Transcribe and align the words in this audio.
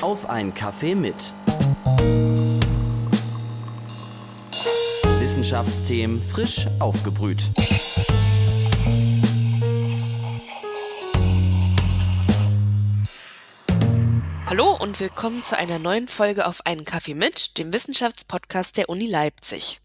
Auf 0.00 0.30
ein 0.30 0.54
Kaffee 0.54 0.94
mit. 0.94 1.32
Wissenschaftsthemen 5.18 6.22
frisch 6.22 6.68
aufgebrüht. 6.78 7.50
Hallo 14.46 14.76
und 14.78 15.00
willkommen 15.00 15.42
zu 15.42 15.58
einer 15.58 15.80
neuen 15.80 16.06
Folge 16.06 16.46
auf 16.46 16.64
einen 16.64 16.84
Kaffee 16.84 17.14
mit, 17.14 17.58
dem 17.58 17.72
Wissenschaftspodcast 17.72 18.76
der 18.76 18.88
Uni 18.88 19.06
Leipzig. 19.06 19.80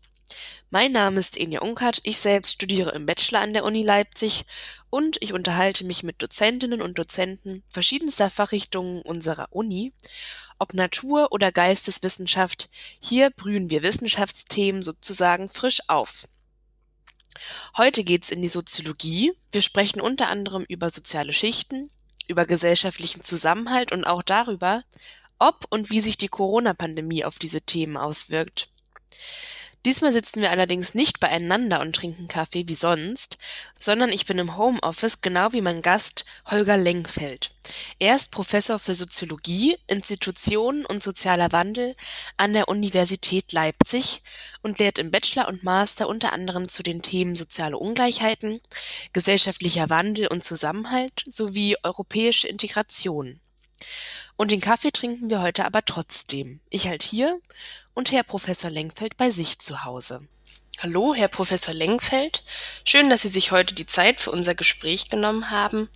Mein 0.70 0.92
Name 0.92 1.20
ist 1.20 1.38
Enja 1.38 1.62
Unkert, 1.62 2.00
ich 2.04 2.18
selbst 2.18 2.54
studiere 2.54 2.92
im 2.92 3.06
Bachelor 3.06 3.42
an 3.42 3.54
der 3.54 3.64
Uni 3.64 3.84
Leipzig 3.84 4.46
und 4.90 5.18
ich 5.22 5.34
unterhalte 5.34 5.84
mich 5.86 6.04
mit 6.04 6.22
Dozentinnen 6.22 6.82
und 6.82 6.98
Dozenten 6.98 7.64
verschiedenster 7.70 8.30
Fachrichtungen 8.30 9.02
unserer 9.02 9.48
Uni. 9.52 9.94
Ob 10.60 10.74
Natur- 10.74 11.32
oder 11.32 11.52
Geisteswissenschaft, 11.52 12.70
hier 13.00 13.30
brühen 13.30 13.70
wir 13.70 13.84
Wissenschaftsthemen 13.84 14.82
sozusagen 14.82 15.50
frisch 15.50 15.82
auf. 15.88 16.28
Heute 17.78 18.04
geht's 18.04 18.30
in 18.30 18.42
die 18.42 18.48
Soziologie. 18.48 19.34
Wir 19.52 19.62
sprechen 19.62 20.02
unter 20.02 20.30
anderem 20.30 20.66
über 20.68 20.90
soziale 20.90 21.34
Schichten, 21.34 21.90
über 22.28 22.46
gesellschaftlichen 22.46 23.24
Zusammenhalt 23.24 23.92
und 23.92 24.06
auch 24.06 24.24
darüber, 24.24 24.84
ob 25.40 25.66
und 25.70 25.90
wie 25.90 26.00
sich 26.00 26.18
die 26.18 26.28
Corona-Pandemie 26.28 27.26
auf 27.26 27.40
diese 27.40 27.62
Themen 27.62 27.98
auswirkt. 27.98 28.70
Diesmal 29.86 30.14
sitzen 30.14 30.42
wir 30.42 30.50
allerdings 30.50 30.94
nicht 30.94 31.20
beieinander 31.20 31.82
und 31.82 31.94
trinken 31.94 32.30
Kaffee 32.30 32.70
wie 32.70 32.76
sonst, 32.76 33.38
sondern 33.78 34.12
ich 34.12 34.26
bin 34.26 34.40
im 34.40 34.56
Homeoffice 34.56 35.20
genau 35.20 35.52
wie 35.52 35.60
mein 35.60 35.82
Gast 35.82 36.24
Holger 36.50 36.78
Lengfeld. 36.78 37.52
Er 38.00 38.16
ist 38.16 38.32
Professor 38.32 38.80
für 38.80 38.96
Soziologie, 38.96 39.78
Institutionen 39.88 40.86
und 40.86 41.04
sozialer 41.04 41.52
Wandel 41.52 41.96
an 42.38 42.54
der 42.54 42.70
Universität 42.70 43.52
Leipzig 43.52 44.22
und 44.62 44.80
lehrt 44.80 45.00
im 45.00 45.12
Bachelor 45.12 45.50
und 45.50 45.64
Master 45.64 46.08
unter 46.08 46.32
anderem 46.32 46.70
zu 46.70 46.82
den 46.82 47.02
Themen 47.02 47.36
soziale 47.36 47.78
Ungleichheiten, 47.78 48.62
gesellschaftlicher 49.12 49.90
Wandel 49.90 50.28
und 50.28 50.46
Zusammenhalt 50.46 51.26
sowie 51.28 51.76
europäische 51.84 52.48
Integration. 52.48 53.42
Und 54.44 54.52
den 54.52 54.60
Kaffee 54.60 54.92
trinken 54.92 55.30
wir 55.30 55.42
heute 55.42 55.64
aber 55.64 55.86
trotzdem. 55.86 56.60
Ich 56.70 56.90
halt 56.90 57.02
hier 57.02 57.40
und 57.94 58.12
Herr 58.12 58.24
Professor 58.24 58.70
Lenkfeld 58.70 59.16
bei 59.16 59.30
sich 59.30 59.60
zu 59.60 59.86
Hause. 59.86 60.20
Hallo, 60.82 61.14
Herr 61.16 61.30
Professor 61.30 61.74
Lenkfeld. 61.74 62.44
Schön, 62.84 63.10
dass 63.10 63.22
Sie 63.22 63.30
sich 63.30 63.54
heute 63.54 63.74
die 63.74 63.86
Zeit 63.86 64.20
für 64.20 64.32
unser 64.32 64.54
Gespräch 64.54 65.08
genommen 65.08 65.50
haben. 65.50 65.88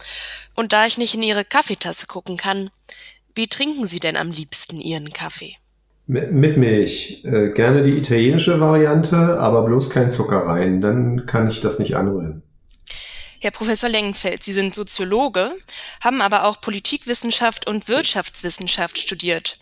Und 0.56 0.72
da 0.72 0.86
ich 0.86 0.98
nicht 0.98 1.14
in 1.14 1.24
Ihre 1.24 1.44
Kaffeetasse 1.44 2.08
gucken 2.08 2.38
kann, 2.38 2.70
wie 3.36 3.48
trinken 3.48 3.86
Sie 3.86 4.00
denn 4.00 4.16
am 4.16 4.32
liebsten 4.32 4.80
Ihren 4.80 5.10
Kaffee? 5.10 5.58
Mit 6.06 6.56
Milch. 6.56 7.26
Äh, 7.26 7.50
gerne 7.50 7.84
die 7.84 7.98
italienische 7.98 8.62
Variante, 8.62 9.42
aber 9.42 9.64
bloß 9.64 9.90
kein 9.90 10.10
Zucker 10.10 10.46
rein. 10.46 10.80
Dann 10.80 11.26
kann 11.26 11.50
ich 11.50 11.60
das 11.60 11.80
nicht 11.80 11.98
anrühren. 11.98 12.44
Herr 13.40 13.52
Professor 13.52 13.90
Lengenfeld, 13.90 14.44
Sie 14.44 14.54
sind 14.54 14.74
Soziologe, 14.74 15.52
haben 16.04 16.22
aber 16.22 16.46
auch 16.46 16.60
Politikwissenschaft 16.60 17.68
und 17.68 17.88
Wirtschaftswissenschaft 17.88 18.98
studiert. 18.98 19.58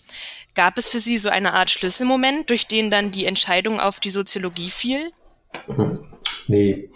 Gab 0.55 0.77
es 0.77 0.89
für 0.89 0.99
Sie 0.99 1.17
so 1.17 1.29
eine 1.29 1.53
Art 1.53 1.69
Schlüsselmoment, 1.69 2.49
durch 2.49 2.67
den 2.67 2.89
dann 2.89 3.11
die 3.11 3.25
Entscheidung 3.25 3.79
auf 3.79 3.99
die 3.99 4.09
Soziologie 4.09 4.69
fiel? 4.69 5.11
Nee, 6.47 6.91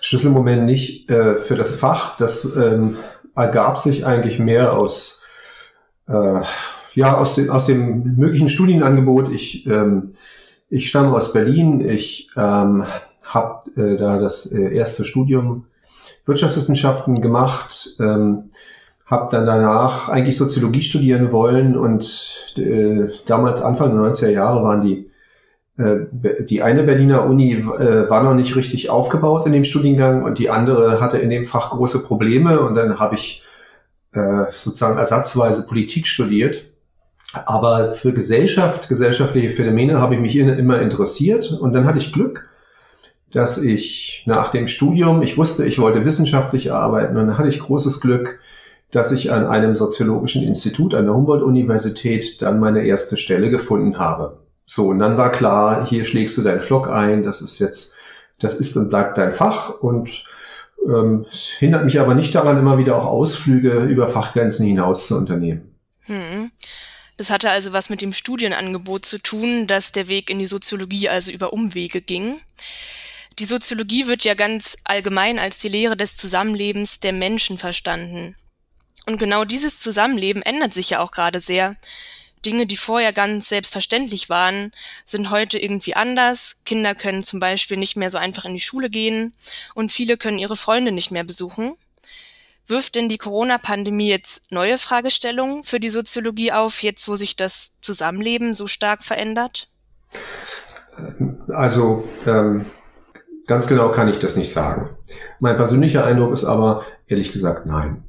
Schlüsselmoment 0.00 0.64
nicht 0.64 1.10
äh, 1.10 1.36
für 1.36 1.54
das 1.54 1.74
Fach. 1.74 2.16
Das 2.16 2.44
ähm, 2.56 2.96
ergab 3.34 3.78
sich 3.78 4.06
eigentlich 4.06 4.38
mehr 4.38 4.72
aus, 4.72 5.22
äh, 6.08 6.40
ja, 6.94 7.16
aus, 7.16 7.34
dem, 7.34 7.50
aus 7.50 7.66
dem 7.66 8.16
möglichen 8.16 8.48
Studienangebot. 8.48 9.30
Ich, 9.30 9.66
ähm, 9.66 10.14
ich 10.70 10.88
stamme 10.88 11.14
aus 11.14 11.32
Berlin. 11.32 11.86
Ich 11.86 12.30
ähm, 12.36 12.86
habe 13.24 13.70
äh, 13.76 13.96
da 13.96 14.18
das 14.18 14.50
äh, 14.50 14.74
erste 14.74 15.04
Studium 15.04 15.66
Wirtschaftswissenschaften 16.26 17.20
gemacht. 17.20 17.96
Ähm, 18.00 18.48
habe 19.06 19.28
dann 19.30 19.46
danach 19.46 20.08
eigentlich 20.08 20.36
Soziologie 20.36 20.82
studieren 20.82 21.30
wollen 21.30 21.76
und 21.76 22.54
äh, 22.58 23.08
damals 23.24 23.62
Anfang 23.62 23.96
der 23.96 24.00
90er 24.00 24.30
Jahre 24.30 24.64
waren 24.64 24.80
die 24.80 25.10
äh, 25.78 26.06
die 26.44 26.62
eine 26.62 26.82
Berliner 26.82 27.24
Uni 27.24 27.52
äh, 27.52 28.10
war 28.10 28.22
noch 28.24 28.34
nicht 28.34 28.56
richtig 28.56 28.90
aufgebaut 28.90 29.46
in 29.46 29.52
dem 29.52 29.62
Studiengang 29.62 30.24
und 30.24 30.38
die 30.38 30.50
andere 30.50 31.00
hatte 31.00 31.18
in 31.18 31.30
dem 31.30 31.44
Fach 31.44 31.70
große 31.70 32.00
Probleme 32.00 32.60
und 32.60 32.74
dann 32.74 32.98
habe 32.98 33.14
ich 33.14 33.44
äh, 34.12 34.46
sozusagen 34.50 34.98
ersatzweise 34.98 35.66
Politik 35.66 36.08
studiert. 36.08 36.64
Aber 37.32 37.92
für 37.92 38.12
Gesellschaft, 38.12 38.88
gesellschaftliche 38.88 39.50
Phänomene 39.50 40.00
habe 40.00 40.14
ich 40.14 40.20
mich 40.20 40.36
immer 40.36 40.80
interessiert 40.80 41.52
und 41.52 41.74
dann 41.74 41.84
hatte 41.84 41.98
ich 41.98 42.12
Glück, 42.12 42.48
dass 43.36 43.58
ich 43.58 44.22
nach 44.24 44.48
dem 44.48 44.66
Studium, 44.66 45.20
ich 45.20 45.36
wusste, 45.36 45.66
ich 45.66 45.78
wollte 45.78 46.06
wissenschaftlich 46.06 46.72
arbeiten 46.72 47.18
und 47.18 47.26
dann 47.26 47.36
hatte 47.36 47.50
ich 47.50 47.60
großes 47.60 48.00
Glück, 48.00 48.38
dass 48.90 49.12
ich 49.12 49.30
an 49.30 49.44
einem 49.44 49.76
soziologischen 49.76 50.42
Institut 50.42 50.94
an 50.94 51.04
der 51.04 51.14
Humboldt-Universität 51.14 52.40
dann 52.40 52.58
meine 52.60 52.86
erste 52.86 53.18
Stelle 53.18 53.50
gefunden 53.50 53.98
habe. 53.98 54.38
So, 54.64 54.88
und 54.88 55.00
dann 55.00 55.18
war 55.18 55.30
klar, 55.30 55.86
hier 55.86 56.04
schlägst 56.04 56.38
du 56.38 56.42
deinen 56.42 56.60
Flock 56.60 56.88
ein, 56.88 57.24
das 57.24 57.42
ist 57.42 57.58
jetzt, 57.58 57.94
das 58.38 58.56
ist 58.56 58.74
und 58.78 58.88
bleibt 58.88 59.18
dein 59.18 59.32
Fach 59.32 59.80
und 59.80 60.24
ähm, 60.86 61.26
es 61.28 61.48
hindert 61.58 61.84
mich 61.84 62.00
aber 62.00 62.14
nicht 62.14 62.34
daran, 62.34 62.56
immer 62.56 62.78
wieder 62.78 62.96
auch 62.96 63.04
Ausflüge 63.04 63.80
über 63.80 64.08
Fachgrenzen 64.08 64.64
hinaus 64.64 65.08
zu 65.08 65.14
unternehmen. 65.14 65.74
Hm. 66.06 66.50
Das 67.18 67.28
hatte 67.28 67.50
also 67.50 67.74
was 67.74 67.90
mit 67.90 68.00
dem 68.00 68.14
Studienangebot 68.14 69.04
zu 69.04 69.18
tun, 69.18 69.66
dass 69.66 69.92
der 69.92 70.08
Weg 70.08 70.30
in 70.30 70.38
die 70.38 70.46
Soziologie 70.46 71.10
also 71.10 71.30
über 71.30 71.52
Umwege 71.52 72.00
ging. 72.00 72.40
Die 73.38 73.44
Soziologie 73.44 74.06
wird 74.06 74.24
ja 74.24 74.34
ganz 74.34 74.76
allgemein 74.84 75.38
als 75.38 75.58
die 75.58 75.68
Lehre 75.68 75.96
des 75.96 76.16
Zusammenlebens 76.16 77.00
der 77.00 77.12
Menschen 77.12 77.58
verstanden. 77.58 78.34
Und 79.04 79.18
genau 79.18 79.44
dieses 79.44 79.78
Zusammenleben 79.78 80.42
ändert 80.42 80.72
sich 80.72 80.90
ja 80.90 81.00
auch 81.00 81.12
gerade 81.12 81.40
sehr. 81.40 81.76
Dinge, 82.44 82.66
die 82.66 82.76
vorher 82.76 83.12
ganz 83.12 83.48
selbstverständlich 83.48 84.30
waren, 84.30 84.72
sind 85.04 85.30
heute 85.30 85.58
irgendwie 85.58 85.94
anders. 85.94 86.58
Kinder 86.64 86.94
können 86.94 87.22
zum 87.24 87.40
Beispiel 87.40 87.76
nicht 87.76 87.96
mehr 87.96 88.10
so 88.10 88.18
einfach 88.18 88.44
in 88.44 88.54
die 88.54 88.60
Schule 88.60 88.88
gehen 88.88 89.34
und 89.74 89.92
viele 89.92 90.16
können 90.16 90.38
ihre 90.38 90.56
Freunde 90.56 90.92
nicht 90.92 91.10
mehr 91.10 91.24
besuchen. 91.24 91.76
Wirft 92.68 92.96
denn 92.96 93.08
die 93.08 93.18
Corona-Pandemie 93.18 94.08
jetzt 94.08 94.50
neue 94.50 94.78
Fragestellungen 94.78 95.62
für 95.62 95.78
die 95.78 95.90
Soziologie 95.90 96.52
auf, 96.52 96.82
jetzt 96.82 97.06
wo 97.06 97.16
sich 97.16 97.36
das 97.36 97.72
Zusammenleben 97.80 98.54
so 98.54 98.66
stark 98.66 99.04
verändert? 99.04 99.68
Also 101.48 102.08
ähm, 102.26 102.66
ganz 103.46 103.66
genau 103.66 103.90
kann 103.90 104.08
ich 104.08 104.18
das 104.18 104.36
nicht 104.36 104.52
sagen. 104.52 104.96
Mein 105.40 105.56
persönlicher 105.56 106.04
Eindruck 106.04 106.32
ist 106.32 106.44
aber 106.44 106.84
ehrlich 107.06 107.32
gesagt 107.32 107.66
nein 107.66 108.06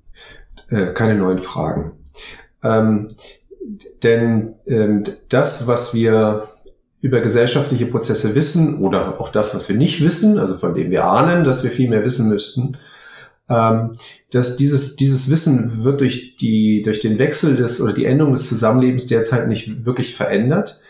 äh, 0.70 0.88
keine 0.88 1.16
neuen 1.16 1.40
Fragen. 1.40 1.94
Ähm, 2.64 3.10
denn 4.04 4.56
ähm, 4.66 5.04
das, 5.30 5.68
was 5.68 5.94
wir 5.94 6.50
über 7.02 7.22
gesellschaftliche 7.22 7.86
Prozesse 7.86 8.36
wissen 8.36 8.82
oder 8.82 9.22
auch 9.22 9.30
das, 9.30 9.54
was 9.56 9.70
wir 9.70 9.76
nicht 9.76 10.02
wissen, 10.02 10.40
also 10.40 10.56
von 10.56 10.74
dem 10.74 10.90
wir 10.90 11.06
ahnen, 11.06 11.44
dass 11.44 11.64
wir 11.64 11.72
viel 11.72 11.90
mehr 11.90 12.04
wissen 12.04 12.28
müssten, 12.30 12.78
ähm, 13.50 13.92
dass 14.32 14.58
dieses, 14.58 14.96
dieses 14.96 15.30
Wissen 15.30 15.84
wird 15.84 16.02
durch, 16.02 16.38
die, 16.38 16.82
durch 16.82 17.00
den 17.00 17.20
Wechsel 17.20 17.56
des 17.56 17.80
oder 17.80 17.94
die 17.94 18.06
Änderung 18.06 18.34
des 18.34 18.48
Zusammenlebens 18.48 19.06
derzeit 19.06 19.48
nicht 19.48 19.86
wirklich 19.86 20.16
verändert. 20.16 20.82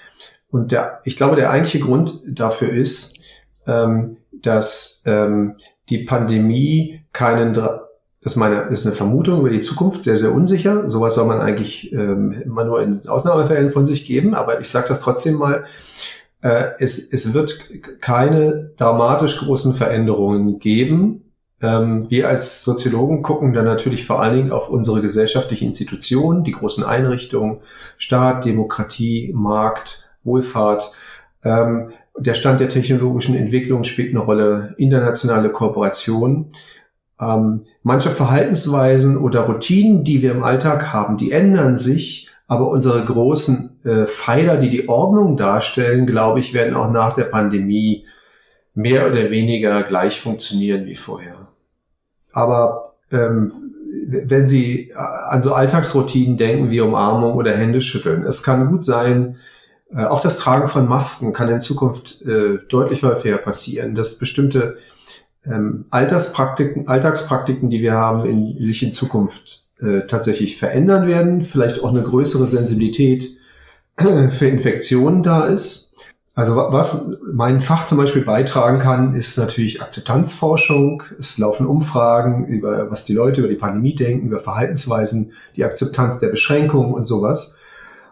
Und 0.50 0.72
der, 0.72 1.02
ich 1.04 1.18
glaube, 1.18 1.36
der 1.36 1.50
eigentliche 1.52 1.80
Grund 1.80 2.22
dafür 2.26 2.72
ist, 2.72 3.20
ähm, 3.68 4.18
dass 4.32 5.04
ähm, 5.06 5.58
die 5.90 6.00
Pandemie 6.00 7.02
keinen 7.14 7.54
das 8.28 8.34
ist, 8.34 8.40
meine, 8.40 8.64
ist 8.64 8.86
eine 8.86 8.96
Vermutung 8.96 9.40
über 9.40 9.50
die 9.50 9.62
Zukunft, 9.62 10.04
sehr, 10.04 10.18
sehr 10.18 10.34
unsicher. 10.34 10.90
Sowas 10.90 11.16
soll 11.16 11.26
man 11.26 11.40
eigentlich 11.40 11.94
ähm, 11.94 12.34
immer 12.34 12.66
nur 12.66 12.82
in 12.82 13.08
Ausnahmefällen 13.08 13.70
von 13.70 13.86
sich 13.86 14.06
geben, 14.06 14.34
aber 14.34 14.60
ich 14.60 14.70
sage 14.70 14.88
das 14.90 15.00
trotzdem 15.00 15.36
mal. 15.36 15.64
Äh, 16.42 16.72
es, 16.80 17.14
es 17.14 17.34
wird 17.34 18.02
keine 18.02 18.72
dramatisch 18.76 19.40
großen 19.40 19.74
Veränderungen 19.74 20.60
geben. 20.60 21.32
Ähm, 21.62 22.10
wir 22.12 22.28
als 22.28 22.64
Soziologen 22.64 23.24
gucken 23.24 23.54
dann 23.54 23.66
natürlich 23.66 24.06
vor 24.06 24.22
allen 24.22 24.36
Dingen 24.36 24.52
auf 24.52 24.70
unsere 24.70 25.02
gesellschaftlichen 25.02 25.70
Institutionen, 25.70 26.44
die 26.44 26.52
großen 26.52 26.84
Einrichtungen, 26.84 27.62
Staat, 27.98 28.46
Demokratie, 28.46 29.32
Markt, 29.34 30.12
Wohlfahrt. 30.24 30.92
Ähm, 31.44 31.92
der 32.18 32.34
Stand 32.34 32.60
der 32.60 32.70
technologischen 32.70 33.36
Entwicklung 33.36 33.84
spielt 33.84 34.10
eine 34.10 34.24
Rolle, 34.24 34.74
internationale 34.78 35.50
Kooperation. 35.50 36.52
Ähm, 37.20 37.66
manche 37.84 38.10
Verhaltensweisen 38.10 39.18
oder 39.18 39.42
Routinen, 39.42 40.04
die 40.04 40.22
wir 40.22 40.32
im 40.32 40.44
Alltag 40.44 40.94
haben, 40.94 41.18
die 41.18 41.32
ändern 41.32 41.78
sich, 41.78 42.30
aber 42.48 42.70
unsere 42.70 43.04
großen 43.04 43.80
äh, 43.84 44.06
Pfeiler, 44.06 44.58
die 44.58 44.70
die 44.70 44.90
Ordnung 44.90 45.38
darstellen, 45.38 46.06
glaube 46.06 46.40
ich, 46.40 46.54
werden 46.54 46.76
auch 46.76 46.92
nach 46.92 47.14
der 47.14 47.26
Pandemie 47.26 48.06
mehr 48.74 49.08
oder 49.08 49.32
weniger 49.32 49.84
gleich 49.84 50.20
funktionieren 50.22 50.86
wie 50.86 50.96
vorher. 50.96 51.48
Aber 52.32 52.96
ähm, 53.12 53.52
wenn 54.10 54.48
Sie 54.48 54.94
an 54.96 55.42
so 55.42 55.54
Alltagsroutinen 55.54 56.38
denken 56.38 56.72
wie 56.72 56.82
Umarmung 56.82 57.34
oder 57.34 57.52
Händeschütteln, 57.52 58.24
es 58.24 58.44
kann 58.44 58.70
gut 58.70 58.84
sein, 58.84 59.36
äh, 59.36 59.57
auch 59.96 60.20
das 60.20 60.38
Tragen 60.38 60.68
von 60.68 60.88
Masken 60.88 61.34
kann 61.34 61.50
in 61.50 61.62
Zukunft 61.62 62.22
äh, 62.24 62.58
deutlich 62.70 63.04
häufiger 63.04 63.38
passieren, 63.38 63.96
dass 63.96 64.18
bestimmte 64.18 64.78
ähm, 65.46 65.86
Alltagspraktiken, 65.90 66.88
Alltagspraktiken, 66.88 67.70
die 67.70 67.82
wir 67.82 67.94
haben, 67.94 68.26
in, 68.26 68.64
sich 68.66 68.84
in 68.84 68.92
Zukunft 68.92 69.68
äh, 69.80 70.02
tatsächlich 70.08 70.58
verändern 70.58 71.08
werden, 71.08 71.42
vielleicht 71.42 71.84
auch 71.84 71.90
eine 71.90 72.04
größere 72.04 72.48
Sensibilität 72.48 73.38
für 73.98 74.46
Infektionen 74.46 75.24
da 75.24 75.46
ist. 75.46 75.88
Also 76.36 76.56
was 76.56 77.02
mein 77.34 77.62
Fach 77.62 77.86
zum 77.86 77.98
Beispiel 77.98 78.22
beitragen 78.22 78.78
kann, 78.78 79.16
ist 79.16 79.40
natürlich 79.40 79.82
Akzeptanzforschung. 79.82 81.02
Es 81.18 81.40
laufen 81.40 81.66
Umfragen 81.66 82.46
über, 82.46 82.92
was 82.92 83.06
die 83.06 83.14
Leute 83.14 83.42
über 83.42 83.50
die 83.50 83.56
Pandemie 83.56 83.96
denken, 83.96 84.28
über 84.28 84.40
Verhaltensweisen, 84.40 85.32
die 85.56 85.66
Akzeptanz 85.66 86.20
der 86.20 86.28
Beschränkungen 86.28 86.94
und 86.94 87.06
sowas. 87.06 87.56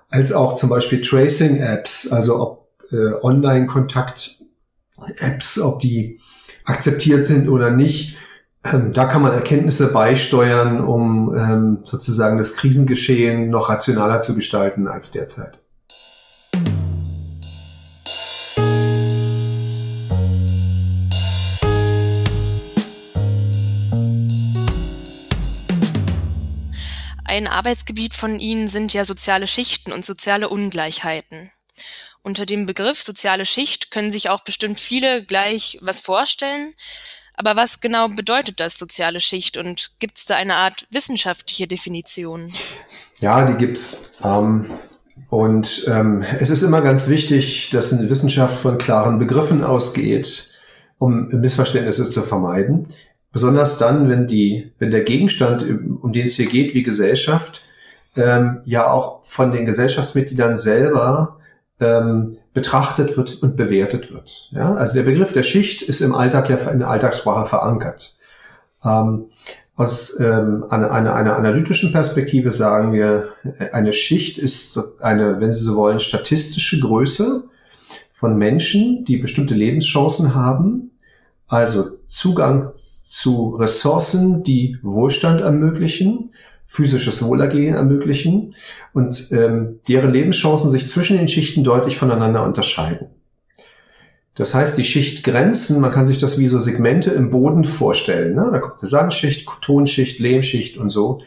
Als 0.09 0.33
auch 0.33 0.55
zum 0.55 0.69
Beispiel 0.69 1.01
Tracing-Apps, 1.01 2.11
also 2.11 2.39
ob 2.39 2.65
äh, 2.91 3.13
Online-Kontakt-Apps, 3.21 5.59
ob 5.59 5.79
die 5.79 6.19
akzeptiert 6.63 7.25
sind 7.25 7.49
oder 7.49 7.71
nicht. 7.71 8.15
Ähm, 8.63 8.93
da 8.93 9.05
kann 9.05 9.21
man 9.21 9.33
Erkenntnisse 9.33 9.91
beisteuern, 9.91 10.79
um 10.81 11.35
ähm, 11.35 11.79
sozusagen 11.83 12.37
das 12.37 12.55
Krisengeschehen 12.55 13.49
noch 13.49 13.67
rationaler 13.69 14.21
zu 14.21 14.35
gestalten 14.35 14.87
als 14.87 15.11
derzeit. 15.11 15.59
Ein 27.45 27.51
Arbeitsgebiet 27.51 28.15
von 28.15 28.39
Ihnen 28.39 28.67
sind 28.67 28.91
ja 28.91 29.05
soziale 29.05 29.45
Schichten 29.45 29.93
und 29.93 30.03
soziale 30.03 30.49
Ungleichheiten. 30.49 31.51
Unter 32.23 32.47
dem 32.47 32.65
Begriff 32.65 33.03
soziale 33.03 33.45
Schicht 33.45 33.91
können 33.91 34.11
sich 34.11 34.31
auch 34.31 34.43
bestimmt 34.43 34.79
viele 34.79 35.23
gleich 35.23 35.77
was 35.79 36.01
vorstellen. 36.01 36.73
Aber 37.35 37.55
was 37.55 37.81
genau 37.81 38.07
bedeutet 38.07 38.59
das 38.59 38.79
soziale 38.79 39.21
Schicht 39.21 39.57
und 39.57 39.91
gibt 39.99 40.17
es 40.17 40.25
da 40.25 40.33
eine 40.33 40.55
Art 40.55 40.87
wissenschaftliche 40.89 41.67
Definition? 41.67 42.51
Ja, 43.19 43.45
die 43.45 43.63
gibt's. 43.63 44.13
Ähm, 44.23 44.71
und 45.29 45.85
ähm, 45.87 46.23
es 46.39 46.49
ist 46.49 46.63
immer 46.63 46.81
ganz 46.81 47.09
wichtig, 47.09 47.69
dass 47.69 47.93
eine 47.93 48.09
Wissenschaft 48.09 48.57
von 48.57 48.79
klaren 48.79 49.19
Begriffen 49.19 49.63
ausgeht, 49.63 50.49
um 50.97 51.27
Missverständnisse 51.27 52.09
zu 52.09 52.23
vermeiden. 52.23 52.87
Besonders 53.35 53.77
dann, 53.77 54.07
wenn 54.07 54.27
die, 54.27 54.71
wenn 54.79 54.91
der 54.91 55.03
Gegenstand, 55.03 55.61
um 55.61 56.13
den 56.13 56.23
es 56.23 56.37
hier 56.37 56.45
geht, 56.45 56.73
wie 56.73 56.83
Gesellschaft, 56.83 57.63
ähm, 58.15 58.61
ja 58.63 58.89
auch 58.89 59.25
von 59.25 59.51
den 59.51 59.65
Gesellschaftsmitgliedern 59.65 60.57
selber 60.57 61.39
ähm, 61.81 62.37
betrachtet 62.53 63.17
wird 63.17 63.43
und 63.43 63.57
bewertet 63.57 64.13
wird. 64.13 64.51
Ja? 64.53 64.75
Also 64.75 64.95
der 64.95 65.03
Begriff 65.03 65.33
der 65.33 65.43
Schicht 65.43 65.81
ist 65.81 65.99
im 65.99 66.15
Alltag 66.15 66.49
ja 66.49 66.55
in 66.69 66.79
der 66.79 66.89
Alltagssprache 66.89 67.45
verankert. 67.45 68.17
Ähm, 68.85 69.25
aus 69.75 70.17
ähm, 70.21 70.63
einer, 70.69 70.89
einer, 70.91 71.13
einer 71.13 71.35
analytischen 71.35 71.91
Perspektive 71.91 72.51
sagen 72.51 72.93
wir, 72.93 73.33
eine 73.73 73.91
Schicht 73.91 74.37
ist 74.37 74.79
eine, 75.01 75.41
wenn 75.41 75.51
Sie 75.51 75.65
so 75.65 75.75
wollen, 75.75 75.99
statistische 75.99 76.79
Größe 76.79 77.43
von 78.13 78.37
Menschen, 78.37 79.03
die 79.03 79.17
bestimmte 79.17 79.55
Lebenschancen 79.55 80.35
haben, 80.35 80.91
also 81.47 81.91
Zugang 82.07 82.71
zu 82.73 83.55
Ressourcen, 83.55 84.43
die 84.43 84.77
Wohlstand 84.81 85.41
ermöglichen, 85.41 86.31
physisches 86.65 87.23
Wohlergehen 87.23 87.75
ermöglichen 87.75 88.55
und 88.93 89.31
ähm, 89.31 89.79
deren 89.87 90.11
Lebenschancen 90.11 90.71
sich 90.71 90.89
zwischen 90.89 91.17
den 91.17 91.27
Schichten 91.27 91.63
deutlich 91.63 91.97
voneinander 91.97 92.43
unterscheiden. 92.43 93.07
Das 94.33 94.53
heißt, 94.53 94.77
die 94.77 94.83
Schichtgrenzen, 94.83 95.79
man 95.79 95.91
kann 95.91 96.05
sich 96.05 96.17
das 96.17 96.37
wie 96.37 96.47
so 96.47 96.59
Segmente 96.59 97.11
im 97.11 97.29
Boden 97.29 97.63
vorstellen. 97.63 98.35
Ne? 98.35 98.49
Da 98.51 98.59
kommt 98.59 98.81
eine 98.81 98.89
Sandschicht, 98.89 99.47
Tonschicht, 99.61 100.19
Lehmschicht 100.19 100.77
und 100.77 100.89
so. 100.89 101.21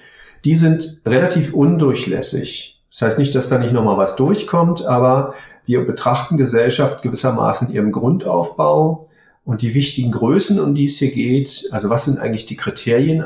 Die 0.45 0.55
sind 0.55 1.01
relativ 1.07 1.55
undurchlässig. 1.55 2.83
Das 2.91 3.03
heißt 3.03 3.19
nicht, 3.19 3.35
dass 3.35 3.49
da 3.49 3.59
nicht 3.59 3.73
nochmal 3.73 3.97
was 3.97 4.17
durchkommt, 4.17 4.85
aber 4.85 5.35
wir 5.65 5.87
betrachten 5.87 6.37
Gesellschaft 6.37 7.03
gewissermaßen 7.03 7.69
in 7.69 7.75
ihrem 7.75 7.93
Grundaufbau, 7.93 9.08
und 9.49 9.63
die 9.63 9.73
wichtigen 9.73 10.13
Größen, 10.13 10.61
um 10.61 10.75
die 10.75 10.85
es 10.85 10.99
hier 10.99 11.11
geht, 11.11 11.71
also 11.71 11.89
was 11.89 12.05
sind 12.05 12.19
eigentlich 12.19 12.45
die 12.45 12.59
Kriterien, 12.59 13.25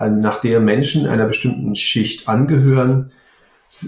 nach 0.00 0.40
der 0.40 0.58
Menschen 0.58 1.06
einer 1.06 1.26
bestimmten 1.26 1.76
Schicht 1.76 2.28
angehören, 2.28 3.12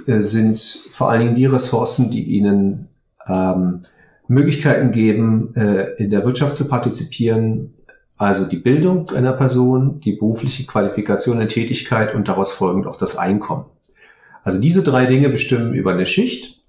äh, 0.06 0.20
sind 0.20 0.60
vor 0.60 1.10
allen 1.10 1.22
Dingen 1.22 1.34
die 1.34 1.46
Ressourcen, 1.46 2.08
die 2.12 2.22
ihnen 2.22 2.86
ähm, 3.26 3.82
Möglichkeiten 4.28 4.92
geben, 4.92 5.56
äh, 5.56 5.94
in 5.96 6.10
der 6.10 6.24
Wirtschaft 6.24 6.54
zu 6.54 6.68
partizipieren, 6.68 7.74
also 8.16 8.44
die 8.44 8.58
Bildung 8.58 9.10
einer 9.10 9.32
Person, 9.32 9.98
die 9.98 10.12
berufliche 10.12 10.64
Qualifikation 10.66 11.40
und 11.40 11.48
Tätigkeit 11.48 12.14
und 12.14 12.28
daraus 12.28 12.52
folgend 12.52 12.86
auch 12.86 12.96
das 12.96 13.16
Einkommen. 13.16 13.64
Also 14.44 14.60
diese 14.60 14.84
drei 14.84 15.06
Dinge 15.06 15.30
bestimmen 15.30 15.74
über 15.74 15.90
eine 15.90 16.06
Schicht. 16.06 16.61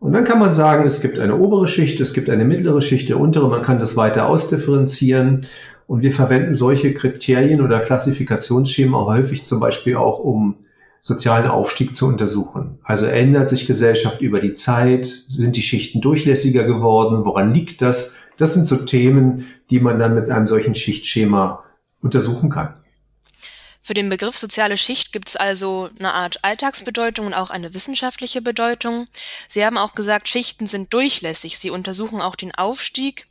Und 0.00 0.12
dann 0.12 0.24
kann 0.24 0.38
man 0.38 0.54
sagen, 0.54 0.86
es 0.86 1.00
gibt 1.00 1.18
eine 1.18 1.36
obere 1.36 1.66
Schicht, 1.66 2.00
es 2.00 2.14
gibt 2.14 2.30
eine 2.30 2.44
mittlere 2.44 2.80
Schicht, 2.80 3.08
der 3.08 3.18
untere, 3.18 3.48
man 3.48 3.62
kann 3.62 3.80
das 3.80 3.96
weiter 3.96 4.28
ausdifferenzieren. 4.28 5.46
Und 5.86 6.02
wir 6.02 6.12
verwenden 6.12 6.54
solche 6.54 6.94
Kriterien 6.94 7.60
oder 7.62 7.80
Klassifikationsschema 7.80 9.06
häufig 9.06 9.44
zum 9.44 9.58
Beispiel 9.58 9.96
auch, 9.96 10.20
um 10.20 10.56
sozialen 11.00 11.48
Aufstieg 11.48 11.96
zu 11.96 12.06
untersuchen. 12.06 12.78
Also 12.82 13.06
ändert 13.06 13.48
sich 13.48 13.66
Gesellschaft 13.66 14.20
über 14.20 14.40
die 14.40 14.52
Zeit? 14.52 15.06
Sind 15.06 15.56
die 15.56 15.62
Schichten 15.62 16.00
durchlässiger 16.00 16.64
geworden? 16.64 17.24
Woran 17.24 17.54
liegt 17.54 17.82
das? 17.82 18.16
Das 18.36 18.54
sind 18.54 18.66
so 18.66 18.76
Themen, 18.76 19.46
die 19.70 19.80
man 19.80 19.98
dann 19.98 20.14
mit 20.14 20.30
einem 20.30 20.46
solchen 20.46 20.74
Schichtschema 20.74 21.64
untersuchen 22.00 22.50
kann. 22.50 22.74
Für 23.88 23.94
den 23.94 24.10
Begriff 24.10 24.36
soziale 24.36 24.76
Schicht 24.76 25.12
gibt 25.12 25.28
es 25.28 25.36
also 25.36 25.88
eine 25.98 26.12
Art 26.12 26.44
Alltagsbedeutung 26.44 27.24
und 27.24 27.32
auch 27.32 27.48
eine 27.48 27.72
wissenschaftliche 27.72 28.42
Bedeutung. 28.42 29.08
Sie 29.48 29.64
haben 29.64 29.78
auch 29.78 29.94
gesagt, 29.94 30.28
Schichten 30.28 30.66
sind 30.66 30.92
durchlässig. 30.92 31.58
Sie 31.58 31.70
untersuchen 31.70 32.20
auch 32.20 32.36
den 32.36 32.54
Aufstieg 32.54 33.24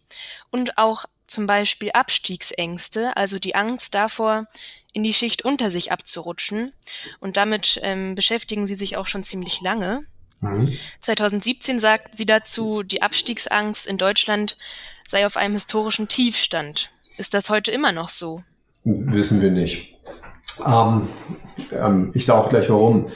und 0.49 0.79
auch 0.79 1.05
zum 1.27 1.45
Beispiel 1.45 1.91
Abstiegsängste, 1.91 3.15
also 3.15 3.37
die 3.37 3.53
Angst 3.53 3.93
davor, 3.93 4.47
in 4.93 5.03
die 5.03 5.13
Schicht 5.13 5.45
unter 5.45 5.69
sich 5.69 5.91
abzurutschen. 5.91 6.73
Und 7.19 7.37
damit 7.37 7.79
ähm, 7.83 8.15
beschäftigen 8.15 8.65
sie 8.65 8.73
sich 8.73 8.97
auch 8.97 9.05
schon 9.05 9.21
ziemlich 9.21 9.61
lange. 9.61 10.07
Mhm. 10.41 10.75
2017 11.01 11.79
sagt 11.79 12.17
sie 12.17 12.25
dazu, 12.25 12.81
die 12.81 13.03
Abstiegsangst 13.03 13.85
in 13.85 13.99
Deutschland 13.99 14.57
sei 15.07 15.27
auf 15.27 15.37
einem 15.37 15.53
historischen 15.53 16.07
Tiefstand. 16.07 16.89
Ist 17.17 17.35
das 17.35 17.51
heute 17.51 17.69
immer 17.69 17.91
noch 17.91 18.09
so? 18.09 18.43
Wissen 18.83 19.39
wir 19.39 19.51
nicht. 19.51 19.96
Ähm, 20.65 21.07
ähm, 21.71 22.11
ich 22.13 22.25
sage 22.25 22.39
auch 22.39 22.49
gleich 22.49 22.69
warum. 22.69 23.07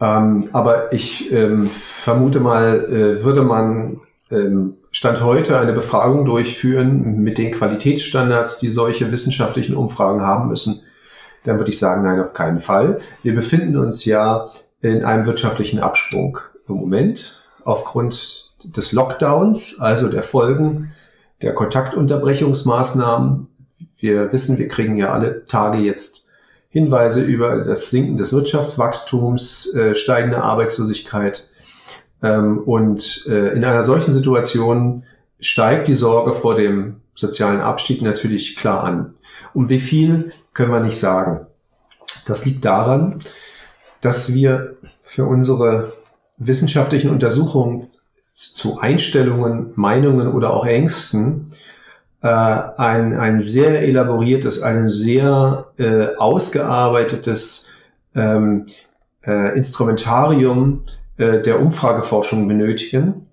Ähm, 0.00 0.50
aber 0.52 0.92
ich 0.92 1.32
ähm, 1.32 1.68
vermute 1.68 2.40
mal, 2.40 2.84
äh, 2.84 3.24
würde 3.24 3.42
man 3.42 4.00
ähm, 4.30 4.76
Stand 4.90 5.22
heute 5.22 5.58
eine 5.58 5.72
Befragung 5.72 6.24
durchführen 6.24 7.18
mit 7.18 7.38
den 7.38 7.52
Qualitätsstandards, 7.52 8.58
die 8.58 8.68
solche 8.68 9.12
wissenschaftlichen 9.12 9.76
Umfragen 9.76 10.22
haben 10.22 10.48
müssen, 10.48 10.82
dann 11.44 11.58
würde 11.58 11.70
ich 11.70 11.78
sagen, 11.78 12.02
nein, 12.02 12.20
auf 12.20 12.34
keinen 12.34 12.58
Fall. 12.58 13.00
Wir 13.22 13.34
befinden 13.34 13.76
uns 13.76 14.04
ja 14.04 14.50
in 14.80 15.04
einem 15.04 15.26
wirtschaftlichen 15.26 15.78
Absprung 15.78 16.38
im 16.68 16.76
Moment 16.76 17.40
aufgrund 17.64 18.52
des 18.64 18.92
Lockdowns, 18.92 19.80
also 19.80 20.08
der 20.08 20.22
Folgen 20.22 20.92
der 21.42 21.54
Kontaktunterbrechungsmaßnahmen. 21.54 23.48
Wir 23.98 24.32
wissen, 24.32 24.58
wir 24.58 24.68
kriegen 24.68 24.96
ja 24.96 25.12
alle 25.12 25.44
Tage 25.44 25.78
jetzt 25.78 26.25
Hinweise 26.68 27.22
über 27.22 27.62
das 27.62 27.90
Sinken 27.90 28.16
des 28.16 28.32
Wirtschaftswachstums, 28.32 29.74
äh, 29.74 29.94
steigende 29.94 30.42
Arbeitslosigkeit. 30.42 31.48
Ähm, 32.22 32.58
und 32.58 33.26
äh, 33.28 33.52
in 33.52 33.64
einer 33.64 33.82
solchen 33.82 34.12
Situation 34.12 35.04
steigt 35.40 35.88
die 35.88 35.94
Sorge 35.94 36.32
vor 36.32 36.54
dem 36.54 37.00
sozialen 37.14 37.60
Abstieg 37.60 38.02
natürlich 38.02 38.56
klar 38.56 38.84
an. 38.84 39.14
Um 39.54 39.68
wie 39.68 39.78
viel 39.78 40.32
können 40.52 40.72
wir 40.72 40.80
nicht 40.80 41.00
sagen. 41.00 41.46
Das 42.26 42.44
liegt 42.44 42.64
daran, 42.64 43.20
dass 44.00 44.32
wir 44.34 44.76
für 45.00 45.24
unsere 45.24 45.92
wissenschaftlichen 46.38 47.10
Untersuchungen 47.10 47.88
zu 48.32 48.78
Einstellungen, 48.78 49.72
Meinungen 49.76 50.28
oder 50.28 50.52
auch 50.52 50.66
Ängsten 50.66 51.46
äh, 52.22 52.28
ein, 52.28 53.14
ein 53.18 53.40
sehr 53.40 53.82
elaboriertes, 53.82 54.62
ein 54.62 54.90
sehr 54.90 55.66
äh, 55.78 56.16
ausgearbeitetes 56.16 57.70
ähm, 58.14 58.66
äh, 59.26 59.56
Instrumentarium 59.56 60.84
äh, 61.18 61.40
der 61.40 61.60
Umfrageforschung 61.60 62.48
benötigen. 62.48 63.26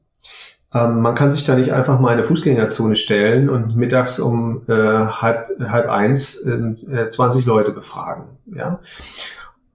Ähm, 0.74 1.02
man 1.02 1.16
kann 1.16 1.32
sich 1.32 1.44
da 1.44 1.56
nicht 1.56 1.72
einfach 1.72 2.00
mal 2.00 2.10
in 2.10 2.14
eine 2.16 2.24
Fußgängerzone 2.24 2.96
stellen 2.96 3.50
und 3.50 3.76
mittags 3.76 4.20
um 4.20 4.64
äh, 4.68 4.74
halb, 4.74 5.50
halb 5.60 5.90
eins 5.90 6.46
äh, 6.46 7.10
20 7.10 7.46
Leute 7.46 7.72
befragen. 7.72 8.26
Ja? 8.54 8.80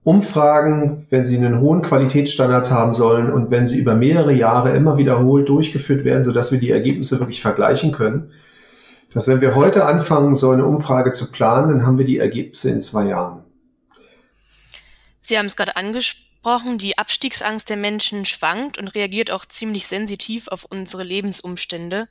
Umfragen, 0.03 1.05
wenn 1.09 1.25
sie 1.25 1.37
einen 1.37 1.59
hohen 1.59 1.81
Qualitätsstandard 1.81 2.71
haben 2.71 2.93
sollen 2.93 3.31
und 3.31 3.51
wenn 3.51 3.67
sie 3.67 3.79
über 3.79 3.95
mehrere 3.95 4.33
Jahre 4.33 4.75
immer 4.75 4.97
wiederholt 4.97 5.47
durchgeführt 5.49 6.03
werden, 6.03 6.23
sodass 6.23 6.51
wir 6.51 6.59
die 6.59 6.71
Ergebnisse 6.71 7.19
wirklich 7.19 7.41
vergleichen 7.41 7.91
können, 7.91 8.31
dass 9.13 9.27
wenn 9.27 9.41
wir 9.41 9.55
heute 9.55 9.85
anfangen, 9.85 10.35
so 10.35 10.51
eine 10.51 10.65
Umfrage 10.65 11.11
zu 11.11 11.31
planen, 11.31 11.69
dann 11.69 11.85
haben 11.85 11.97
wir 11.97 12.05
die 12.05 12.17
Ergebnisse 12.17 12.69
in 12.69 12.81
zwei 12.81 13.05
Jahren. 13.05 13.43
Sie 15.21 15.37
haben 15.37 15.45
es 15.45 15.55
gerade 15.55 15.75
angesprochen, 15.75 16.77
die 16.77 16.97
Abstiegsangst 16.97 17.69
der 17.69 17.77
Menschen 17.77 18.25
schwankt 18.25 18.77
und 18.77 18.89
reagiert 18.89 19.31
auch 19.31 19.45
ziemlich 19.45 19.87
sensitiv 19.87 20.47
auf 20.47 20.65
unsere 20.65 21.03
Lebensumstände. 21.03 22.07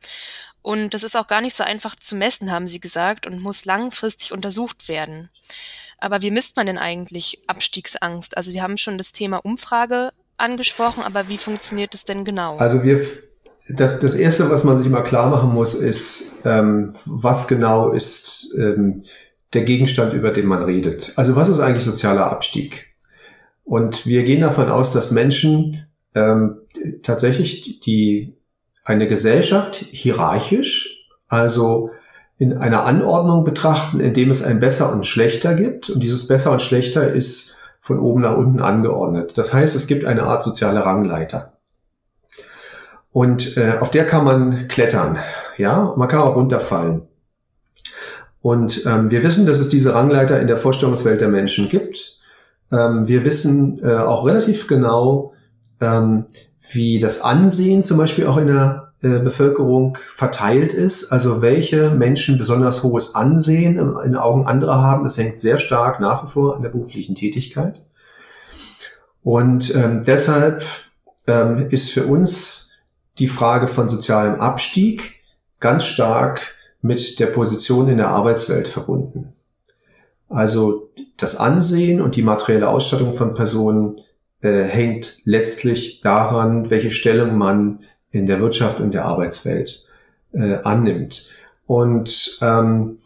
Und 0.62 0.94
das 0.94 1.02
ist 1.02 1.16
auch 1.16 1.26
gar 1.26 1.40
nicht 1.40 1.56
so 1.56 1.64
einfach 1.64 1.94
zu 1.94 2.14
messen, 2.14 2.50
haben 2.50 2.68
Sie 2.68 2.80
gesagt, 2.80 3.26
und 3.26 3.40
muss 3.40 3.64
langfristig 3.64 4.32
untersucht 4.32 4.88
werden. 4.88 5.30
Aber 5.98 6.22
wie 6.22 6.30
misst 6.30 6.56
man 6.56 6.66
denn 6.66 6.78
eigentlich 6.78 7.40
Abstiegsangst? 7.48 8.36
Also 8.36 8.50
Sie 8.50 8.62
haben 8.62 8.76
schon 8.76 8.98
das 8.98 9.12
Thema 9.12 9.38
Umfrage 9.38 10.12
angesprochen, 10.36 11.02
aber 11.02 11.28
wie 11.28 11.38
funktioniert 11.38 11.94
es 11.94 12.04
denn 12.04 12.24
genau? 12.24 12.56
Also 12.58 12.82
wir 12.82 13.04
das, 13.68 14.00
das 14.00 14.14
Erste, 14.14 14.50
was 14.50 14.64
man 14.64 14.78
sich 14.78 14.88
mal 14.88 15.02
klar 15.02 15.28
machen 15.28 15.52
muss, 15.52 15.74
ist, 15.74 16.32
ähm, 16.44 16.92
was 17.04 17.48
genau 17.48 17.92
ist 17.92 18.54
ähm, 18.58 19.04
der 19.52 19.62
Gegenstand, 19.62 20.14
über 20.14 20.30
den 20.30 20.46
man 20.46 20.62
redet. 20.62 21.12
Also 21.16 21.36
was 21.36 21.48
ist 21.48 21.60
eigentlich 21.60 21.84
sozialer 21.84 22.30
Abstieg? 22.30 22.94
Und 23.64 24.06
wir 24.06 24.24
gehen 24.24 24.40
davon 24.40 24.70
aus, 24.70 24.92
dass 24.92 25.10
Menschen 25.10 25.86
ähm, 26.14 26.60
tatsächlich 27.02 27.80
die 27.80 28.34
eine 28.84 29.06
Gesellschaft 29.06 29.76
hierarchisch, 29.76 31.06
also 31.28 31.90
in 32.38 32.56
einer 32.56 32.84
Anordnung 32.84 33.44
betrachten, 33.44 34.00
in 34.00 34.14
dem 34.14 34.30
es 34.30 34.42
ein 34.42 34.60
Besser 34.60 34.92
und 34.92 35.06
Schlechter 35.06 35.54
gibt. 35.54 35.90
Und 35.90 36.02
dieses 36.02 36.26
Besser 36.26 36.52
und 36.52 36.62
Schlechter 36.62 37.12
ist 37.12 37.56
von 37.80 37.98
oben 37.98 38.22
nach 38.22 38.36
unten 38.36 38.60
angeordnet. 38.60 39.36
Das 39.36 39.52
heißt, 39.52 39.76
es 39.76 39.86
gibt 39.86 40.04
eine 40.04 40.22
Art 40.22 40.42
soziale 40.42 40.84
Rangleiter. 40.84 41.57
Und 43.12 43.56
äh, 43.56 43.78
auf 43.80 43.90
der 43.90 44.06
kann 44.06 44.24
man 44.24 44.68
klettern, 44.68 45.18
ja, 45.56 45.94
man 45.96 46.08
kann 46.08 46.20
auch 46.20 46.36
runterfallen. 46.36 47.08
Und 48.40 48.86
ähm, 48.86 49.10
wir 49.10 49.22
wissen, 49.22 49.46
dass 49.46 49.58
es 49.58 49.68
diese 49.68 49.94
Rangleiter 49.94 50.40
in 50.40 50.46
der 50.46 50.56
Vorstellungswelt 50.56 51.20
der 51.20 51.28
Menschen 51.28 51.68
gibt. 51.68 52.20
Ähm, 52.70 53.08
wir 53.08 53.24
wissen 53.24 53.80
äh, 53.82 53.96
auch 53.96 54.26
relativ 54.26 54.68
genau, 54.68 55.32
ähm, 55.80 56.26
wie 56.70 56.98
das 57.00 57.22
Ansehen 57.22 57.82
zum 57.82 57.98
Beispiel 57.98 58.26
auch 58.26 58.36
in 58.36 58.46
der 58.46 58.92
äh, 59.00 59.18
Bevölkerung 59.20 59.96
verteilt 60.10 60.72
ist. 60.72 61.10
Also 61.10 61.42
welche 61.42 61.90
Menschen 61.90 62.38
besonders 62.38 62.82
hohes 62.82 63.14
Ansehen 63.14 63.78
in 63.78 64.12
den 64.12 64.16
Augen 64.16 64.46
anderer 64.46 64.82
haben. 64.82 65.04
Das 65.04 65.18
hängt 65.18 65.40
sehr 65.40 65.58
stark 65.58 66.00
nach 66.00 66.24
wie 66.24 66.28
vor 66.28 66.56
an 66.56 66.62
der 66.62 66.70
beruflichen 66.70 67.14
Tätigkeit. 67.14 67.84
Und 69.22 69.74
ähm, 69.74 70.04
deshalb 70.04 70.64
ähm, 71.26 71.68
ist 71.70 71.90
für 71.90 72.06
uns 72.06 72.67
die 73.18 73.28
Frage 73.28 73.68
von 73.68 73.88
sozialem 73.88 74.40
Abstieg 74.40 75.20
ganz 75.60 75.84
stark 75.84 76.54
mit 76.80 77.18
der 77.18 77.26
Position 77.26 77.88
in 77.88 77.96
der 77.96 78.08
Arbeitswelt 78.08 78.68
verbunden. 78.68 79.32
Also 80.28 80.90
das 81.16 81.36
Ansehen 81.36 82.00
und 82.00 82.16
die 82.16 82.22
materielle 82.22 82.68
Ausstattung 82.68 83.14
von 83.14 83.34
Personen 83.34 84.00
äh, 84.40 84.62
hängt 84.62 85.18
letztlich 85.24 86.00
daran, 86.00 86.70
welche 86.70 86.90
Stellung 86.90 87.36
man 87.36 87.80
in 88.10 88.26
der 88.26 88.40
Wirtschaft 88.40 88.80
und 88.80 88.92
der 88.92 89.04
Arbeitswelt 89.04 89.86
äh, 90.32 90.54
annimmt. 90.62 91.30
Und 91.66 92.38
ähm, 92.40 92.98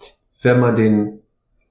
wenn 0.42 0.60
man 0.60 0.76
den 0.76 1.20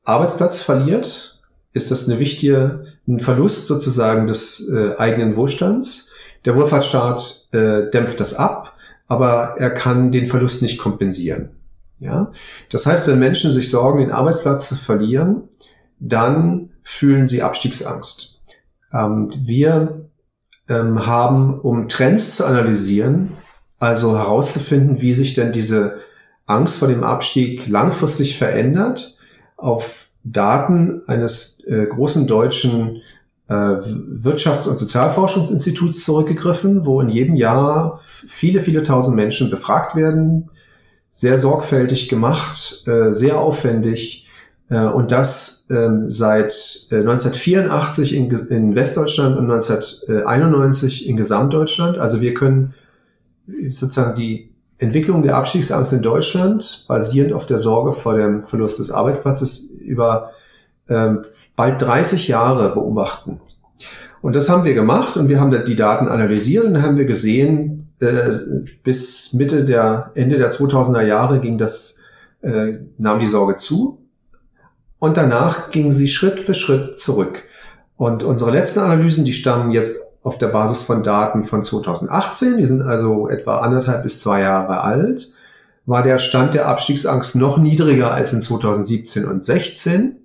Arbeitsplatz 0.03 0.61
verliert, 0.61 1.39
ist 1.73 1.91
das 1.91 2.07
eine 2.07 2.19
wichtige, 2.19 2.85
ein 3.07 3.19
Verlust 3.19 3.67
sozusagen 3.67 4.27
des 4.27 4.67
äh, 4.69 4.95
eigenen 4.97 5.35
Wohlstands. 5.35 6.10
Der 6.45 6.55
Wohlfahrtsstaat 6.55 7.49
äh, 7.51 7.89
dämpft 7.91 8.19
das 8.19 8.33
ab, 8.33 8.75
aber 9.07 9.55
er 9.57 9.71
kann 9.71 10.11
den 10.11 10.25
Verlust 10.25 10.61
nicht 10.61 10.77
kompensieren. 10.77 11.51
Ja? 11.99 12.31
Das 12.69 12.85
heißt, 12.85 13.07
wenn 13.07 13.19
Menschen 13.19 13.51
sich 13.51 13.69
sorgen, 13.69 13.99
den 13.99 14.11
Arbeitsplatz 14.11 14.69
zu 14.69 14.75
verlieren, 14.75 15.43
dann 15.99 16.71
fühlen 16.83 17.27
sie 17.27 17.43
Abstiegsangst. 17.43 18.41
Ähm, 18.91 19.29
wir 19.37 20.09
ähm, 20.67 21.05
haben, 21.05 21.59
um 21.59 21.87
Trends 21.87 22.35
zu 22.35 22.45
analysieren, 22.45 23.31
also 23.79 24.17
herauszufinden, 24.17 25.01
wie 25.01 25.13
sich 25.13 25.33
denn 25.33 25.51
diese 25.51 25.99
Angst 26.45 26.77
vor 26.77 26.87
dem 26.87 27.03
Abstieg 27.03 27.67
langfristig 27.67 28.37
verändert, 28.37 29.17
auf 29.57 30.09
Daten 30.23 31.01
eines 31.07 31.63
äh, 31.65 31.85
großen 31.85 32.27
deutschen 32.27 33.01
Wirtschafts- 33.49 34.67
und 34.67 34.77
Sozialforschungsinstituts 34.77 36.05
zurückgegriffen, 36.05 36.85
wo 36.85 37.01
in 37.01 37.09
jedem 37.09 37.35
Jahr 37.35 37.99
viele, 38.03 38.61
viele 38.61 38.81
tausend 38.81 39.17
Menschen 39.17 39.49
befragt 39.49 39.95
werden, 39.95 40.49
sehr 41.09 41.37
sorgfältig 41.37 42.07
gemacht, 42.07 42.83
äh, 42.87 43.13
sehr 43.13 43.37
aufwendig 43.39 44.27
äh, 44.69 44.85
und 44.85 45.11
das 45.11 45.65
ähm, 45.69 46.09
seit 46.09 46.53
1984 46.89 48.15
in 48.15 48.75
Westdeutschland 48.75 49.37
und 49.37 49.51
1991 49.51 51.07
in 51.07 51.17
Gesamtdeutschland. 51.17 51.97
Also 51.97 52.21
wir 52.21 52.33
können 52.33 52.73
sozusagen 53.69 54.15
die 54.15 54.51
Entwicklung 54.77 55.21
der 55.21 55.35
Abstiegsangst 55.35 55.93
in 55.93 56.01
Deutschland 56.01 56.85
basierend 56.87 57.33
auf 57.33 57.45
der 57.45 57.59
Sorge 57.59 57.91
vor 57.91 58.15
dem 58.15 58.41
Verlust 58.41 58.79
des 58.79 58.89
Arbeitsplatzes 58.89 59.59
über 59.59 60.31
bald 60.87 61.81
30 61.81 62.27
Jahre 62.27 62.73
beobachten. 62.73 63.39
Und 64.21 64.35
das 64.35 64.49
haben 64.49 64.65
wir 64.65 64.73
gemacht 64.73 65.17
und 65.17 65.29
wir 65.29 65.39
haben 65.39 65.65
die 65.65 65.75
Daten 65.75 66.07
analysiert 66.07 66.65
und 66.65 66.81
haben 66.81 66.97
wir 66.97 67.05
gesehen, 67.05 67.91
äh, 67.99 68.31
bis 68.83 69.33
Mitte 69.33 69.65
der, 69.65 70.11
Ende 70.15 70.37
der 70.37 70.51
2000er 70.51 71.03
Jahre 71.03 71.39
ging 71.39 71.57
das, 71.57 71.99
äh, 72.41 72.73
nahm 72.97 73.19
die 73.19 73.25
Sorge 73.27 73.55
zu. 73.55 74.05
Und 74.99 75.17
danach 75.17 75.71
ging 75.71 75.91
sie 75.91 76.07
Schritt 76.07 76.39
für 76.39 76.53
Schritt 76.53 76.99
zurück. 76.99 77.43
Und 77.97 78.23
unsere 78.23 78.51
letzten 78.51 78.79
Analysen, 78.79 79.25
die 79.25 79.33
stammen 79.33 79.71
jetzt 79.71 79.99
auf 80.23 80.37
der 80.37 80.49
Basis 80.49 80.83
von 80.83 81.01
Daten 81.01 81.43
von 81.43 81.63
2018, 81.63 82.57
die 82.57 82.65
sind 82.67 82.83
also 82.83 83.27
etwa 83.27 83.59
anderthalb 83.59 84.03
bis 84.03 84.19
zwei 84.19 84.41
Jahre 84.41 84.81
alt, 84.81 85.29
war 85.87 86.03
der 86.03 86.19
Stand 86.19 86.53
der 86.53 86.67
Abstiegsangst 86.67 87.35
noch 87.35 87.57
niedriger 87.57 88.11
als 88.11 88.33
in 88.33 88.41
2017 88.41 89.25
und 89.25 89.43
16. 89.43 90.20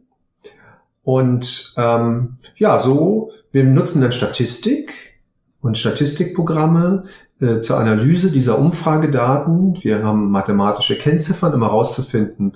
Und 1.06 1.72
ähm, 1.76 2.38
ja, 2.56 2.80
so, 2.80 3.30
wir 3.52 3.62
nutzen 3.62 4.02
dann 4.02 4.10
Statistik 4.10 5.14
und 5.60 5.78
Statistikprogramme 5.78 7.04
äh, 7.40 7.60
zur 7.60 7.78
Analyse 7.78 8.32
dieser 8.32 8.58
Umfragedaten. 8.58 9.78
Wir 9.82 10.02
haben 10.02 10.32
mathematische 10.32 10.98
Kennziffern, 10.98 11.54
um 11.54 11.62
herauszufinden, 11.62 12.54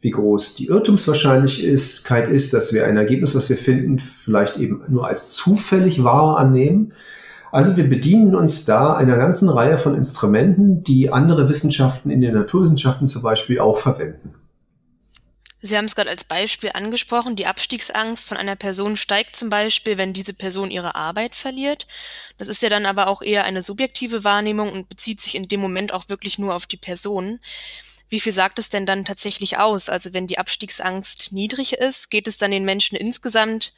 wie 0.00 0.12
groß 0.12 0.54
die 0.54 0.66
Irrtumswahrscheinlichkeit 0.66 2.28
ist, 2.30 2.54
dass 2.54 2.72
wir 2.72 2.86
ein 2.86 2.96
Ergebnis, 2.96 3.34
was 3.34 3.50
wir 3.50 3.56
finden, 3.56 3.98
vielleicht 3.98 4.58
eben 4.58 4.82
nur 4.86 5.08
als 5.08 5.32
zufällig 5.32 6.04
wahr 6.04 6.38
annehmen. 6.38 6.92
Also 7.50 7.76
wir 7.76 7.88
bedienen 7.88 8.36
uns 8.36 8.64
da 8.64 8.94
einer 8.94 9.16
ganzen 9.16 9.48
Reihe 9.48 9.76
von 9.76 9.96
Instrumenten, 9.96 10.84
die 10.84 11.10
andere 11.12 11.48
Wissenschaften 11.48 12.10
in 12.10 12.20
den 12.20 12.34
Naturwissenschaften 12.34 13.08
zum 13.08 13.22
Beispiel 13.22 13.58
auch 13.58 13.76
verwenden. 13.76 14.34
Sie 15.60 15.76
haben 15.76 15.86
es 15.86 15.96
gerade 15.96 16.10
als 16.10 16.24
Beispiel 16.24 16.70
angesprochen, 16.72 17.34
die 17.34 17.46
Abstiegsangst 17.46 18.28
von 18.28 18.36
einer 18.36 18.54
Person 18.54 18.96
steigt 18.96 19.34
zum 19.34 19.50
Beispiel, 19.50 19.98
wenn 19.98 20.12
diese 20.12 20.32
Person 20.32 20.70
ihre 20.70 20.94
Arbeit 20.94 21.34
verliert. 21.34 21.88
Das 22.38 22.46
ist 22.46 22.62
ja 22.62 22.68
dann 22.68 22.86
aber 22.86 23.08
auch 23.08 23.22
eher 23.22 23.44
eine 23.44 23.60
subjektive 23.60 24.22
Wahrnehmung 24.22 24.72
und 24.72 24.88
bezieht 24.88 25.20
sich 25.20 25.34
in 25.34 25.48
dem 25.48 25.60
Moment 25.60 25.92
auch 25.92 26.08
wirklich 26.08 26.38
nur 26.38 26.54
auf 26.54 26.66
die 26.66 26.76
Person. 26.76 27.40
Wie 28.08 28.20
viel 28.20 28.32
sagt 28.32 28.60
es 28.60 28.70
denn 28.70 28.86
dann 28.86 29.04
tatsächlich 29.04 29.58
aus? 29.58 29.88
Also 29.88 30.14
wenn 30.14 30.28
die 30.28 30.38
Abstiegsangst 30.38 31.32
niedrig 31.32 31.74
ist, 31.74 32.10
geht 32.10 32.28
es 32.28 32.38
dann 32.38 32.52
den 32.52 32.64
Menschen 32.64 32.96
insgesamt 32.96 33.74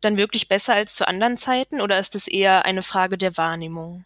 dann 0.00 0.18
wirklich 0.18 0.48
besser 0.48 0.74
als 0.74 0.96
zu 0.96 1.06
anderen 1.06 1.36
Zeiten 1.36 1.80
oder 1.80 1.98
ist 1.98 2.14
es 2.14 2.26
eher 2.26 2.64
eine 2.64 2.82
Frage 2.82 3.16
der 3.16 3.36
Wahrnehmung? 3.36 4.04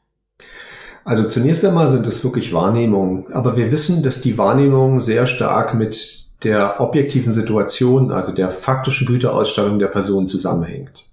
Also 1.04 1.28
zunächst 1.28 1.64
einmal 1.64 1.88
sind 1.88 2.06
es 2.06 2.22
wirklich 2.24 2.52
Wahrnehmungen, 2.52 3.32
aber 3.32 3.56
wir 3.56 3.70
wissen, 3.70 4.02
dass 4.02 4.20
die 4.20 4.38
Wahrnehmung 4.38 5.00
sehr 5.00 5.26
stark 5.26 5.74
mit 5.74 6.23
der 6.42 6.80
objektiven 6.80 7.32
Situation, 7.32 8.10
also 8.10 8.32
der 8.32 8.50
faktischen 8.50 9.06
Güterausstattung 9.06 9.78
der 9.78 9.88
Person 9.88 10.26
zusammenhängt. 10.26 11.06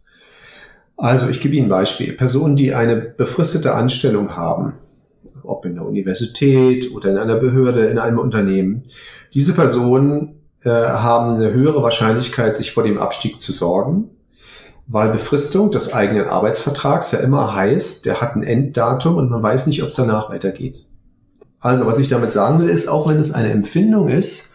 Also 0.98 1.30
ich 1.30 1.42
gebe 1.42 1.56
Ihnen 1.56 1.68
ein 1.68 1.70
Beispiel. 1.70 2.14
Personen, 2.14 2.56
die 2.56 2.74
eine 2.74 2.96
befristete 2.98 3.74
Anstellung 3.74 4.36
haben, 4.36 4.74
ob 5.44 5.66
in 5.66 5.76
der 5.76 5.86
Universität 5.86 6.94
oder 6.94 7.10
in 7.10 7.18
einer 7.18 7.38
Behörde, 7.38 7.86
in 7.86 7.98
einem 7.98 8.20
Unternehmen, 8.20 8.84
diese 9.34 9.54
Personen 9.54 10.42
äh, 10.64 10.70
haben 10.70 11.36
eine 11.36 11.54
höhere 11.54 11.82
Wahrscheinlichkeit, 11.82 12.56
sich 12.56 12.72
vor 12.72 12.84
dem 12.84 12.98
Abstieg 12.98 13.42
zu 13.42 13.52
sorgen, 13.52 14.12
weil 14.88 15.10
Befristung 15.10 15.72
des 15.72 15.94
eigenen 15.94 16.28
Arbeitsvertrags 16.28 17.12
ja 17.12 17.20
immer 17.20 17.56
heißt, 17.56 18.06
der 18.06 18.22
hat 18.22 18.36
ein 18.36 18.44
Enddatum 18.44 19.16
und 19.16 19.30
man 19.30 19.42
weiß 19.42 19.68
nicht, 19.68 19.82
ob 19.84 19.90
es 19.90 19.96
danach 19.96 20.30
weitergeht. 20.30 20.86
Also 21.60 21.86
was 21.86 22.00
ich 22.00 22.08
damit 22.08 22.32
sagen 22.32 22.60
will, 22.60 22.70
ist, 22.70 22.88
auch 22.88 23.08
wenn 23.08 23.20
es 23.20 23.32
eine 23.34 23.52
Empfindung 23.52 24.10
ist, 24.10 24.51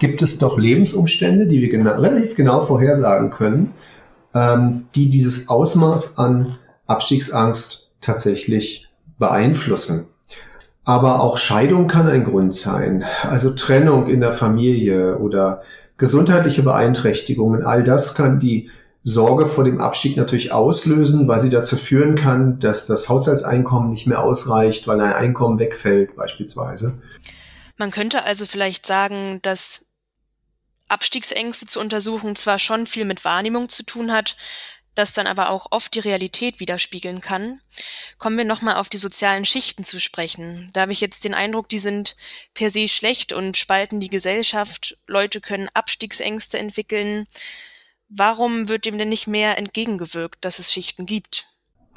gibt 0.00 0.22
es 0.22 0.38
doch 0.38 0.58
Lebensumstände, 0.58 1.46
die 1.46 1.60
wir 1.60 1.70
genau, 1.70 1.92
relativ 1.92 2.34
genau 2.34 2.62
vorhersagen 2.62 3.30
können, 3.30 3.72
ähm, 4.34 4.86
die 4.96 5.10
dieses 5.10 5.48
Ausmaß 5.48 6.18
an 6.18 6.58
Abstiegsangst 6.86 7.92
tatsächlich 8.00 8.88
beeinflussen. 9.18 10.08
Aber 10.84 11.20
auch 11.20 11.36
Scheidung 11.38 11.86
kann 11.86 12.08
ein 12.08 12.24
Grund 12.24 12.54
sein, 12.54 13.04
also 13.22 13.50
Trennung 13.50 14.08
in 14.08 14.20
der 14.20 14.32
Familie 14.32 15.18
oder 15.18 15.62
gesundheitliche 15.98 16.62
Beeinträchtigungen, 16.62 17.62
all 17.62 17.84
das 17.84 18.14
kann 18.14 18.40
die 18.40 18.70
Sorge 19.02 19.46
vor 19.46 19.64
dem 19.64 19.80
Abstieg 19.80 20.16
natürlich 20.16 20.52
auslösen, 20.52 21.28
weil 21.28 21.40
sie 21.40 21.50
dazu 21.50 21.76
führen 21.76 22.14
kann, 22.14 22.58
dass 22.58 22.86
das 22.86 23.08
Haushaltseinkommen 23.08 23.90
nicht 23.90 24.06
mehr 24.06 24.22
ausreicht, 24.22 24.88
weil 24.88 25.00
ein 25.00 25.12
Einkommen 25.12 25.58
wegfällt 25.58 26.16
beispielsweise. 26.16 26.98
Man 27.78 27.90
könnte 27.90 28.24
also 28.24 28.44
vielleicht 28.44 28.86
sagen, 28.86 29.38
dass 29.42 29.86
Abstiegsängste 30.90 31.66
zu 31.66 31.80
untersuchen 31.80 32.36
zwar 32.36 32.58
schon 32.58 32.86
viel 32.86 33.04
mit 33.04 33.24
Wahrnehmung 33.24 33.68
zu 33.68 33.84
tun 33.84 34.12
hat, 34.12 34.36
das 34.94 35.12
dann 35.12 35.26
aber 35.26 35.50
auch 35.50 35.68
oft 35.70 35.94
die 35.94 36.00
Realität 36.00 36.60
widerspiegeln 36.60 37.20
kann. 37.20 37.60
Kommen 38.18 38.36
wir 38.36 38.44
nochmal 38.44 38.76
auf 38.76 38.88
die 38.88 38.98
sozialen 38.98 39.44
Schichten 39.44 39.84
zu 39.84 40.00
sprechen. 40.00 40.68
Da 40.72 40.82
habe 40.82 40.92
ich 40.92 41.00
jetzt 41.00 41.24
den 41.24 41.34
Eindruck, 41.34 41.68
die 41.68 41.78
sind 41.78 42.16
per 42.54 42.70
se 42.70 42.88
schlecht 42.88 43.32
und 43.32 43.56
spalten 43.56 44.00
die 44.00 44.10
Gesellschaft. 44.10 44.98
Leute 45.06 45.40
können 45.40 45.68
Abstiegsängste 45.74 46.58
entwickeln. 46.58 47.26
Warum 48.08 48.68
wird 48.68 48.86
dem 48.86 48.98
denn 48.98 49.08
nicht 49.08 49.28
mehr 49.28 49.56
entgegengewirkt, 49.56 50.44
dass 50.44 50.58
es 50.58 50.72
Schichten 50.72 51.06
gibt? 51.06 51.46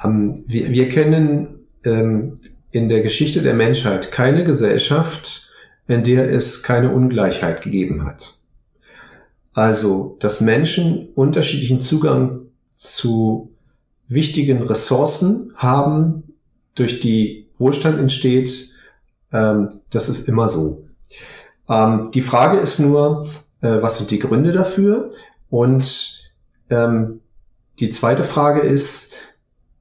Um, 0.02 0.30
ähm, 0.30 0.44
wir, 0.46 0.70
wir, 0.70 0.88
kennen 0.88 1.66
ähm, 1.84 2.36
in 2.70 2.88
der 2.88 3.00
Geschichte 3.00 3.42
der 3.42 3.54
Menschheit 3.54 4.12
keine 4.12 4.44
Gesellschaft, 4.44 5.50
in 5.88 6.04
der 6.04 6.30
es 6.30 6.62
keine 6.62 6.90
Ungleichheit 6.90 7.62
gegeben 7.62 8.06
hat. 8.06 8.38
Also, 9.54 10.16
dass 10.20 10.40
Menschen 10.40 11.08
unterschiedlichen 11.14 11.80
Zugang 11.80 12.46
zu 12.72 13.52
wichtigen 14.08 14.62
Ressourcen 14.62 15.52
haben, 15.54 16.34
durch 16.74 16.98
die 17.00 17.48
Wohlstand 17.56 17.98
entsteht, 18.00 18.74
ähm, 19.32 19.68
das 19.90 20.08
ist 20.08 20.28
immer 20.28 20.48
so. 20.48 20.84
Ähm, 21.68 22.10
die 22.12 22.20
Frage 22.20 22.58
ist 22.58 22.80
nur, 22.80 23.28
äh, 23.60 23.80
was 23.80 23.98
sind 23.98 24.10
die 24.10 24.18
Gründe 24.18 24.50
dafür? 24.50 25.12
Und 25.50 26.32
ähm, 26.68 27.20
die 27.78 27.90
zweite 27.90 28.24
Frage 28.24 28.60
ist, 28.60 29.12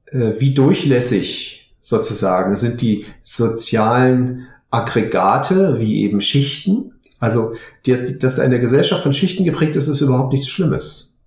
äh, 0.06 0.34
wie 0.38 0.54
durchlässig 0.54 1.76
sozusagen 1.82 2.56
sind 2.56 2.82
die 2.82 3.06
sozialen 3.22 4.48
Aggregate, 4.70 5.80
wie 5.80 6.04
eben 6.04 6.22
Schichten, 6.22 6.93
also, 7.24 7.56
die, 7.86 8.20
dass 8.20 8.38
eine 8.38 8.60
Gesellschaft 8.60 9.02
von 9.02 9.14
Schichten 9.14 9.46
geprägt 9.46 9.78
ist, 9.78 9.88
ist 9.88 10.02
überhaupt 10.02 10.34
nichts 10.34 10.50
Schlimmes. 10.50 11.18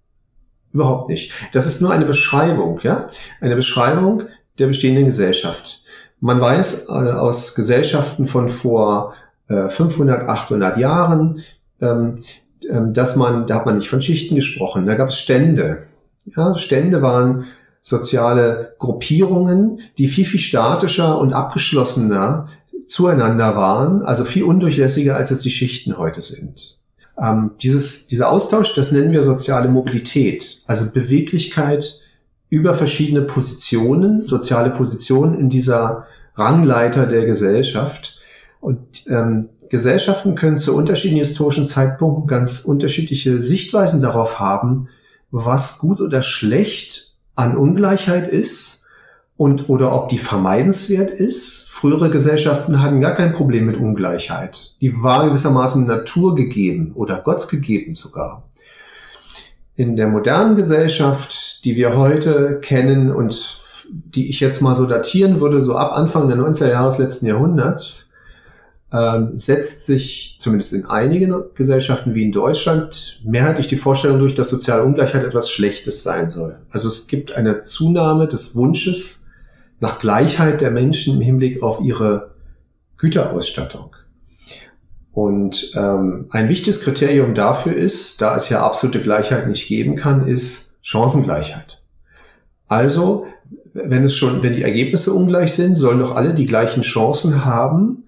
Überhaupt 0.74 1.08
nicht. 1.08 1.32
Das 1.54 1.66
ist 1.66 1.80
nur 1.80 1.90
eine 1.90 2.04
Beschreibung, 2.04 2.80
ja? 2.82 3.06
Eine 3.40 3.56
Beschreibung 3.56 4.24
der 4.58 4.66
bestehenden 4.66 5.06
Gesellschaft. 5.06 5.84
Man 6.20 6.38
weiß 6.38 6.90
äh, 6.90 6.92
aus 6.92 7.54
Gesellschaften 7.54 8.26
von 8.26 8.50
vor 8.50 9.14
äh, 9.48 9.70
500, 9.70 10.28
800 10.28 10.76
Jahren, 10.76 11.42
ähm, 11.80 12.20
äh, 12.60 12.92
dass 12.92 13.16
man, 13.16 13.46
da 13.46 13.54
hat 13.54 13.64
man 13.64 13.76
nicht 13.76 13.88
von 13.88 14.02
Schichten 14.02 14.34
gesprochen, 14.34 14.86
da 14.86 14.96
gab 14.96 15.08
es 15.08 15.18
Stände. 15.18 15.86
Ja, 16.36 16.56
Stände 16.56 17.00
waren 17.00 17.46
soziale 17.80 18.74
Gruppierungen, 18.78 19.80
die 19.96 20.08
viel, 20.08 20.26
viel 20.26 20.40
statischer 20.40 21.18
und 21.18 21.32
abgeschlossener 21.32 22.48
zueinander 22.86 23.56
waren, 23.56 24.02
also 24.02 24.24
viel 24.24 24.44
undurchlässiger, 24.44 25.16
als 25.16 25.30
es 25.30 25.40
die 25.40 25.50
Schichten 25.50 25.98
heute 25.98 26.22
sind. 26.22 26.78
Ähm, 27.20 27.52
dieses, 27.60 28.06
dieser 28.06 28.30
Austausch, 28.30 28.74
das 28.74 28.92
nennen 28.92 29.12
wir 29.12 29.22
soziale 29.22 29.68
Mobilität, 29.68 30.62
also 30.66 30.90
Beweglichkeit 30.92 32.00
über 32.48 32.74
verschiedene 32.74 33.22
Positionen, 33.22 34.26
soziale 34.26 34.70
Positionen 34.70 35.34
in 35.34 35.48
dieser 35.48 36.06
Rangleiter 36.34 37.06
der 37.06 37.26
Gesellschaft. 37.26 38.18
Und 38.60 39.04
ähm, 39.08 39.48
Gesellschaften 39.68 40.34
können 40.34 40.58
zu 40.58 40.76
unterschiedlichen 40.76 41.24
historischen 41.24 41.66
Zeitpunkten 41.66 42.26
ganz 42.26 42.60
unterschiedliche 42.60 43.40
Sichtweisen 43.40 44.00
darauf 44.00 44.38
haben, 44.38 44.88
was 45.30 45.78
gut 45.78 46.00
oder 46.00 46.22
schlecht 46.22 47.16
an 47.34 47.56
Ungleichheit 47.56 48.28
ist 48.28 48.85
und 49.36 49.68
oder 49.68 49.92
ob 49.92 50.08
die 50.08 50.18
vermeidenswert 50.18 51.10
ist. 51.10 51.68
Frühere 51.68 52.10
Gesellschaften 52.10 52.80
hatten 52.82 53.00
gar 53.00 53.14
kein 53.14 53.32
Problem 53.32 53.66
mit 53.66 53.76
Ungleichheit. 53.76 54.80
Die 54.80 55.02
war 55.02 55.26
gewissermaßen 55.28 55.84
Natur 55.84 56.34
gegeben 56.34 56.92
oder 56.94 57.20
Gott 57.20 57.48
gegeben 57.48 57.94
sogar. 57.94 58.48
In 59.74 59.96
der 59.96 60.08
modernen 60.08 60.56
Gesellschaft, 60.56 61.64
die 61.66 61.76
wir 61.76 61.98
heute 61.98 62.60
kennen 62.60 63.12
und 63.12 63.58
die 63.90 64.30
ich 64.30 64.40
jetzt 64.40 64.62
mal 64.62 64.74
so 64.74 64.86
datieren 64.86 65.40
würde, 65.40 65.62
so 65.62 65.76
ab 65.76 65.92
Anfang 65.92 66.28
der 66.28 66.38
90er 66.38 66.70
Jahre 66.70 66.88
des 66.88 66.98
letzten 66.98 67.26
Jahrhunderts, 67.26 68.10
äh, 68.90 69.20
setzt 69.34 69.84
sich 69.84 70.38
zumindest 70.40 70.72
in 70.72 70.86
einigen 70.86 71.34
Gesellschaften 71.54 72.14
wie 72.14 72.22
in 72.22 72.32
Deutschland 72.32 73.20
mehrheitlich 73.22 73.66
die 73.66 73.76
Vorstellung 73.76 74.18
durch, 74.18 74.34
dass 74.34 74.48
soziale 74.48 74.82
Ungleichheit 74.82 75.24
etwas 75.24 75.50
Schlechtes 75.50 76.02
sein 76.02 76.30
soll. 76.30 76.58
Also 76.70 76.88
es 76.88 77.06
gibt 77.06 77.32
eine 77.32 77.58
Zunahme 77.58 78.26
des 78.28 78.56
Wunsches 78.56 79.25
nach 79.80 79.98
Gleichheit 79.98 80.60
der 80.60 80.70
Menschen 80.70 81.16
im 81.16 81.20
Hinblick 81.20 81.62
auf 81.62 81.80
ihre 81.80 82.34
Güterausstattung. 82.96 83.94
Und 85.12 85.72
ähm, 85.74 86.26
ein 86.30 86.48
wichtiges 86.48 86.80
Kriterium 86.82 87.34
dafür 87.34 87.74
ist, 87.74 88.20
da 88.20 88.36
es 88.36 88.48
ja 88.48 88.64
absolute 88.64 89.00
Gleichheit 89.00 89.48
nicht 89.48 89.66
geben 89.66 89.96
kann, 89.96 90.26
ist 90.26 90.78
Chancengleichheit. 90.82 91.82
Also, 92.68 93.26
wenn 93.72 94.04
es 94.04 94.14
schon, 94.14 94.42
wenn 94.42 94.54
die 94.54 94.62
Ergebnisse 94.62 95.12
ungleich 95.12 95.52
sind, 95.52 95.76
sollen 95.76 96.00
doch 96.00 96.14
alle 96.14 96.34
die 96.34 96.46
gleichen 96.46 96.82
Chancen 96.82 97.44
haben, 97.44 98.04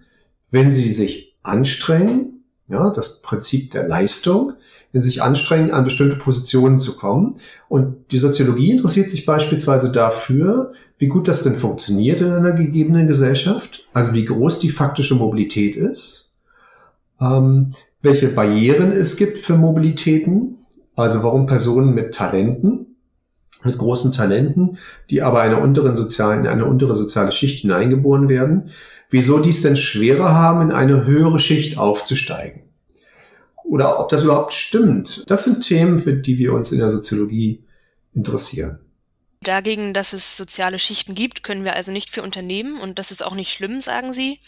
wenn 0.51 0.73
sie 0.73 0.91
sich 0.91 1.37
anstrengen, 1.43 2.38
ja, 2.69 2.91
das 2.91 3.23
Prinzip 3.23 3.71
der 3.71 3.89
Leistung, 3.89 4.55
in 4.93 5.01
sich 5.01 5.23
anstrengen, 5.23 5.71
an 5.71 5.85
bestimmte 5.85 6.17
Positionen 6.17 6.79
zu 6.79 6.97
kommen. 6.97 7.41
Und 7.69 8.11
die 8.13 8.19
Soziologie 8.19 8.71
interessiert 8.71 9.11
sich 9.11 9.27
beispielsweise 9.27 9.93
dafür, 9.93 10.73
wie 10.99 11.09
gut 11.09 11.29
das 11.29 11.43
denn 11.43 11.57
funktioniert 11.57 12.21
in 12.21 12.33
einer 12.33 12.53
gegebenen 12.53 13.07
Gesellschaft, 13.07 13.87
also 13.93 14.15
wie 14.15 14.25
groß 14.25 14.59
die 14.59 14.71
faktische 14.71 15.15
Mobilität 15.15 15.77
ist, 15.77 16.35
ähm, 17.21 17.71
welche 18.01 18.29
Barrieren 18.29 18.93
es 18.93 19.17
gibt 19.17 19.39
für 19.39 19.57
Mobilitäten, 19.57 20.59
also 20.95 21.23
warum 21.23 21.47
Personen 21.47 21.95
mit 21.95 22.15
Talenten, 22.15 22.97
mit 23.65 23.77
großen 23.77 24.13
Talenten, 24.13 24.79
die 25.11 25.23
aber 25.23 25.41
einer 25.41 25.61
unteren 25.61 25.97
sozialen, 25.97 26.41
in 26.41 26.47
eine 26.47 26.65
untere 26.65 26.95
soziale 26.95 27.33
Schicht 27.33 27.61
hineingeboren 27.61 28.29
werden, 28.29 28.71
wieso 29.11 29.39
dies 29.39 29.63
denn 29.63 29.77
schwerer 29.77 30.35
haben, 30.35 30.63
in 30.63 30.73
eine 30.73 31.05
höhere 31.05 31.39
Schicht 31.39 31.79
aufzusteigen 31.79 32.69
oder 33.69 34.01
ob 34.01 34.09
das 34.09 34.25
überhaupt 34.25 34.55
stimmt. 34.55 35.25
Das 35.27 35.45
sind 35.45 35.61
Themen, 35.61 35.99
für 35.99 36.15
die 36.15 36.39
wir 36.39 36.55
uns 36.55 36.73
in 36.73 36.79
der 36.79 36.91
Soziologie 36.91 37.65
interessieren. 38.15 38.81
Dagegen, 39.43 39.95
dass 39.95 40.15
es 40.15 40.37
soziale 40.37 40.79
Schichten 40.81 41.15
gibt, 41.15 41.45
können 41.45 41.65
wir 41.65 41.77
also 41.77 41.93
nicht 41.93 42.11
für 42.11 42.23
unternehmen 42.23 42.81
und 42.81 42.99
das 42.99 43.13
ist 43.13 43.25
auch 43.25 43.35
nicht 43.35 43.53
schlimm, 43.53 43.81
sagen 43.81 44.13
Sie. 44.13 44.41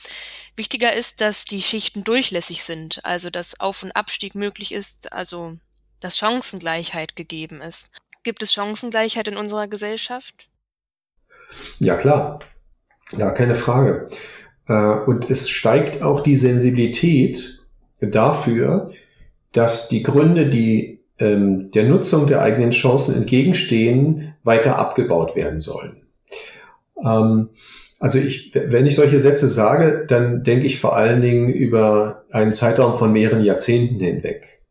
Wichtiger 0.57 0.93
ist, 0.95 1.21
dass 1.21 1.45
die 1.45 1.63
Schichten 1.63 2.03
durchlässig 2.03 2.65
sind, 2.65 3.05
also 3.05 3.31
dass 3.31 3.61
Auf- 3.61 3.85
und 3.85 3.93
Abstieg 3.93 4.35
möglich 4.35 4.73
ist, 4.73 5.13
also 5.13 5.57
dass 6.01 6.19
Chancengleichheit 6.19 7.15
gegeben 7.15 7.61
ist. 7.61 7.91
Gibt 8.25 8.43
es 8.43 8.53
Chancengleichheit 8.53 9.29
in 9.29 9.37
unserer 9.37 9.69
Gesellschaft? 9.69 10.49
Ja, 11.79 11.97
klar. 11.97 12.41
Ja, 13.17 13.31
keine 13.31 13.55
Frage. 13.55 14.09
Äh, 14.71 15.01
und 15.05 15.29
es 15.31 15.51
steigt 15.51 16.01
auch 16.01 16.21
die 16.21 16.37
Sensibilität 16.37 17.67
dafür, 18.01 18.93
dass 19.53 19.89
die 19.89 20.05
Gründe, 20.05 20.49
die 20.49 21.01
ähm, 21.19 21.73
der 21.73 21.85
Nutzung 21.85 22.29
der 22.29 22.41
eigenen 22.41 22.71
Chancen 22.71 23.17
entgegenstehen, 23.17 24.35
weiter 24.45 24.79
abgebaut 24.79 25.35
werden 25.35 25.61
sollen. 25.61 26.03
Ähm, 27.05 27.51
also 27.99 28.19
ich, 28.19 28.55
wenn 28.55 28.87
ich 28.87 28.95
solche 28.95 29.21
Sätze 29.21 29.49
sage, 29.49 30.07
dann 30.07 30.45
denke 30.45 30.67
ich 30.67 30.79
vor 30.79 30.97
allen 30.97 31.21
Dingen 31.21 31.51
über 31.51 32.25
einen 32.31 32.53
Zeitraum 32.53 32.97
von 32.97 33.13
mehreren 33.13 33.45
Jahrzehnten 33.45 33.99
hinweg. 33.99 34.63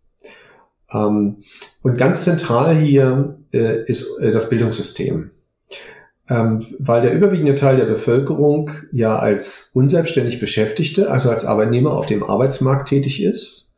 Ähm, 0.91 1.43
und 1.81 1.97
ganz 1.97 2.23
zentral 2.23 2.75
hier 2.75 3.35
äh, 3.53 3.83
ist 3.85 4.17
äh, 4.19 4.31
das 4.31 4.49
Bildungssystem. 4.49 5.31
Ähm, 6.29 6.59
weil 6.77 7.01
der 7.01 7.13
überwiegende 7.13 7.55
Teil 7.55 7.77
der 7.77 7.85
Bevölkerung 7.85 8.71
ja 8.91 9.17
als 9.17 9.71
unselbstständig 9.73 10.39
Beschäftigte, 10.39 11.09
also 11.09 11.29
als 11.29 11.45
Arbeitnehmer 11.45 11.93
auf 11.93 12.05
dem 12.05 12.23
Arbeitsmarkt 12.23 12.89
tätig 12.89 13.23
ist 13.23 13.69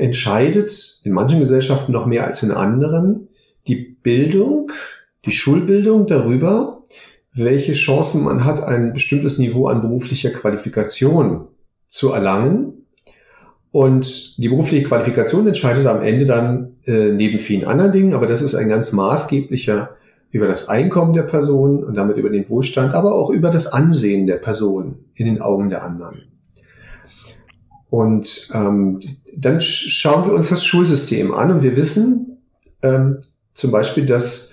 entscheidet 0.00 1.00
in 1.04 1.12
manchen 1.12 1.38
Gesellschaften 1.38 1.92
noch 1.92 2.06
mehr 2.06 2.24
als 2.24 2.42
in 2.42 2.50
anderen 2.50 3.28
die 3.68 3.76
Bildung, 3.76 4.72
die 5.26 5.30
Schulbildung 5.30 6.06
darüber, 6.06 6.82
welche 7.32 7.74
Chancen 7.74 8.24
man 8.24 8.44
hat, 8.44 8.62
ein 8.62 8.92
bestimmtes 8.92 9.38
Niveau 9.38 9.66
an 9.66 9.82
beruflicher 9.82 10.30
Qualifikation 10.30 11.48
zu 11.86 12.12
erlangen. 12.12 12.86
Und 13.70 14.38
die 14.38 14.48
berufliche 14.48 14.84
Qualifikation 14.84 15.46
entscheidet 15.46 15.86
am 15.86 16.02
Ende 16.02 16.24
dann 16.24 16.78
äh, 16.86 17.12
neben 17.12 17.38
vielen 17.38 17.64
anderen 17.64 17.92
Dingen, 17.92 18.14
aber 18.14 18.26
das 18.26 18.42
ist 18.42 18.56
ein 18.56 18.68
ganz 18.68 18.92
maßgeblicher 18.92 19.96
über 20.30 20.46
das 20.46 20.68
Einkommen 20.68 21.12
der 21.12 21.22
Person 21.22 21.82
und 21.82 21.94
damit 21.94 22.16
über 22.16 22.30
den 22.30 22.48
Wohlstand, 22.48 22.94
aber 22.94 23.14
auch 23.14 23.30
über 23.30 23.50
das 23.50 23.66
Ansehen 23.66 24.26
der 24.26 24.36
Person 24.36 25.04
in 25.14 25.26
den 25.26 25.40
Augen 25.42 25.70
der 25.70 25.82
anderen. 25.82 26.22
Und 27.88 28.50
ähm, 28.54 29.00
dann 29.36 29.60
schauen 29.60 30.26
wir 30.26 30.32
uns 30.32 30.48
das 30.48 30.64
Schulsystem 30.64 31.34
an 31.34 31.50
und 31.50 31.62
wir 31.62 31.76
wissen 31.76 32.38
ähm, 32.82 33.18
zum 33.52 33.72
Beispiel, 33.72 34.06
dass 34.06 34.52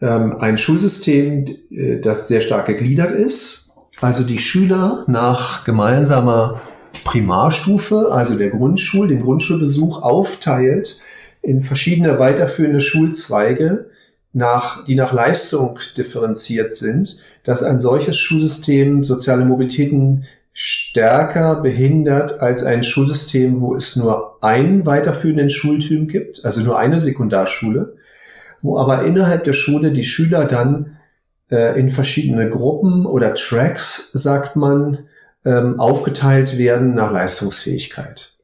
ähm, 0.00 0.36
ein 0.38 0.58
Schulsystem, 0.58 1.46
äh, 1.70 2.00
das 2.00 2.26
sehr 2.26 2.40
stark 2.40 2.66
gegliedert 2.66 3.12
ist, 3.12 3.72
also 4.00 4.24
die 4.24 4.38
Schüler 4.38 5.04
nach 5.06 5.64
gemeinsamer 5.64 6.60
Primarstufe, 7.04 8.10
also 8.10 8.36
der 8.36 8.50
Grundschul, 8.50 9.08
den 9.08 9.20
Grundschulbesuch 9.20 10.02
aufteilt 10.02 11.00
in 11.42 11.62
verschiedene 11.62 12.18
weiterführende 12.18 12.80
Schulzweige, 12.80 13.90
nach, 14.38 14.84
die 14.84 14.94
nach 14.94 15.12
Leistung 15.12 15.78
differenziert 15.96 16.72
sind, 16.72 17.18
dass 17.44 17.62
ein 17.62 17.80
solches 17.80 18.16
Schulsystem 18.16 19.04
soziale 19.04 19.44
Mobilitäten 19.44 20.24
stärker 20.54 21.60
behindert 21.62 22.40
als 22.40 22.64
ein 22.64 22.82
Schulsystem, 22.82 23.60
wo 23.60 23.76
es 23.76 23.96
nur 23.96 24.42
einen 24.42 24.86
weiterführenden 24.86 25.50
Schultyp 25.50 26.10
gibt, 26.10 26.44
also 26.44 26.62
nur 26.62 26.78
eine 26.78 26.98
Sekundarschule, 26.98 27.96
wo 28.60 28.78
aber 28.78 29.04
innerhalb 29.04 29.44
der 29.44 29.52
Schule 29.52 29.92
die 29.92 30.04
Schüler 30.04 30.46
dann 30.46 30.96
äh, 31.50 31.78
in 31.78 31.90
verschiedene 31.90 32.48
Gruppen 32.48 33.06
oder 33.06 33.34
Tracks, 33.34 34.10
sagt 34.14 34.56
man, 34.56 35.06
ähm, 35.44 35.78
aufgeteilt 35.78 36.58
werden 36.58 36.94
nach 36.94 37.12
Leistungsfähigkeit. 37.12 38.37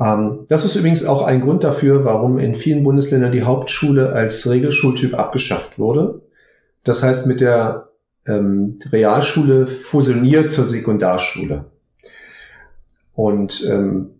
Ähm, 0.00 0.46
das 0.48 0.64
ist 0.64 0.76
übrigens 0.76 1.04
auch 1.04 1.22
ein 1.22 1.40
Grund 1.40 1.64
dafür, 1.64 2.04
warum 2.04 2.38
in 2.38 2.54
vielen 2.54 2.84
Bundesländern 2.84 3.32
die 3.32 3.42
Hauptschule 3.42 4.12
als 4.12 4.48
Regelschultyp 4.48 5.18
abgeschafft 5.18 5.78
wurde. 5.78 6.22
Das 6.84 7.02
heißt, 7.02 7.26
mit 7.26 7.40
der 7.40 7.88
ähm, 8.26 8.78
Realschule 8.92 9.66
fusioniert 9.66 10.50
zur 10.50 10.64
Sekundarschule. 10.64 11.66
Und 13.14 13.64
ähm, 13.68 14.10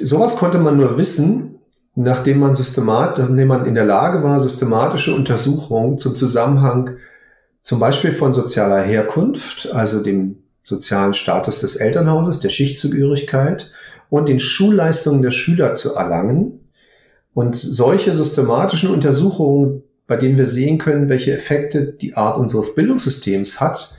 sowas 0.00 0.36
konnte 0.36 0.58
man 0.58 0.76
nur 0.76 0.98
wissen, 0.98 1.60
nachdem 1.94 2.40
man 2.40 2.54
systemat, 2.54 3.18
nachdem 3.18 3.48
man 3.48 3.66
in 3.66 3.74
der 3.74 3.84
Lage 3.84 4.22
war, 4.24 4.40
systematische 4.40 5.14
Untersuchungen 5.14 5.98
zum 5.98 6.16
Zusammenhang 6.16 6.96
zum 7.60 7.78
Beispiel 7.78 8.10
von 8.10 8.34
sozialer 8.34 8.82
Herkunft, 8.82 9.70
also 9.72 10.02
dem 10.02 10.42
sozialen 10.64 11.14
Status 11.14 11.60
des 11.60 11.76
Elternhauses, 11.76 12.40
der 12.40 12.48
Schichtzugehörigkeit 12.48 13.72
und 14.12 14.28
den 14.28 14.40
Schulleistungen 14.40 15.22
der 15.22 15.30
Schüler 15.30 15.72
zu 15.72 15.94
erlangen. 15.94 16.68
Und 17.32 17.56
solche 17.56 18.14
systematischen 18.14 18.90
Untersuchungen, 18.90 19.84
bei 20.06 20.18
denen 20.18 20.36
wir 20.36 20.44
sehen 20.44 20.76
können, 20.76 21.08
welche 21.08 21.32
Effekte 21.32 21.94
die 21.94 22.14
Art 22.14 22.36
unseres 22.36 22.74
Bildungssystems 22.74 23.58
hat, 23.58 23.94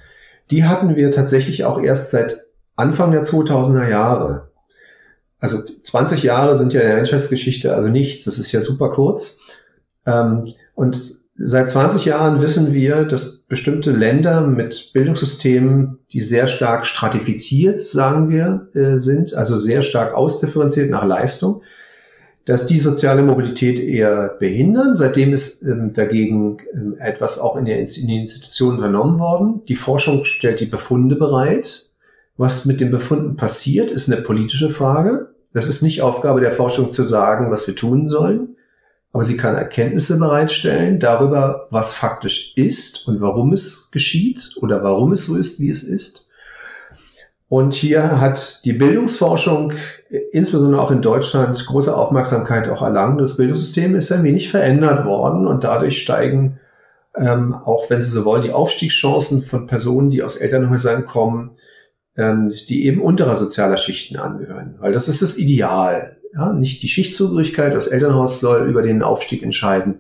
die 0.51 0.65
hatten 0.65 0.95
wir 0.95 1.09
tatsächlich 1.09 1.65
auch 1.65 1.81
erst 1.81 2.11
seit 2.11 2.43
Anfang 2.75 3.11
der 3.11 3.23
2000er 3.23 3.89
Jahre. 3.89 4.51
Also 5.39 5.63
20 5.63 6.21
Jahre 6.21 6.59
sind 6.59 6.73
ja 6.73 6.81
in 6.81 6.87
der 6.89 6.95
Menschheitsgeschichte 6.97 7.73
also 7.73 7.89
nichts, 7.89 8.25
das 8.25 8.37
ist 8.37 8.51
ja 8.51 8.61
super 8.61 8.91
kurz. 8.91 9.39
Ähm, 10.05 10.53
und 10.75 11.22
seit 11.45 11.69
20 11.69 12.05
Jahren 12.05 12.41
wissen 12.41 12.73
wir, 12.73 13.03
dass 13.03 13.39
bestimmte 13.39 13.91
Länder 13.91 14.41
mit 14.41 14.91
Bildungssystemen, 14.93 15.99
die 16.11 16.21
sehr 16.21 16.47
stark 16.47 16.85
stratifiziert, 16.85 17.79
sagen 17.79 18.29
wir, 18.29 18.67
äh, 18.73 18.97
sind, 18.97 19.33
also 19.33 19.55
sehr 19.55 19.81
stark 19.81 20.13
ausdifferenziert 20.13 20.89
nach 20.89 21.05
Leistung, 21.05 21.61
dass 22.45 22.67
die 22.67 22.77
soziale 22.77 23.23
Mobilität 23.23 23.79
eher 23.79 24.35
behindern. 24.39 24.97
Seitdem 24.97 25.33
ist 25.33 25.63
ähm, 25.63 25.93
dagegen 25.93 26.57
ähm, 26.73 26.95
etwas 26.99 27.39
auch 27.39 27.55
in, 27.55 27.67
in 27.67 27.85
den 27.85 28.21
Institutionen 28.21 28.77
unternommen 28.77 29.19
worden. 29.19 29.61
Die 29.67 29.75
Forschung 29.75 30.25
stellt 30.25 30.59
die 30.59 30.65
Befunde 30.65 31.15
bereit. 31.15 31.89
Was 32.35 32.65
mit 32.65 32.81
den 32.81 32.89
Befunden 32.89 33.35
passiert, 33.35 33.91
ist 33.91 34.11
eine 34.11 34.21
politische 34.21 34.69
Frage. 34.69 35.29
Das 35.53 35.67
ist 35.67 35.83
nicht 35.83 36.01
Aufgabe 36.01 36.41
der 36.41 36.51
Forschung 36.51 36.91
zu 36.91 37.03
sagen, 37.03 37.51
was 37.51 37.67
wir 37.67 37.75
tun 37.75 38.07
sollen 38.07 38.55
aber 39.13 39.23
sie 39.23 39.37
kann 39.37 39.55
Erkenntnisse 39.55 40.17
bereitstellen 40.17 40.99
darüber, 40.99 41.67
was 41.69 41.93
faktisch 41.93 42.53
ist 42.55 43.07
und 43.07 43.21
warum 43.21 43.53
es 43.53 43.89
geschieht 43.91 44.55
oder 44.59 44.83
warum 44.83 45.11
es 45.13 45.27
so 45.27 45.35
ist, 45.35 45.59
wie 45.59 45.69
es 45.69 45.83
ist. 45.83 46.27
Und 47.47 47.75
hier 47.75 48.19
hat 48.19 48.65
die 48.65 48.73
Bildungsforschung, 48.73 49.73
insbesondere 50.31 50.81
auch 50.81 50.89
in 50.89 51.03
Deutschland, 51.03 51.63
große 51.63 51.95
Aufmerksamkeit 51.95 52.67
auch 52.67 52.81
erlangt. 52.81 53.21
Das 53.21 53.37
Bildungssystem 53.37 53.95
ist 53.95 54.11
ein 54.11 54.23
wenig 54.23 54.49
verändert 54.49 55.05
worden 55.05 55.45
und 55.45 55.63
dadurch 55.63 55.99
steigen, 56.01 56.59
ähm, 57.15 57.53
auch 57.53 57.91
wenn 57.91 58.01
Sie 58.01 58.09
so 58.09 58.25
wollen, 58.25 58.41
die 58.41 58.51
Aufstiegschancen 58.51 59.43
von 59.43 59.67
Personen, 59.67 60.09
die 60.09 60.23
aus 60.23 60.37
Elternhäusern 60.37 61.05
kommen, 61.05 61.51
ähm, 62.17 62.51
die 62.69 62.85
eben 62.85 63.01
unterer 63.01 63.35
sozialer 63.35 63.77
Schichten 63.77 64.17
angehören. 64.17 64.75
Weil 64.79 64.93
das 64.93 65.07
ist 65.07 65.21
das 65.21 65.37
Ideal. 65.37 66.17
Ja, 66.33 66.51
nicht 66.53 66.81
die 66.81 66.87
Schichtzugehörigkeit, 66.87 67.75
das 67.75 67.87
Elternhaus 67.87 68.39
soll 68.39 68.67
über 68.67 68.81
den 68.81 69.03
Aufstieg 69.03 69.43
entscheiden, 69.43 69.99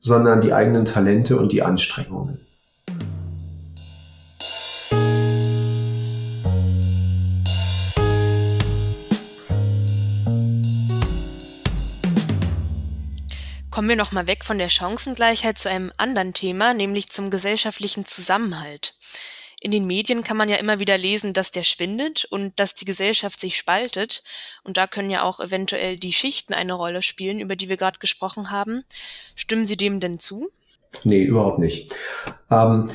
sondern 0.00 0.40
die 0.40 0.52
eigenen 0.52 0.84
Talente 0.84 1.36
und 1.36 1.52
die 1.52 1.62
Anstrengungen. 1.62 2.40
Kommen 13.70 13.88
wir 13.90 13.94
noch 13.94 14.10
mal 14.10 14.26
weg 14.26 14.44
von 14.44 14.58
der 14.58 14.68
Chancengleichheit 14.68 15.56
zu 15.56 15.70
einem 15.70 15.92
anderen 15.98 16.34
Thema, 16.34 16.74
nämlich 16.74 17.10
zum 17.10 17.30
gesellschaftlichen 17.30 18.04
Zusammenhalt. 18.04 18.94
In 19.60 19.72
den 19.72 19.86
Medien 19.86 20.22
kann 20.22 20.36
man 20.36 20.48
ja 20.48 20.56
immer 20.56 20.78
wieder 20.78 20.96
lesen, 20.96 21.32
dass 21.32 21.50
der 21.50 21.64
schwindet 21.64 22.26
und 22.30 22.58
dass 22.60 22.74
die 22.74 22.84
Gesellschaft 22.84 23.40
sich 23.40 23.56
spaltet. 23.56 24.22
Und 24.62 24.76
da 24.76 24.86
können 24.86 25.10
ja 25.10 25.22
auch 25.22 25.40
eventuell 25.40 25.96
die 25.96 26.12
Schichten 26.12 26.54
eine 26.54 26.74
Rolle 26.74 27.02
spielen, 27.02 27.40
über 27.40 27.56
die 27.56 27.68
wir 27.68 27.76
gerade 27.76 27.98
gesprochen 27.98 28.50
haben. 28.50 28.84
Stimmen 29.34 29.66
Sie 29.66 29.76
dem 29.76 29.98
denn 29.98 30.20
zu? 30.20 30.48
Nee, 31.02 31.24
überhaupt 31.24 31.58
nicht. 31.58 31.94
Ähm, 32.50 32.86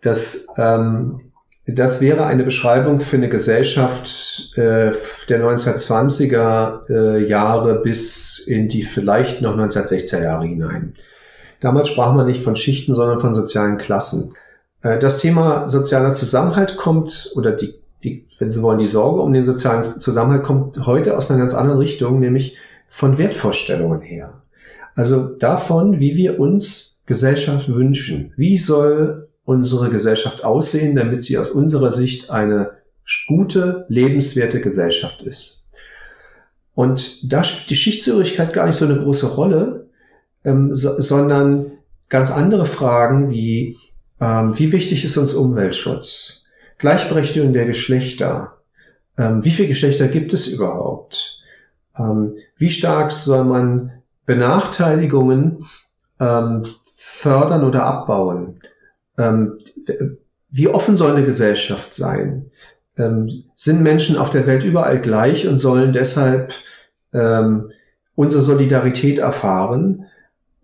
das, 0.00 0.46
ähm, 0.56 1.32
das 1.66 2.00
wäre 2.00 2.26
eine 2.26 2.44
Beschreibung 2.44 3.00
für 3.00 3.16
eine 3.16 3.28
Gesellschaft 3.28 4.56
äh, 4.56 4.92
der 5.28 5.42
1920er 5.42 6.88
äh, 6.88 7.28
Jahre 7.28 7.82
bis 7.82 8.38
in 8.38 8.68
die 8.68 8.84
vielleicht 8.84 9.42
noch 9.42 9.56
1960er 9.56 10.22
Jahre 10.22 10.46
hinein. 10.46 10.94
Damals 11.60 11.88
sprach 11.88 12.14
man 12.14 12.26
nicht 12.26 12.42
von 12.42 12.56
Schichten, 12.56 12.94
sondern 12.94 13.18
von 13.18 13.34
sozialen 13.34 13.78
Klassen. 13.78 14.34
Äh, 14.82 14.98
das 14.98 15.18
Thema 15.18 15.68
sozialer 15.68 16.12
Zusammenhalt 16.14 16.76
kommt, 16.76 17.32
oder 17.34 17.52
die, 17.52 17.74
die, 18.04 18.26
wenn 18.38 18.50
Sie 18.50 18.62
wollen, 18.62 18.78
die 18.78 18.86
Sorge 18.86 19.20
um 19.20 19.32
den 19.32 19.44
sozialen 19.44 19.82
Zusammenhalt 19.82 20.44
kommt 20.44 20.86
heute 20.86 21.16
aus 21.16 21.30
einer 21.30 21.40
ganz 21.40 21.54
anderen 21.54 21.78
Richtung, 21.78 22.20
nämlich 22.20 22.56
von 22.88 23.18
Wertvorstellungen 23.18 24.00
her. 24.00 24.42
Also 24.94 25.24
davon, 25.24 26.00
wie 26.00 26.16
wir 26.16 26.40
uns 26.40 27.02
Gesellschaft 27.06 27.68
wünschen. 27.68 28.32
Wie 28.36 28.58
soll 28.58 29.28
unsere 29.44 29.90
Gesellschaft 29.90 30.44
aussehen, 30.44 30.96
damit 30.96 31.22
sie 31.22 31.38
aus 31.38 31.50
unserer 31.50 31.92
Sicht 31.92 32.30
eine 32.30 32.72
gute, 33.28 33.86
lebenswerte 33.88 34.60
Gesellschaft 34.60 35.22
ist. 35.22 35.68
Und 36.74 37.32
da 37.32 37.44
spielt 37.44 37.70
die 37.70 37.76
Schichtshörigkeit 37.76 38.52
gar 38.52 38.66
nicht 38.66 38.76
so 38.76 38.84
eine 38.84 38.98
große 38.98 39.28
Rolle, 39.28 39.88
ähm, 40.44 40.74
so, 40.74 41.00
sondern 41.00 41.70
ganz 42.08 42.30
andere 42.30 42.66
Fragen 42.66 43.30
wie 43.30 43.78
ähm, 44.20 44.58
wie 44.58 44.72
wichtig 44.72 45.04
ist 45.04 45.16
uns 45.16 45.34
Umweltschutz? 45.34 46.46
Gleichberechtigung 46.78 47.52
der 47.52 47.66
Geschlechter. 47.66 48.58
Ähm, 49.18 49.44
wie 49.44 49.50
viele 49.50 49.68
Geschlechter 49.68 50.08
gibt 50.08 50.32
es 50.32 50.46
überhaupt? 50.46 51.42
Ähm, 51.98 52.36
wie 52.56 52.70
stark 52.70 53.12
soll 53.12 53.44
man 53.44 53.92
Benachteiligungen 54.26 55.66
ähm, 56.20 56.62
fördern 56.86 57.64
oder 57.64 57.84
abbauen? 57.84 58.60
Ähm, 59.18 59.58
wie 60.50 60.68
offen 60.68 60.96
soll 60.96 61.12
eine 61.12 61.26
Gesellschaft 61.26 61.94
sein? 61.94 62.50
Ähm, 62.96 63.44
sind 63.54 63.82
Menschen 63.82 64.16
auf 64.16 64.30
der 64.30 64.46
Welt 64.46 64.64
überall 64.64 65.00
gleich 65.00 65.46
und 65.46 65.58
sollen 65.58 65.92
deshalb 65.92 66.52
unsere 68.14 68.42
Solidarität 68.42 69.20
erfahren? 69.20 70.05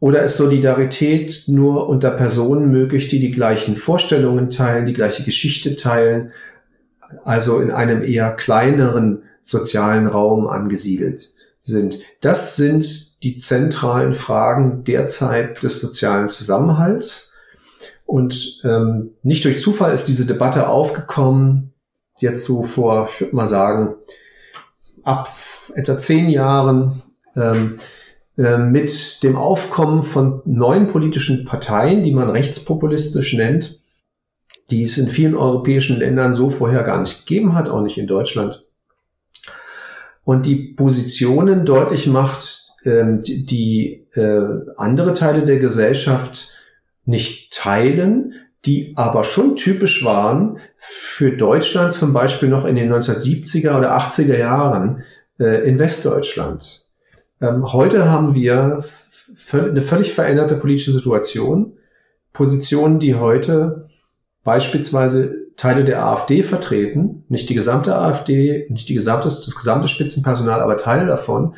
Oder 0.03 0.25
ist 0.25 0.37
Solidarität 0.37 1.45
nur 1.47 1.89
unter 1.89 2.11
Personen 2.11 2.73
möglich, 2.73 3.07
die 3.07 3.21
die 3.21 3.31
gleichen 3.31 3.77
Vorstellungen 3.77 4.51
teilen, 4.51 4.85
die 4.85 4.95
gleiche 4.95 5.23
Geschichte 5.23 5.77
teilen, 5.77 6.33
also 7.23 7.61
in 7.61 7.71
einem 7.71 8.03
eher 8.03 8.33
kleineren 8.33 9.23
sozialen 9.43 10.09
Raum 10.09 10.49
angesiedelt 10.49 11.35
sind? 11.61 12.01
Das 12.21 12.57
sind 12.57 13.23
die 13.23 13.37
zentralen 13.37 14.13
Fragen 14.13 14.83
derzeit 14.83 15.63
des 15.63 15.81
sozialen 15.81 16.29
Zusammenhalts. 16.29 17.35
Und 18.05 18.61
ähm, 18.65 19.11
nicht 19.23 19.45
durch 19.45 19.61
Zufall 19.61 19.93
ist 19.93 20.09
diese 20.09 20.27
Debatte 20.27 20.67
aufgekommen. 20.67 21.75
jetzt 22.19 22.43
so 22.43 22.65
vor, 22.65 23.09
ich 23.09 23.21
würde 23.21 23.37
mal 23.37 23.47
sagen, 23.47 23.95
ab 25.05 25.29
etwa 25.77 25.97
zehn 25.97 26.29
Jahren 26.29 27.03
ähm, 27.37 27.79
äh, 27.79 28.02
mit 28.35 29.23
dem 29.23 29.37
Aufkommen 29.37 30.03
von 30.03 30.41
neuen 30.47 30.89
politischen 30.89 31.45
Parteien, 31.45 32.03
die 32.03 32.13
man 32.13 32.31
rechtspopulistisch 32.31 33.35
nennt, 33.35 33.81
die 34.71 34.85
es 34.85 34.97
in 34.97 35.09
vielen 35.09 35.37
europäischen 35.37 35.99
Ländern 35.99 36.35
so 36.35 36.49
vorher 36.49 36.83
gar 36.83 36.99
nicht 37.01 37.27
gegeben 37.27 37.55
hat, 37.55 37.69
auch 37.69 37.83
nicht 37.83 37.99
in 37.99 38.07
Deutschland. 38.07 38.65
Und 40.25 40.47
die 40.47 40.57
Positionen 40.75 41.67
deutlich 41.67 42.07
macht, 42.07 42.73
ähm, 42.85 43.19
die, 43.19 43.45
die 43.45 44.07
äh, 44.15 44.73
andere 44.77 45.15
Teile 45.15 45.45
der 45.45 45.59
Gesellschaft 45.59 46.51
nicht 47.05 47.53
teilen, 47.53 48.35
die 48.65 48.93
aber 48.97 49.25
schon 49.25 49.57
typisch 49.57 50.05
waren 50.05 50.59
für 50.79 51.33
Deutschland 51.33 51.93
zum 51.93 52.13
Beispiel 52.13 52.49
noch 52.49 52.65
in 52.65 52.77
den 52.77 52.93
1970er 52.93 53.77
oder 53.77 53.99
80er 53.99 54.39
Jahren 54.39 55.03
äh, 55.39 55.69
in 55.69 55.79
Westdeutschland. 55.79 56.82
Ähm, 57.43 57.73
heute 57.73 58.09
haben 58.09 58.35
wir 58.35 58.85
eine 59.53 59.83
völlig 59.83 60.13
veränderte 60.13 60.57
politische 60.57 60.93
Situation. 60.93 61.73
Positionen, 62.33 63.01
die 63.01 63.17
heute 63.17 63.89
beispielsweise 64.45 65.35
Teile 65.57 65.85
der 65.85 66.05
AfD 66.05 66.43
vertreten, 66.43 67.25
nicht 67.29 67.51
die 67.51 67.55
gesamte 67.55 67.97
AfD, 67.97 68.67
nicht 68.71 68.89
die 68.89 68.95
gesamte, 68.95 69.25
das 69.25 69.55
gesamte 69.55 69.89
Spitzenpersonal, 69.89 70.61
aber 70.61 70.77
Teile 70.77 71.07
davon, 71.07 71.57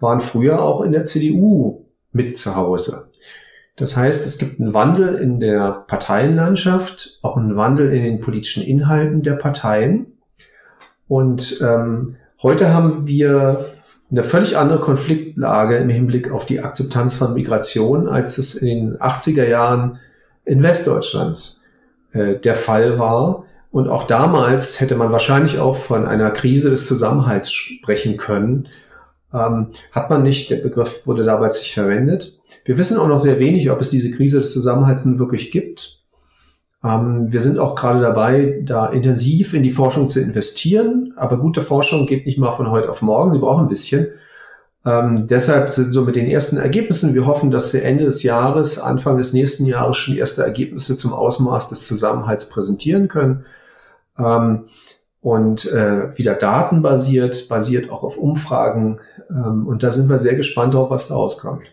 waren 0.00 0.20
früher 0.20 0.62
auch 0.62 0.80
in 0.80 0.92
der 0.92 1.04
CDU 1.04 1.84
mit 2.12 2.36
zu 2.36 2.54
Hause. 2.54 3.10
Das 3.76 3.96
heißt, 3.96 4.24
es 4.24 4.38
gibt 4.38 4.60
einen 4.60 4.72
Wandel 4.72 5.16
in 5.16 5.40
der 5.40 5.84
Parteienlandschaft, 5.88 7.18
auch 7.22 7.36
einen 7.36 7.56
Wandel 7.56 7.92
in 7.92 8.04
den 8.04 8.20
politischen 8.20 8.62
Inhalten 8.62 9.22
der 9.22 9.34
Parteien. 9.34 10.06
Und 11.08 11.60
ähm, 11.60 12.16
heute 12.40 12.72
haben 12.72 13.06
wir 13.06 13.66
eine 14.14 14.22
völlig 14.22 14.56
andere 14.56 14.78
Konfliktlage 14.78 15.76
im 15.76 15.88
Hinblick 15.88 16.30
auf 16.30 16.46
die 16.46 16.60
Akzeptanz 16.60 17.14
von 17.14 17.34
Migration, 17.34 18.06
als 18.06 18.38
es 18.38 18.54
in 18.54 18.66
den 18.68 18.96
80er 18.98 19.44
Jahren 19.44 19.98
in 20.44 20.62
Westdeutschland 20.62 21.62
äh, 22.12 22.36
der 22.36 22.54
Fall 22.54 23.00
war. 23.00 23.44
Und 23.72 23.88
auch 23.88 24.04
damals 24.04 24.80
hätte 24.80 24.94
man 24.94 25.10
wahrscheinlich 25.10 25.58
auch 25.58 25.74
von 25.74 26.06
einer 26.06 26.30
Krise 26.30 26.70
des 26.70 26.86
Zusammenhalts 26.86 27.50
sprechen 27.50 28.16
können. 28.16 28.68
Ähm, 29.32 29.66
hat 29.90 30.10
man 30.10 30.22
nicht, 30.22 30.48
der 30.48 30.58
Begriff 30.58 31.08
wurde 31.08 31.24
damals 31.24 31.58
nicht 31.58 31.74
verwendet. 31.74 32.38
Wir 32.64 32.78
wissen 32.78 32.98
auch 32.98 33.08
noch 33.08 33.18
sehr 33.18 33.40
wenig, 33.40 33.68
ob 33.72 33.80
es 33.80 33.90
diese 33.90 34.12
Krise 34.12 34.38
des 34.38 34.52
Zusammenhalts 34.52 35.04
nun 35.04 35.18
wirklich 35.18 35.50
gibt. 35.50 36.03
Ähm, 36.84 37.32
wir 37.32 37.40
sind 37.40 37.58
auch 37.58 37.74
gerade 37.74 38.00
dabei, 38.00 38.60
da 38.62 38.86
intensiv 38.86 39.54
in 39.54 39.62
die 39.62 39.70
Forschung 39.70 40.08
zu 40.08 40.20
investieren. 40.20 41.14
Aber 41.16 41.38
gute 41.38 41.62
Forschung 41.62 42.06
geht 42.06 42.26
nicht 42.26 42.38
mal 42.38 42.52
von 42.52 42.70
heute 42.70 42.90
auf 42.90 43.02
morgen. 43.02 43.32
Sie 43.32 43.38
braucht 43.38 43.62
ein 43.62 43.68
bisschen. 43.68 44.08
Ähm, 44.84 45.26
deshalb 45.26 45.70
sind 45.70 45.92
so 45.92 46.02
mit 46.02 46.14
den 46.14 46.28
ersten 46.28 46.58
Ergebnissen, 46.58 47.14
wir 47.14 47.26
hoffen, 47.26 47.50
dass 47.50 47.72
wir 47.72 47.82
Ende 47.82 48.04
des 48.04 48.22
Jahres, 48.22 48.78
Anfang 48.78 49.16
des 49.16 49.32
nächsten 49.32 49.64
Jahres 49.64 49.96
schon 49.96 50.16
erste 50.16 50.42
Ergebnisse 50.42 50.94
zum 50.94 51.14
Ausmaß 51.14 51.70
des 51.70 51.86
Zusammenhalts 51.86 52.50
präsentieren 52.50 53.08
können. 53.08 53.46
Ähm, 54.18 54.66
und 55.22 55.64
äh, 55.72 56.16
wieder 56.18 56.34
datenbasiert, 56.34 57.48
basiert 57.48 57.88
auch 57.88 58.02
auf 58.02 58.18
Umfragen. 58.18 59.00
Ähm, 59.30 59.66
und 59.66 59.82
da 59.82 59.90
sind 59.90 60.10
wir 60.10 60.18
sehr 60.18 60.34
gespannt 60.34 60.74
drauf, 60.74 60.90
was 60.90 61.08
da 61.08 61.14
rauskommt. 61.14 61.72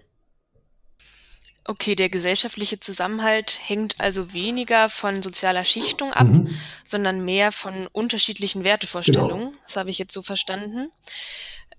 Okay, 1.65 1.95
der 1.95 2.09
gesellschaftliche 2.09 2.79
Zusammenhalt 2.79 3.59
hängt 3.63 3.95
also 3.99 4.33
weniger 4.33 4.89
von 4.89 5.21
sozialer 5.21 5.63
Schichtung 5.63 6.11
ab, 6.11 6.27
mhm. 6.27 6.49
sondern 6.83 7.23
mehr 7.23 7.51
von 7.51 7.87
unterschiedlichen 7.91 8.63
Wertevorstellungen. 8.63 9.49
Genau. 9.49 9.61
Das 9.65 9.77
habe 9.77 9.91
ich 9.91 9.99
jetzt 9.99 10.13
so 10.13 10.23
verstanden. 10.23 10.89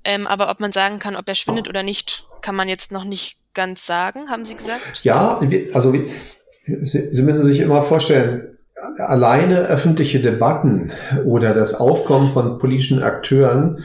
Ähm, 0.05 0.27
aber 0.27 0.51
ob 0.51 0.61
man 0.61 0.73
sagen 0.73 0.99
kann, 0.99 1.17
ob 1.17 1.29
er 1.29 1.35
schwindet 1.35 1.69
oder 1.69 1.83
nicht, 1.83 2.27
kann 2.43 2.55
man 2.55 2.69
jetzt 2.69 2.93
noch 2.93 3.05
nicht 3.05 3.39
ganz 3.55 3.87
sagen, 3.87 4.31
haben 4.31 4.45
Sie 4.45 4.57
gesagt? 4.57 5.03
Ja, 5.03 5.41
also 5.73 5.93
Sie, 5.93 7.09
Sie 7.13 7.23
müssen 7.23 7.43
sich 7.43 7.59
immer 7.59 7.83
vorstellen, 7.83 8.57
alleine 8.99 9.61
öffentliche 9.61 10.21
Debatten 10.21 10.93
oder 11.25 11.55
das 11.55 11.75
Aufkommen 11.75 12.31
von 12.31 12.59
politischen 12.59 13.03
Akteuren 13.03 13.85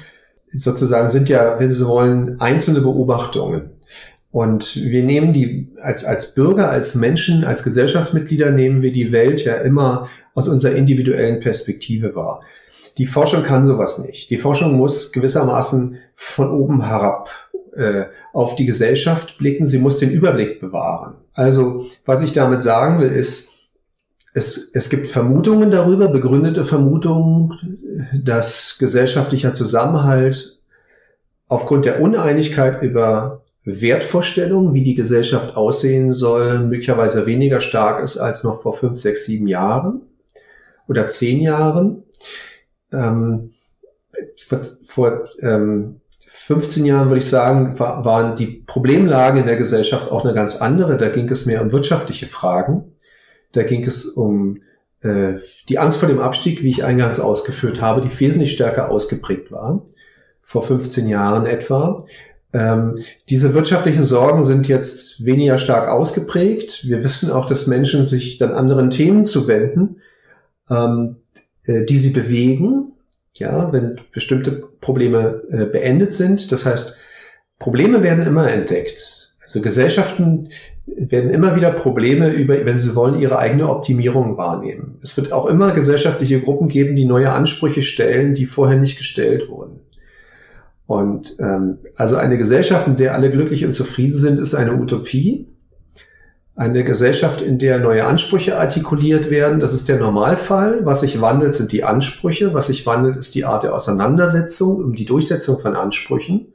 sozusagen 0.54 1.10
sind 1.10 1.30
ja, 1.30 1.60
wenn 1.60 1.72
Sie 1.72 1.88
wollen, 1.88 2.40
einzelne 2.40 2.82
Beobachtungen. 2.82 3.72
Und 4.38 4.76
wir 4.76 5.02
nehmen 5.02 5.34
die 5.34 5.70
als, 5.82 6.06
als 6.06 6.36
Bürger, 6.36 6.70
als 6.70 6.94
Menschen, 6.94 7.44
als 7.44 7.64
Gesellschaftsmitglieder 7.64 8.52
nehmen 8.52 8.84
wir 8.84 8.92
die 8.92 9.12
Welt 9.12 9.44
ja 9.44 9.56
immer 9.56 10.10
aus 10.36 10.48
unserer 10.48 10.76
individuellen 10.76 11.40
Perspektive 11.40 12.14
wahr. 12.14 12.44
Die 13.00 13.08
Forschung 13.08 13.42
kann 13.42 13.66
sowas 13.66 13.98
nicht. 13.98 14.30
Die 14.30 14.38
Forschung 14.38 14.78
muss 14.78 15.12
gewissermaßen 15.12 15.98
von 16.14 16.52
oben 16.52 16.86
herab 16.86 17.32
äh, 17.76 18.04
auf 18.32 18.56
die 18.56 18.68
Gesellschaft 18.68 19.40
blicken. 19.40 19.66
Sie 19.66 19.80
muss 19.80 19.98
den 19.98 20.12
Überblick 20.12 20.62
bewahren. 20.62 21.16
Also, 21.34 21.88
was 22.06 22.22
ich 22.22 22.32
damit 22.32 22.62
sagen 22.62 23.00
will, 23.02 23.10
ist, 23.10 23.54
es, 24.36 24.70
es 24.72 24.92
gibt 24.92 25.08
Vermutungen 25.08 25.72
darüber, 25.72 26.10
begründete 26.10 26.64
Vermutungen, 26.64 28.12
dass 28.24 28.78
gesellschaftlicher 28.78 29.52
Zusammenhalt 29.52 30.60
aufgrund 31.48 31.86
der 31.86 32.02
Uneinigkeit 32.02 32.84
über 32.84 33.42
Wertvorstellungen, 33.70 34.74
wie 34.74 34.82
die 34.82 34.96
Gesellschaft 34.96 35.58
aussehen 35.58 36.14
soll, 36.14 36.60
möglicherweise 36.60 37.26
weniger 37.26 37.60
stark 37.60 38.02
ist 38.02 38.18
als 38.18 38.46
noch 38.46 38.62
vor 38.62 38.72
fünf, 38.72 38.98
sechs, 38.98 39.26
sieben 39.26 39.46
Jahren 39.46 40.04
oder 40.88 41.10
zehn 41.10 41.42
Jahren. 41.42 42.04
Ähm, 42.94 43.52
vor, 44.38 44.64
vor 44.64 45.24
ähm, 45.42 46.00
15 46.28 46.86
Jahren 46.86 47.10
würde 47.10 47.20
ich 47.20 47.28
sagen, 47.28 47.78
war, 47.78 48.06
waren 48.06 48.38
die 48.38 48.64
Problemlagen 48.66 49.42
in 49.42 49.48
der 49.48 49.58
Gesellschaft 49.58 50.14
auch 50.14 50.24
eine 50.24 50.34
ganz 50.34 50.62
andere. 50.62 50.96
Da 50.96 51.10
ging 51.10 51.28
es 51.28 51.46
mehr 51.46 51.62
um 51.62 51.74
wirtschaftliche 51.74 52.26
Fragen. 52.26 52.96
Da 53.52 53.64
ging 53.64 53.84
es 53.84 54.06
um 54.06 54.62
äh, 55.02 55.34
die 55.68 55.78
Angst 55.78 56.00
vor 56.00 56.08
dem 56.08 56.20
Abstieg, 56.20 56.64
wie 56.64 56.70
ich 56.70 56.86
eingangs 56.86 57.20
ausgeführt 57.20 57.82
habe, 57.82 58.00
die 58.00 58.18
wesentlich 58.18 58.54
stärker 58.54 58.90
ausgeprägt 58.90 59.52
war, 59.52 59.86
vor 60.40 60.62
15 60.62 61.10
Jahren 61.10 61.46
etwa. 61.46 62.06
Ähm, 62.54 63.00
diese 63.30 63.54
wirtschaftlichen 63.54 64.06
Sorgen 64.06 64.44
sind 64.44 64.68
jetzt 64.68 65.26
weniger 65.26 65.58
stark 65.58 65.90
ausgeprägt. 65.90 66.88
Wir 66.88 67.04
wissen 67.04 67.32
auch, 67.32 67.46
dass 67.46 67.68
Menschen 67.68 68.06
sich 68.06 68.38
dann 68.38 68.52
anderen 68.52 68.90
Themen 68.90 69.26
zuwenden. 69.26 69.98
Ähm, 70.70 71.18
äh, 71.68 71.84
die 71.84 71.98
sie 71.98 72.12
bewegen, 72.12 72.94
ja, 73.34 73.72
wenn 73.72 74.00
bestimmte 74.12 74.64
Probleme 74.82 75.44
äh, 75.52 75.66
beendet 75.66 76.14
sind. 76.14 76.52
Das 76.52 76.66
heißt, 76.66 76.98
Probleme 77.60 78.02
werden 78.02 78.26
immer 78.26 78.50
entdeckt. 78.50 79.36
Also 79.42 79.62
Gesellschaften 79.62 80.50
werden 80.86 81.30
immer 81.30 81.56
wieder 81.56 81.72
Probleme 81.72 82.30
über, 82.30 82.66
wenn 82.66 82.78
sie 82.78 82.96
wollen, 82.96 83.20
ihre 83.20 83.38
eigene 83.38 83.70
Optimierung 83.70 84.38
wahrnehmen. 84.38 84.98
Es 85.02 85.16
wird 85.18 85.32
auch 85.32 85.46
immer 85.46 85.74
gesellschaftliche 85.74 86.42
Gruppen 86.42 86.70
geben, 86.70 86.96
die 86.96 87.06
neue 87.06 87.32
Ansprüche 87.32 87.82
stellen, 87.82 88.34
die 88.34 88.46
vorher 88.46 88.78
nicht 88.78 88.98
gestellt 88.98 89.50
wurden. 89.50 89.82
Und 90.88 91.36
ähm, 91.40 91.80
also 91.96 92.16
eine 92.16 92.38
Gesellschaft, 92.38 92.88
in 92.88 92.96
der 92.96 93.14
alle 93.14 93.30
glücklich 93.30 93.66
und 93.66 93.74
zufrieden 93.74 94.16
sind, 94.16 94.40
ist 94.40 94.56
eine 94.56 94.74
Utopie. 94.76 95.50
Eine 96.56 96.84
Gesellschaft, 96.84 97.42
in 97.42 97.60
der 97.60 97.78
neue 97.78 98.06
Ansprüche 98.06 98.58
artikuliert 98.58 99.30
werden, 99.30 99.60
das 99.60 99.74
ist 99.74 99.90
der 99.90 100.00
Normalfall. 100.00 100.86
Was 100.86 101.02
sich 101.02 101.22
wandelt, 101.22 101.54
sind 101.54 101.72
die 101.74 101.84
Ansprüche. 101.84 102.54
Was 102.54 102.68
sich 102.68 102.86
wandelt, 102.86 103.18
ist 103.18 103.36
die 103.36 103.46
Art 103.46 103.64
der 103.64 103.76
Auseinandersetzung 103.76 104.78
um 104.78 104.96
die 104.96 105.06
Durchsetzung 105.06 105.60
von 105.60 105.76
Ansprüchen. 105.76 106.54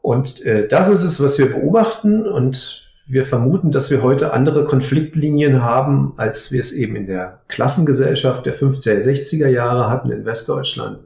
Und 0.00 0.40
äh, 0.40 0.66
das 0.66 0.88
ist 0.88 1.04
es, 1.04 1.22
was 1.22 1.38
wir 1.38 1.46
beobachten. 1.46 2.26
Und 2.26 2.90
wir 3.06 3.26
vermuten, 3.26 3.70
dass 3.70 3.90
wir 3.90 4.02
heute 4.02 4.32
andere 4.32 4.64
Konfliktlinien 4.64 5.62
haben, 5.62 6.14
als 6.16 6.50
wir 6.52 6.60
es 6.60 6.72
eben 6.72 6.96
in 6.96 7.06
der 7.06 7.42
Klassengesellschaft 7.48 8.46
der 8.46 8.54
50er, 8.54 8.98
60er 8.98 9.46
Jahre 9.46 9.90
hatten 9.90 10.10
in 10.10 10.24
Westdeutschland 10.24 11.00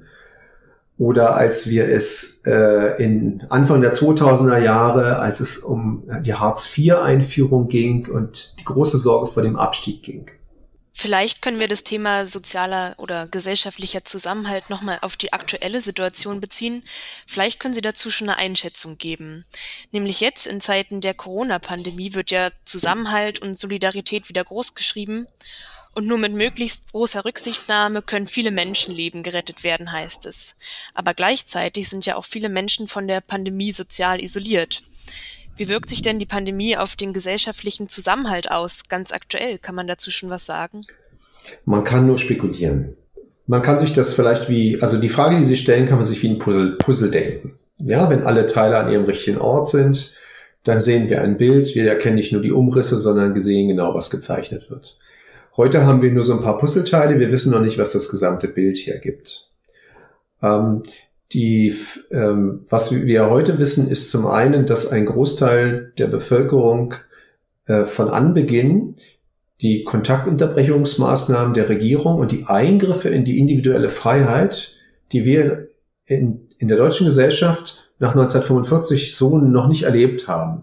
oder 1.00 1.34
als 1.34 1.70
wir 1.70 1.88
es 1.88 2.42
äh, 2.44 3.02
in 3.02 3.46
Anfang 3.48 3.80
der 3.80 3.94
2000er 3.94 4.58
Jahre, 4.58 5.18
als 5.18 5.40
es 5.40 5.56
um 5.56 6.04
die 6.20 6.34
Hartz-IV-Einführung 6.34 7.68
ging 7.68 8.06
und 8.06 8.60
die 8.60 8.64
große 8.64 8.98
Sorge 8.98 9.26
vor 9.26 9.42
dem 9.42 9.56
Abstieg 9.56 10.02
ging. 10.02 10.30
Vielleicht 10.92 11.40
können 11.40 11.58
wir 11.58 11.68
das 11.68 11.84
Thema 11.84 12.26
sozialer 12.26 12.96
oder 12.98 13.26
gesellschaftlicher 13.26 14.04
Zusammenhalt 14.04 14.68
nochmal 14.68 14.98
auf 15.00 15.16
die 15.16 15.32
aktuelle 15.32 15.80
Situation 15.80 16.38
beziehen. 16.38 16.82
Vielleicht 17.26 17.60
können 17.60 17.72
Sie 17.72 17.80
dazu 17.80 18.10
schon 18.10 18.28
eine 18.28 18.36
Einschätzung 18.36 18.98
geben. 18.98 19.46
Nämlich 19.92 20.20
jetzt 20.20 20.46
in 20.46 20.60
Zeiten 20.60 21.00
der 21.00 21.14
Corona-Pandemie 21.14 22.12
wird 22.12 22.30
ja 22.30 22.50
Zusammenhalt 22.66 23.40
und 23.40 23.58
Solidarität 23.58 24.28
wieder 24.28 24.44
großgeschrieben. 24.44 25.26
Und 25.94 26.07
nur 26.07 26.18
mit 26.18 26.33
möglichst 26.33 26.92
großer 26.92 27.24
Rücksichtnahme 27.24 28.03
können 28.03 28.26
viele 28.26 28.50
Menschenleben 28.53 29.22
gerettet 29.22 29.64
werden, 29.64 29.92
heißt 29.92 30.24
es. 30.26 30.55
Aber 30.94 31.14
gleichzeitig 31.14 31.88
sind 31.88 32.07
ja 32.07 32.16
auch 32.16 32.24
viele 32.24 32.48
Menschen 32.48 32.87
von 32.87 33.09
der 33.09 33.20
Pandemie 33.20 33.72
sozial 33.72 34.22
isoliert. 34.22 34.83
Wie 35.57 35.68
wirkt 35.68 35.90
sich 35.90 36.00
denn 36.00 36.18
die 36.18 36.26
Pandemie 36.26 36.76
auf 36.76 36.96
den 36.96 37.12
gesellschaftlichen 37.12 37.88
Zusammenhalt 37.88 38.50
aus, 38.50 38.88
ganz 38.88 39.12
aktuell? 39.12 39.59
Kann 39.59 39.74
man 39.74 39.88
dazu 39.88 40.11
schon 40.11 40.31
was 40.31 40.46
sagen? 40.46 40.87
Man 41.64 41.85
kann 41.85 42.07
nur 42.07 42.18
spekulieren. 42.18 42.96
man 43.46 43.62
kann 43.62 43.79
sich 43.79 43.92
das 43.92 44.14
vielleicht 44.14 44.48
wie, 44.48 44.81
also 44.81 44.96
die 44.96 45.09
Frage, 45.09 45.37
die 45.37 45.44
Sie 45.44 45.57
stellen, 45.57 45.87
kann 45.87 45.98
man 45.98 46.07
sich 46.07 46.22
wie 46.22 46.29
ein 46.29 46.38
Puzzle, 46.38 46.76
Puzzle 46.76 47.11
denken. 47.11 47.59
Ja, 47.79 48.09
wenn 48.09 48.22
alle 48.22 48.46
Teile 48.46 48.79
an 48.79 48.92
ihrem 48.92 49.07
richtigen 49.07 49.38
Ort 49.38 49.68
sind, 49.68 50.14
dann 50.64 50.81
sehen 50.81 51.11
wir 51.11 51.20
ein 51.20 51.37
Bild. 51.37 51.74
Wir 51.74 51.88
erkennen 51.88 52.16
nicht 52.16 52.33
nur 52.33 52.42
die 52.42 52.53
Umrisse, 52.53 52.98
sondern 52.98 53.38
sehen 53.40 53.68
genau, 53.68 53.94
was 53.94 54.11
gezeichnet 54.11 54.70
wird. 54.70 54.98
Heute 55.61 55.85
haben 55.85 56.01
wir 56.01 56.11
nur 56.11 56.25
so 56.25 56.33
ein 56.33 56.40
paar 56.40 56.57
Puzzleteile. 56.57 57.20
Wir 57.20 57.31
wissen 57.31 57.53
noch 57.53 57.61
nicht, 57.61 57.77
was 57.77 57.92
das 57.92 58.09
gesamte 58.09 58.49
Bild 58.49 58.79
hier 58.79 58.96
gibt. 58.96 59.51
Ähm, 60.40 60.85
die, 61.35 61.75
ähm, 62.11 62.64
was 62.70 62.90
wir 62.90 63.29
heute 63.29 63.59
wissen, 63.59 63.90
ist 63.90 64.11
zum 64.11 64.27
einen, 64.27 64.64
dass 64.64 64.90
ein 64.90 65.05
Großteil 65.05 65.92
der 65.99 66.07
Bevölkerung 66.07 66.94
äh, 67.66 67.85
von 67.85 68.09
Anbeginn 68.09 68.96
die 69.61 69.85
Kontaktunterbrechungsmaßnahmen 69.85 71.53
der 71.53 71.68
Regierung 71.68 72.18
und 72.18 72.33
die 72.33 72.46
Eingriffe 72.46 73.11
in 73.11 73.27
die 73.27 73.38
individuelle 73.38 73.90
Freiheit, 73.90 74.77
die 75.12 75.27
wir 75.27 75.68
in, 76.07 76.49
in 76.57 76.68
der 76.68 76.79
deutschen 76.79 77.05
Gesellschaft 77.05 77.92
nach 77.99 78.12
1945 78.12 79.14
so 79.14 79.37
noch 79.37 79.68
nicht 79.68 79.83
erlebt 79.83 80.27
haben. 80.27 80.62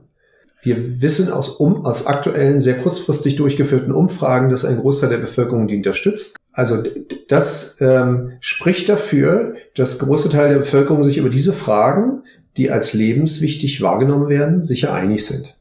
Wir 0.61 1.01
wissen 1.01 1.31
aus, 1.31 1.49
um, 1.49 1.85
aus 1.85 2.07
aktuellen, 2.07 2.61
sehr 2.61 2.79
kurzfristig 2.79 3.35
durchgeführten 3.35 3.91
Umfragen, 3.91 4.49
dass 4.49 4.65
ein 4.65 4.79
Großteil 4.79 5.09
der 5.09 5.19
Bevölkerung 5.19 5.67
die 5.67 5.77
unterstützt. 5.77 6.37
Also 6.51 6.83
das 7.27 7.77
ähm, 7.79 8.33
spricht 8.39 8.89
dafür, 8.89 9.55
dass 9.75 9.99
große 9.99 10.29
Teile 10.29 10.49
der 10.49 10.59
Bevölkerung 10.59 11.03
sich 11.03 11.17
über 11.17 11.29
diese 11.29 11.53
Fragen, 11.53 12.23
die 12.57 12.71
als 12.71 12.93
lebenswichtig 12.93 13.81
wahrgenommen 13.83 14.29
werden, 14.29 14.63
sicher 14.63 14.91
einig 14.93 15.25
sind. 15.27 15.59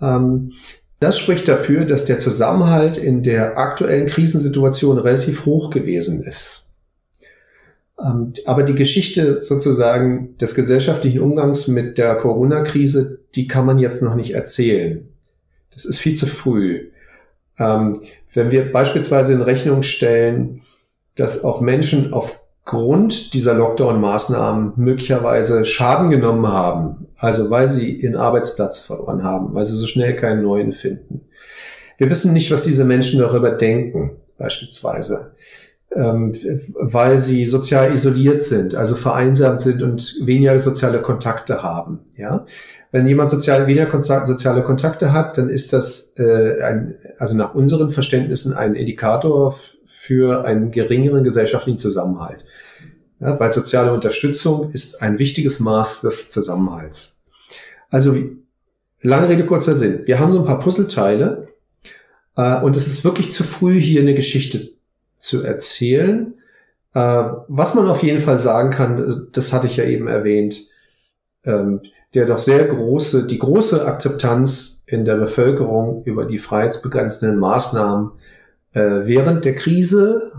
Ähm, 0.00 0.52
das 0.98 1.18
spricht 1.18 1.48
dafür, 1.48 1.86
dass 1.86 2.04
der 2.04 2.18
Zusammenhalt 2.18 2.98
in 2.98 3.22
der 3.22 3.56
aktuellen 3.56 4.06
Krisensituation 4.06 4.98
relativ 4.98 5.46
hoch 5.46 5.70
gewesen 5.70 6.22
ist. 6.22 6.69
Ähm, 8.02 8.32
aber 8.46 8.62
die 8.62 8.74
Geschichte 8.74 9.38
sozusagen 9.40 10.36
des 10.38 10.54
gesellschaftlichen 10.54 11.20
Umgangs 11.20 11.68
mit 11.68 11.98
der 11.98 12.14
Corona-Krise, 12.16 13.20
die 13.34 13.46
kann 13.46 13.66
man 13.66 13.78
jetzt 13.78 14.02
noch 14.02 14.14
nicht 14.14 14.34
erzählen. 14.34 15.08
Das 15.72 15.84
ist 15.84 15.98
viel 15.98 16.14
zu 16.14 16.26
früh. 16.26 16.90
Ähm, 17.58 18.00
wenn 18.32 18.50
wir 18.50 18.72
beispielsweise 18.72 19.32
in 19.32 19.42
Rechnung 19.42 19.82
stellen, 19.82 20.62
dass 21.14 21.44
auch 21.44 21.60
Menschen 21.60 22.12
aufgrund 22.12 23.34
dieser 23.34 23.54
Lockdown-Maßnahmen 23.54 24.72
möglicherweise 24.76 25.64
Schaden 25.64 26.10
genommen 26.10 26.48
haben, 26.48 27.08
also 27.16 27.50
weil 27.50 27.68
sie 27.68 27.90
ihren 27.90 28.16
Arbeitsplatz 28.16 28.78
verloren 28.80 29.24
haben, 29.24 29.54
weil 29.54 29.64
sie 29.64 29.76
so 29.76 29.86
schnell 29.86 30.16
keinen 30.16 30.42
neuen 30.42 30.72
finden. 30.72 31.22
Wir 31.98 32.08
wissen 32.08 32.32
nicht, 32.32 32.50
was 32.50 32.62
diese 32.62 32.84
Menschen 32.84 33.20
darüber 33.20 33.50
denken, 33.50 34.12
beispielsweise 34.38 35.32
ähm, 35.94 36.32
weil 36.74 37.18
sie 37.18 37.44
sozial 37.44 37.92
isoliert 37.92 38.42
sind, 38.42 38.74
also 38.74 38.94
vereinsamt 38.94 39.60
sind 39.60 39.82
und 39.82 40.16
weniger 40.22 40.58
soziale 40.60 41.00
Kontakte 41.00 41.62
haben. 41.62 42.00
Ja, 42.16 42.46
wenn 42.92 43.06
jemand 43.06 43.30
sozial, 43.30 43.66
weniger 43.66 43.86
Kontakt, 43.86 44.26
soziale 44.26 44.62
Kontakte 44.62 45.12
hat, 45.12 45.38
dann 45.38 45.48
ist 45.48 45.72
das 45.72 46.14
äh, 46.16 46.62
ein, 46.62 46.96
also 47.18 47.36
nach 47.36 47.54
unseren 47.54 47.90
Verständnissen 47.90 48.52
ein 48.52 48.74
Indikator 48.74 49.54
für 49.84 50.44
einen 50.44 50.70
geringeren 50.70 51.24
gesellschaftlichen 51.24 51.78
Zusammenhalt. 51.78 52.44
Ja, 53.20 53.38
weil 53.38 53.52
soziale 53.52 53.92
Unterstützung 53.92 54.72
ist 54.72 55.02
ein 55.02 55.18
wichtiges 55.18 55.60
Maß 55.60 56.00
des 56.00 56.30
Zusammenhalts. 56.30 57.24
Also 57.90 58.16
lange 59.02 59.28
Rede 59.28 59.46
kurzer 59.46 59.74
Sinn. 59.74 60.02
Wir 60.06 60.18
haben 60.18 60.32
so 60.32 60.38
ein 60.38 60.46
paar 60.46 60.58
Puzzleteile 60.58 61.48
äh, 62.36 62.60
und 62.60 62.76
es 62.76 62.86
ist 62.86 63.04
wirklich 63.04 63.30
zu 63.30 63.44
früh 63.44 63.78
hier 63.80 64.00
eine 64.00 64.14
Geschichte 64.14 64.70
zu 65.20 65.44
erzählen. 65.44 66.34
Äh, 66.94 67.24
was 67.46 67.74
man 67.74 67.86
auf 67.88 68.02
jeden 68.02 68.18
Fall 68.18 68.38
sagen 68.38 68.70
kann, 68.70 69.28
das 69.32 69.52
hatte 69.52 69.68
ich 69.68 69.76
ja 69.76 69.84
eben 69.84 70.08
erwähnt, 70.08 70.66
ähm, 71.44 71.82
der 72.14 72.26
doch 72.26 72.40
sehr 72.40 72.64
große, 72.64 73.26
die 73.26 73.38
große 73.38 73.86
Akzeptanz 73.86 74.82
in 74.86 75.04
der 75.04 75.16
Bevölkerung 75.16 76.02
über 76.04 76.24
die 76.24 76.38
freiheitsbegrenzenden 76.38 77.38
Maßnahmen 77.38 78.12
äh, 78.72 79.00
während 79.02 79.44
der 79.44 79.54
Krise, 79.54 80.32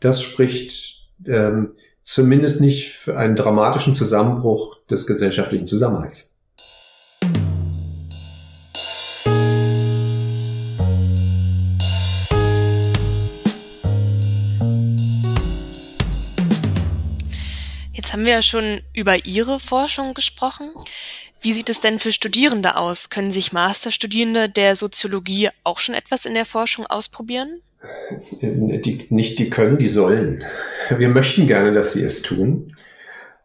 das 0.00 0.22
spricht 0.22 1.08
ähm, 1.26 1.72
zumindest 2.02 2.62
nicht 2.62 2.92
für 2.92 3.18
einen 3.18 3.36
dramatischen 3.36 3.94
Zusammenbruch 3.94 4.78
des 4.90 5.06
gesellschaftlichen 5.06 5.66
Zusammenhalts. 5.66 6.29
Jetzt 18.10 18.16
haben 18.16 18.24
wir 18.24 18.32
ja 18.32 18.42
schon 18.42 18.80
über 18.92 19.24
Ihre 19.24 19.60
Forschung 19.60 20.14
gesprochen. 20.14 20.68
Wie 21.40 21.52
sieht 21.52 21.70
es 21.70 21.80
denn 21.80 22.00
für 22.00 22.10
Studierende 22.10 22.76
aus? 22.76 23.08
Können 23.08 23.30
sich 23.30 23.52
Masterstudierende 23.52 24.48
der 24.48 24.74
Soziologie 24.74 25.50
auch 25.62 25.78
schon 25.78 25.94
etwas 25.94 26.26
in 26.26 26.34
der 26.34 26.44
Forschung 26.44 26.86
ausprobieren? 26.86 27.60
Die, 28.42 29.06
nicht 29.10 29.38
die 29.38 29.48
können, 29.48 29.78
die 29.78 29.86
sollen. 29.86 30.42
Wir 30.98 31.08
möchten 31.08 31.46
gerne, 31.46 31.72
dass 31.72 31.92
sie 31.92 32.02
es 32.02 32.22
tun. 32.22 32.74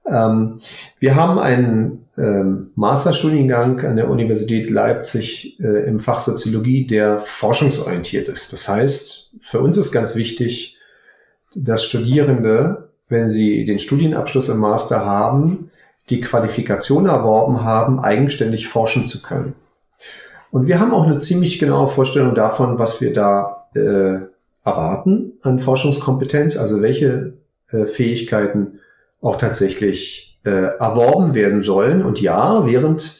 Ähm, 0.04 0.60
wir 0.98 1.14
haben 1.14 1.38
einen 1.38 2.08
ähm, 2.18 2.72
Masterstudiengang 2.74 3.82
an 3.82 3.98
der 3.98 4.10
Universität 4.10 4.72
Leipzig 4.72 5.60
äh, 5.60 5.88
im 5.88 6.00
Fach 6.00 6.22
Soziologie, 6.22 6.88
der 6.88 7.20
forschungsorientiert 7.20 8.30
ist. 8.30 8.52
Das 8.52 8.68
heißt, 8.68 9.36
für 9.42 9.60
uns 9.60 9.78
ist 9.78 9.92
ganz 9.92 10.16
wichtig, 10.16 10.80
dass 11.54 11.84
Studierende 11.84 12.85
wenn 13.10 13.30
sie 13.30 13.66
den 13.66 13.80
Studienabschluss 13.80 14.50
im 14.50 14.58
Master 14.58 15.06
haben, 15.06 15.72
die 16.10 16.22
Qualifikation 16.22 17.08
erworben 17.08 17.64
haben, 17.64 18.00
eigenständig 18.00 18.68
forschen 18.68 19.06
zu 19.06 19.22
können. 19.22 19.56
Und 20.52 20.68
wir 20.68 20.80
haben 20.80 20.94
auch 20.94 21.06
eine 21.06 21.18
ziemlich 21.18 21.60
genaue 21.60 21.88
Vorstellung 21.88 22.36
davon, 22.36 22.80
was 22.80 23.02
wir 23.02 23.12
da 23.12 23.68
äh, 23.76 24.20
erwarten 24.64 25.34
an 25.42 25.60
Forschungskompetenz, 25.60 26.58
also 26.58 26.82
welche 26.82 27.34
äh, 27.70 27.86
Fähigkeiten 27.86 28.80
auch 29.22 29.38
tatsächlich 29.38 30.40
äh, 30.46 30.50
erworben 30.50 31.36
werden 31.36 31.62
sollen. 31.62 32.04
Und 32.06 32.22
ja, 32.22 32.66
während 32.66 33.20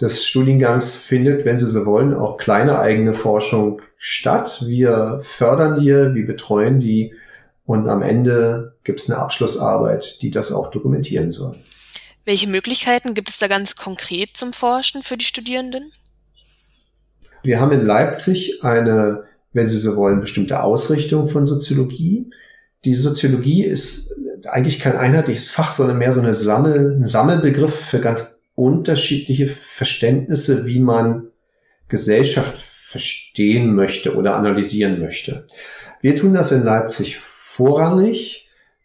des 0.00 0.24
Studiengangs 0.24 0.94
findet, 0.94 1.44
wenn 1.44 1.58
Sie 1.58 1.66
so 1.66 1.84
wollen, 1.84 2.14
auch 2.14 2.38
kleine 2.38 2.78
eigene 2.78 3.12
Forschung 3.12 3.82
statt. 3.98 4.64
Wir 4.66 5.18
fördern 5.20 5.78
die, 5.78 5.88
wir 5.88 6.26
betreuen 6.26 6.80
die 6.80 7.14
und 7.66 7.88
am 7.88 8.02
Ende 8.02 8.74
gibt 8.90 9.02
es 9.02 9.08
eine 9.08 9.20
Abschlussarbeit, 9.20 10.20
die 10.20 10.32
das 10.32 10.50
auch 10.50 10.72
dokumentieren 10.72 11.30
soll. 11.30 11.54
Welche 12.24 12.48
Möglichkeiten 12.48 13.14
gibt 13.14 13.28
es 13.28 13.38
da 13.38 13.46
ganz 13.46 13.76
konkret 13.76 14.30
zum 14.34 14.52
Forschen 14.52 15.04
für 15.04 15.16
die 15.16 15.24
Studierenden? 15.24 15.92
Wir 17.44 17.60
haben 17.60 17.70
in 17.70 17.86
Leipzig 17.86 18.64
eine, 18.64 19.26
wenn 19.52 19.68
Sie 19.68 19.78
so 19.78 19.94
wollen, 19.94 20.20
bestimmte 20.20 20.64
Ausrichtung 20.64 21.28
von 21.28 21.46
Soziologie. 21.46 22.30
Die 22.84 22.96
Soziologie 22.96 23.62
ist 23.62 24.12
eigentlich 24.48 24.80
kein 24.80 24.96
einheitliches 24.96 25.50
Fach, 25.50 25.70
sondern 25.70 25.98
mehr 25.98 26.12
so 26.12 26.20
eine 26.20 26.34
Sammel, 26.34 26.98
ein 27.00 27.06
Sammelbegriff 27.06 27.74
für 27.74 28.00
ganz 28.00 28.40
unterschiedliche 28.56 29.46
Verständnisse, 29.46 30.66
wie 30.66 30.80
man 30.80 31.28
Gesellschaft 31.88 32.58
verstehen 32.58 33.76
möchte 33.76 34.16
oder 34.16 34.34
analysieren 34.34 34.98
möchte. 34.98 35.46
Wir 36.00 36.16
tun 36.16 36.34
das 36.34 36.50
in 36.50 36.64
Leipzig 36.64 37.18
vorrangig 37.18 38.39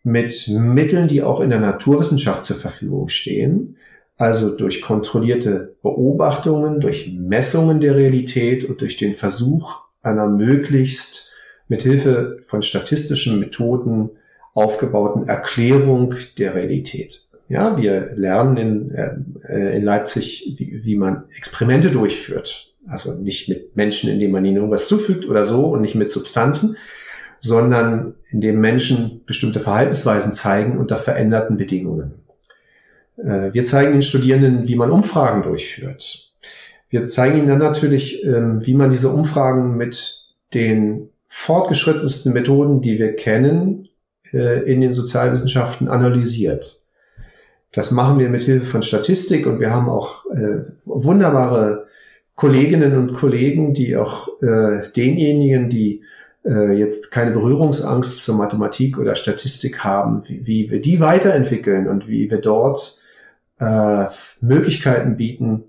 mit 0.05 0.47
Mitteln, 0.49 1.07
die 1.07 1.23
auch 1.23 1.41
in 1.41 1.49
der 1.49 1.59
Naturwissenschaft 1.59 2.45
zur 2.45 2.55
Verfügung 2.55 3.09
stehen, 3.09 3.77
also 4.17 4.55
durch 4.55 4.81
kontrollierte 4.81 5.75
Beobachtungen, 5.81 6.79
durch 6.79 7.11
Messungen 7.11 7.81
der 7.81 7.95
Realität 7.95 8.63
und 8.63 8.81
durch 8.81 8.97
den 8.97 9.15
Versuch 9.15 9.87
einer 10.03 10.27
möglichst 10.27 11.31
mit 11.67 11.81
Hilfe 11.81 12.37
von 12.43 12.61
statistischen 12.61 13.39
Methoden 13.39 14.11
aufgebauten 14.53 15.27
Erklärung 15.27 16.13
der 16.37 16.53
Realität. 16.53 17.25
Ja, 17.49 17.77
wir 17.77 18.13
lernen 18.15 18.57
in, 18.57 18.91
äh, 18.91 19.77
in 19.77 19.83
Leipzig, 19.83 20.55
wie, 20.57 20.83
wie 20.83 20.95
man 20.95 21.23
Experimente 21.35 21.89
durchführt. 21.89 22.73
Also 22.87 23.15
nicht 23.15 23.49
mit 23.49 23.75
Menschen, 23.75 24.11
indem 24.11 24.31
man 24.31 24.45
ihnen 24.45 24.57
irgendwas 24.57 24.87
zufügt 24.87 25.27
oder 25.27 25.43
so 25.43 25.65
und 25.65 25.81
nicht 25.81 25.95
mit 25.95 26.11
Substanzen, 26.11 26.77
sondern 27.39 28.15
indem 28.35 28.59
Menschen 28.59 29.21
bestimmte 29.25 29.61
Verhaltensweisen 29.61 30.33
zeigen 30.33 30.77
unter 30.77 30.97
veränderten 30.97 31.55
Bedingungen. 31.55 32.15
Äh, 33.17 33.53
wir 33.53 33.63
zeigen 33.63 33.93
den 33.93 34.01
Studierenden, 34.01 34.67
wie 34.67 34.75
man 34.75 34.91
Umfragen 34.91 35.41
durchführt. 35.41 36.33
Wir 36.89 37.05
zeigen 37.05 37.37
ihnen 37.37 37.47
dann 37.47 37.59
natürlich, 37.59 38.25
ähm, 38.25 38.65
wie 38.65 38.73
man 38.73 38.91
diese 38.91 39.07
Umfragen 39.07 39.77
mit 39.77 40.25
den 40.53 41.11
fortgeschrittensten 41.27 42.33
Methoden, 42.33 42.81
die 42.81 42.99
wir 42.99 43.15
kennen, 43.15 43.87
äh, 44.33 44.69
in 44.69 44.81
den 44.81 44.93
Sozialwissenschaften 44.93 45.87
analysiert. 45.87 46.83
Das 47.71 47.91
machen 47.91 48.19
wir 48.19 48.27
mit 48.27 48.41
Hilfe 48.41 48.65
von 48.65 48.81
Statistik 48.81 49.47
und 49.47 49.61
wir 49.61 49.71
haben 49.71 49.87
auch 49.87 50.25
äh, 50.25 50.63
wunderbare 50.83 51.87
Kolleginnen 52.35 52.97
und 52.97 53.13
Kollegen, 53.13 53.73
die 53.73 53.95
auch 53.95 54.27
denjenigen, 54.41 55.69
die 55.69 56.03
äh, 56.45 56.73
jetzt 56.73 57.11
keine 57.11 57.31
Berührungsangst 57.31 58.23
zur 58.23 58.35
Mathematik 58.35 58.97
oder 58.97 59.15
Statistik 59.15 59.83
haben, 59.83 60.21
wie, 60.27 60.45
wie 60.45 60.71
wir 60.71 60.81
die 60.81 60.99
weiterentwickeln 60.99 61.87
und 61.87 62.07
wie 62.07 62.29
wir 62.29 62.39
dort 62.39 62.99
äh, 63.59 64.05
Möglichkeiten 64.41 65.17
bieten, 65.17 65.65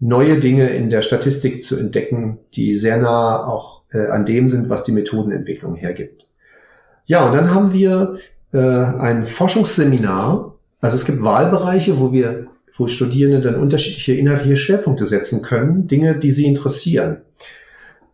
neue 0.00 0.38
Dinge 0.38 0.68
in 0.68 0.90
der 0.90 1.02
Statistik 1.02 1.62
zu 1.62 1.76
entdecken, 1.76 2.38
die 2.54 2.74
sehr 2.74 2.98
nah 2.98 3.46
auch 3.46 3.82
äh, 3.92 4.06
an 4.06 4.26
dem 4.26 4.48
sind, 4.48 4.68
was 4.68 4.84
die 4.84 4.92
Methodenentwicklung 4.92 5.74
hergibt. 5.74 6.28
Ja, 7.06 7.26
und 7.26 7.34
dann 7.34 7.54
haben 7.54 7.72
wir 7.72 8.18
äh, 8.52 8.58
ein 8.58 9.24
Forschungsseminar. 9.24 10.56
Also 10.80 10.96
es 10.96 11.04
gibt 11.04 11.22
Wahlbereiche, 11.22 11.98
wo 11.98 12.12
wir, 12.12 12.48
wo 12.76 12.86
Studierende 12.86 13.40
dann 13.40 13.60
unterschiedliche 13.60 14.14
inhaltliche 14.14 14.56
Schwerpunkte 14.56 15.04
setzen 15.04 15.42
können, 15.42 15.86
Dinge, 15.86 16.18
die 16.18 16.30
sie 16.30 16.46
interessieren. 16.46 17.22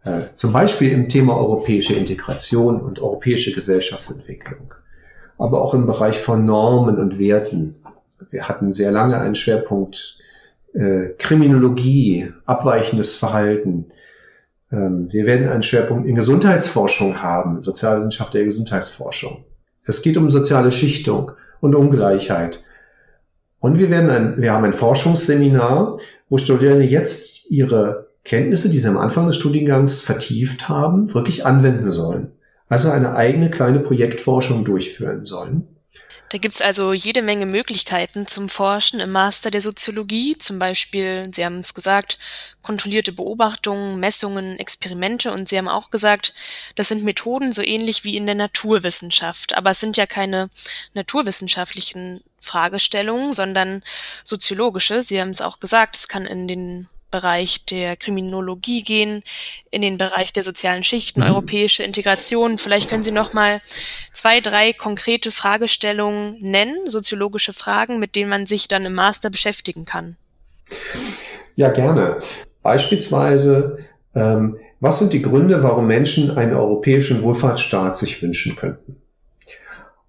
Äh, 0.05 0.22
zum 0.34 0.53
Beispiel 0.53 0.92
im 0.92 1.09
Thema 1.09 1.36
europäische 1.36 1.94
Integration 1.94 2.80
und 2.80 3.01
europäische 3.01 3.53
Gesellschaftsentwicklung, 3.53 4.74
aber 5.36 5.61
auch 5.61 5.74
im 5.74 5.86
Bereich 5.86 6.18
von 6.18 6.44
Normen 6.44 6.98
und 6.98 7.18
Werten. 7.18 7.76
Wir 8.30 8.48
hatten 8.48 8.72
sehr 8.72 8.92
lange 8.92 9.18
einen 9.18 9.34
Schwerpunkt 9.34 10.18
äh, 10.72 11.11
Kriminologie, 11.18 12.32
abweichendes 12.46 13.14
Verhalten. 13.14 13.86
Ähm, 14.72 15.12
wir 15.12 15.26
werden 15.26 15.48
einen 15.48 15.62
Schwerpunkt 15.62 16.07
in 16.07 16.14
Gesundheitsforschung 16.14 17.22
haben, 17.22 17.62
Sozialwissenschaft 17.62 18.32
der 18.32 18.44
Gesundheitsforschung. 18.44 19.44
Es 19.84 20.01
geht 20.01 20.16
um 20.16 20.30
soziale 20.30 20.72
Schichtung 20.72 21.32
und 21.61 21.74
Ungleichheit. 21.74 22.64
Und 23.59 23.78
wir 23.78 23.90
werden 23.90 24.09
ein, 24.09 24.40
wir 24.40 24.53
haben 24.53 24.64
ein 24.64 24.72
Forschungsseminar, 24.72 25.98
wo 26.30 26.38
Studierende 26.38 26.86
jetzt 26.86 27.51
ihre 27.51 28.10
Kenntnisse, 28.25 28.68
die 28.68 28.79
sie 28.79 28.89
am 28.89 28.99
Anfang 28.99 29.27
des 29.27 29.37
Studiengangs 29.37 30.01
vertieft 30.01 30.68
haben, 30.68 31.12
wirklich 31.14 31.47
anwenden 31.47 31.91
sollen. 31.91 32.33
Also 32.68 32.91
eine 32.91 33.14
eigene 33.14 33.51
kleine 33.51 33.81
Projektforschung 33.81 34.64
durchführen 34.64 35.25
sollen. 35.25 35.66
Da 36.31 36.39
gibt's 36.39 36.62
also 36.62 36.93
jede 36.93 37.23
Menge 37.23 37.45
Möglichkeiten 37.45 38.29
zum 38.29 38.49
Forschen 38.49 39.01
im 39.01 39.11
Master 39.11 39.51
der 39.51 39.61
Soziologie, 39.61 40.39
zum 40.39 40.61
Beispiel, 40.61 41.29
Sie 41.35 41.45
haben 41.45 41.59
es 41.59 41.75
gesagt, 41.75 42.21
kontrollierte 42.62 43.11
Beobachtungen, 43.11 43.99
Messungen, 43.99 44.57
Experimente 44.61 45.33
und 45.33 45.49
Sie 45.49 45.59
haben 45.59 45.66
auch 45.66 45.91
gesagt, 45.91 46.33
das 46.77 46.87
sind 46.87 47.03
Methoden 47.03 47.51
so 47.51 47.62
ähnlich 47.62 48.05
wie 48.05 48.16
in 48.16 48.27
der 48.27 48.37
Naturwissenschaft, 48.37 49.59
aber 49.59 49.73
es 49.73 49.81
sind 49.81 49.97
ja 49.97 50.07
keine 50.07 50.51
naturwissenschaftlichen 50.95 52.21
Fragestellungen, 52.41 53.35
sondern 53.35 53.83
soziologische. 54.23 55.03
Sie 55.03 55.21
haben 55.21 55.31
es 55.31 55.41
auch 55.41 55.59
gesagt, 55.59 55.97
es 55.97 56.07
kann 56.07 56.27
in 56.27 56.47
den 56.47 56.89
Bereich 57.11 57.65
der 57.65 57.97
Kriminologie 57.97 58.83
gehen, 58.83 59.23
in 59.71 59.83
den 59.83 59.99
Bereich 59.99 60.33
der 60.33 60.43
sozialen 60.43 60.85
Schichten, 60.85 61.21
mhm. 61.21 61.27
europäische 61.27 61.83
Integration. 61.83 62.59
Vielleicht 62.59 62.89
können 62.89 63.03
Sie 63.03 63.13
noch 63.13 63.33
mal 63.33 63.61
zwei, 64.13 64.41
drei 64.41 64.73
konkrete 64.73 65.31
Fragestellungen 65.31 66.37
nennen, 66.41 66.89
soziologische 66.89 67.53
Fragen, 67.53 67.99
mit 67.99 68.17
denen 68.17 68.31
man 68.31 68.47
sich 68.47 68.69
dann 68.69 68.85
im 68.85 68.95
Master 68.95 69.31
beschäftigen 69.31 69.85
kann. 69.85 70.17
Ja, 71.57 71.71
gerne. 71.71 72.21
Beispielsweise, 72.63 73.79
ähm, 74.15 74.59
was 74.81 74.99
sind 74.99 75.13
die 75.13 75.23
Gründe, 75.23 75.63
warum 75.63 75.87
Menschen 75.87 76.31
einen 76.31 76.55
europäischen 76.55 77.23
Wohlfahrtsstaat 77.23 77.97
sich 77.97 78.23
wünschen 78.23 78.57
könnten? 78.57 78.97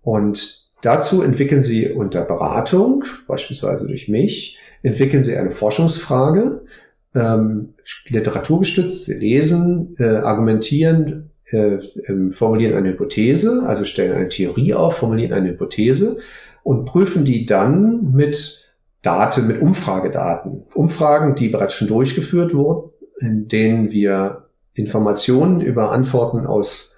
Und 0.01 0.67
dazu 0.81 1.21
entwickeln 1.21 1.63
Sie 1.63 1.89
unter 1.89 2.23
Beratung, 2.23 3.03
beispielsweise 3.27 3.87
durch 3.87 4.07
mich, 4.07 4.57
entwickeln 4.81 5.23
Sie 5.23 5.35
eine 5.35 5.51
Forschungsfrage, 5.51 6.65
ähm, 7.13 7.73
literaturgestützt, 8.07 9.05
sie 9.05 9.15
lesen, 9.15 9.95
äh, 9.99 10.17
argumentieren, 10.17 11.31
äh, 11.45 11.79
ähm, 12.07 12.31
formulieren 12.31 12.75
eine 12.75 12.89
Hypothese, 12.89 13.63
also 13.65 13.85
stellen 13.85 14.13
eine 14.13 14.29
Theorie 14.29 14.73
auf, 14.73 14.97
formulieren 14.97 15.33
eine 15.33 15.49
Hypothese 15.49 16.19
und 16.63 16.85
prüfen 16.85 17.25
die 17.25 17.45
dann 17.45 18.11
mit 18.13 18.71
Daten, 19.01 19.47
mit 19.47 19.61
Umfragedaten. 19.61 20.63
Umfragen, 20.73 21.35
die 21.35 21.49
bereits 21.49 21.73
schon 21.73 21.87
durchgeführt 21.87 22.53
wurden, 22.53 22.91
in 23.19 23.47
denen 23.47 23.91
wir 23.91 24.45
Informationen 24.73 25.59
über 25.61 25.91
Antworten 25.91 26.45
aus 26.45 26.97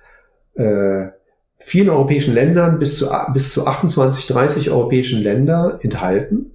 äh, 0.55 1.07
vielen 1.57 1.89
europäischen 1.89 2.33
Ländern 2.33 2.77
bis 2.77 2.97
zu, 2.97 3.09
bis 3.33 3.53
zu 3.53 3.65
28, 3.65 4.27
30 4.27 4.69
europäischen 4.69 5.23
Länder 5.23 5.79
enthalten. 5.81 6.51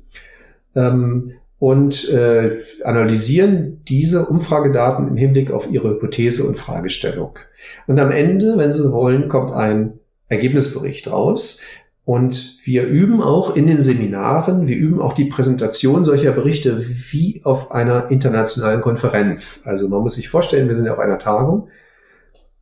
Ähm, 0.74 1.32
und 1.58 2.08
äh, 2.10 2.58
analysieren 2.84 3.82
diese 3.88 4.26
Umfragedaten 4.26 5.08
im 5.08 5.16
Hinblick 5.16 5.50
auf 5.50 5.70
ihre 5.70 5.90
Hypothese 5.90 6.44
und 6.44 6.56
Fragestellung. 6.56 7.38
Und 7.86 7.98
am 7.98 8.12
Ende, 8.12 8.56
wenn 8.56 8.72
Sie 8.72 8.92
wollen, 8.92 9.28
kommt 9.28 9.52
ein 9.52 9.98
Ergebnisbericht 10.28 11.10
raus. 11.10 11.60
Und 12.04 12.56
wir 12.64 12.86
üben 12.86 13.20
auch 13.20 13.54
in 13.54 13.66
den 13.66 13.82
Seminaren, 13.82 14.66
wir 14.66 14.76
üben 14.76 14.98
auch 14.98 15.12
die 15.12 15.26
Präsentation 15.26 16.06
solcher 16.06 16.32
Berichte 16.32 16.82
wie 17.12 17.42
auf 17.44 17.70
einer 17.70 18.10
internationalen 18.10 18.80
Konferenz. 18.80 19.62
Also 19.64 19.90
man 19.90 20.00
muss 20.00 20.14
sich 20.14 20.30
vorstellen, 20.30 20.68
wir 20.68 20.74
sind 20.74 20.88
auf 20.88 20.98
einer 20.98 21.18
Tagung 21.18 21.68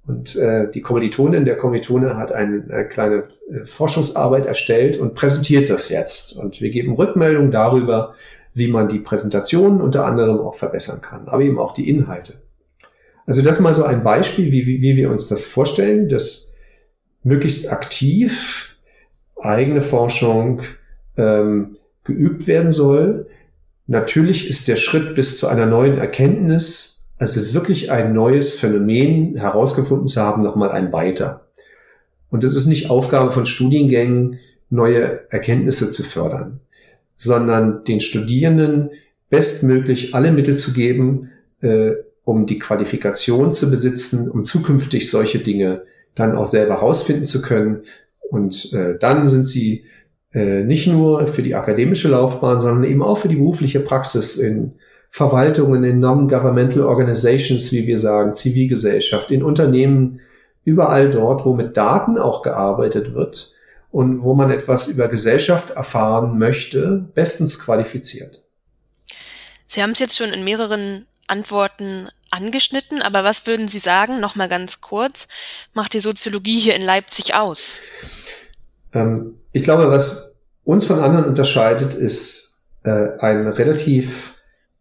und 0.07 0.37
äh, 0.37 0.71
die 0.71 0.81
Kommilitonin 0.81 1.45
der 1.45 1.57
Kommilitone 1.57 2.17
hat 2.17 2.33
eine, 2.33 2.65
eine 2.69 2.89
kleine 2.89 3.25
äh, 3.51 3.67
Forschungsarbeit 3.67 4.47
erstellt 4.47 4.99
und 4.99 5.15
präsentiert 5.15 5.69
das 5.69 5.89
jetzt. 5.89 6.37
Und 6.37 6.61
wir 6.61 6.71
geben 6.71 6.95
Rückmeldung 6.95 7.51
darüber, 7.51 8.15
wie 8.57 8.69
man 8.69 8.89
die 8.89 8.99
Präsentation 8.99 9.83
unter 9.83 10.07
anderem 10.07 10.39
auch 10.39 10.55
verbessern 10.55 11.03
kann, 11.03 11.29
aber 11.29 11.43
eben 11.43 11.59
auch 11.59 11.75
die 11.75 11.91
Inhalte. 11.91 12.35
Also 13.27 13.43
das 13.43 13.61
mal 13.61 13.75
so 13.75 13.85
ein 13.85 14.03
Beispiel, 14.03 14.51
wie, 14.51 14.67
wie, 14.67 14.81
wie 14.81 14.97
wir 14.97 15.11
uns 15.11 15.29
das 15.29 15.45
vorstellen, 15.45 16.09
dass 16.09 16.55
möglichst 17.23 17.71
aktiv 17.71 18.77
eigene 19.39 19.83
Forschung 19.83 20.63
ähm, 21.19 21.77
geübt 22.05 22.47
werden 22.47 22.73
soll. 22.73 23.27
Natürlich 23.89 24.49
ist 24.49 24.69
der 24.69 24.77
Schritt 24.77 25.15
bis 25.15 25.37
zu 25.37 25.49
einer 25.49 25.67
neuen 25.67 25.99
Erkenntnis, 25.99 27.11
also 27.19 27.53
wirklich 27.53 27.91
ein 27.91 28.15
neues 28.15 28.55
Phänomen 28.55 29.37
herausgefunden 29.37 30.09
zu 30.09 30.23
haben, 30.23 30.43
nochmal 30.43 30.71
ein 30.71 30.95
weiter. 30.95 31.47
Und 32.31 32.43
es 32.43 32.57
ist 32.57 32.67
nicht 32.67 32.89
Aufgabe 32.89 33.33
von 33.33 33.45
Studiengängen, 33.45 34.39
neue 34.71 35.31
Erkenntnisse 35.31 35.91
zu 35.91 36.03
fördern 36.03 36.61
sondern 37.17 37.85
den 37.85 38.01
Studierenden 38.01 38.91
bestmöglich 39.31 40.15
alle 40.15 40.33
Mittel 40.33 40.57
zu 40.57 40.73
geben, 40.73 41.31
äh, 41.61 41.93
um 42.25 42.47
die 42.47 42.59
Qualifikation 42.59 43.53
zu 43.53 43.71
besitzen, 43.71 44.31
um 44.31 44.45
zukünftig 44.45 45.11
solche 45.11 45.39
Dinge 45.39 45.83
dann 46.15 46.37
auch 46.37 46.47
selber 46.47 46.75
herausfinden 46.75 47.25
zu 47.25 47.43
können. 47.43 47.83
Und 48.31 48.73
äh, 48.73 48.99
dann 48.99 49.29
sind 49.29 49.47
sie 49.47 49.85
äh, 50.33 50.65
nicht 50.65 50.87
nur 50.87 51.27
für 51.27 51.43
die 51.43 51.55
akademische 51.55 52.09
Laufbahn, 52.09 52.61
sondern 52.61 52.85
eben 52.85 53.03
auch 53.03 53.19
für 53.19 53.29
die 53.29 53.37
berufliche 53.37 53.81
Praxis 53.81 54.37
in 54.37 54.73
Verwaltungen, 55.09 55.85
in 55.85 56.01
Non-Governmental 56.01 56.83
Organizations, 56.83 57.73
wie 57.73 57.87
wir 57.87 57.97
sagen, 57.97 58.35
Zivilgesellschaft, 58.35 59.31
in 59.31 59.43
Unternehmen, 59.43 60.21
überall 60.65 61.11
dort, 61.11 61.47
wo 61.47 61.55
mit 61.55 61.77
Daten 61.77 62.19
auch 62.19 62.43
gearbeitet 62.43 63.15
wird, 63.15 63.56
und 63.91 64.23
wo 64.23 64.35
man 64.35 64.51
etwas 64.51 64.89
über 64.89 65.09
Gesellschaft 65.09 65.71
erfahren 65.71 66.39
möchte, 66.39 67.09
bestens 67.15 67.59
qualifiziert. 67.59 68.43
Sie 69.67 69.83
haben 69.83 69.91
es 69.91 69.99
jetzt 69.99 70.17
schon 70.17 70.31
in 70.31 70.45
mehreren 70.45 71.07
Antworten 71.29 72.09
angeschnitten, 72.31 73.03
aber 73.03 73.25
was 73.25 73.47
würden 73.47 73.69
Sie 73.69 73.79
sagen, 73.79 74.21
nochmal 74.21 74.49
ganz 74.49 74.81
kurz, 74.81 75.29
macht 75.75 75.95
die 75.95 76.01
Soziologie 76.01 76.59
hier 76.59 76.77
in 76.77 76.83
Leipzig 76.83 77.35
aus? 77.35 77.81
Ähm, 78.93 79.39
ich 79.53 79.63
glaube, 79.63 79.91
was 79.91 80.35
uns 80.65 80.85
von 80.85 81.01
anderen 81.01 81.27
unterscheidet, 81.27 81.95
ist 81.95 82.63
äh, 82.85 83.19
ein 83.19 83.47
relativ 83.49 84.35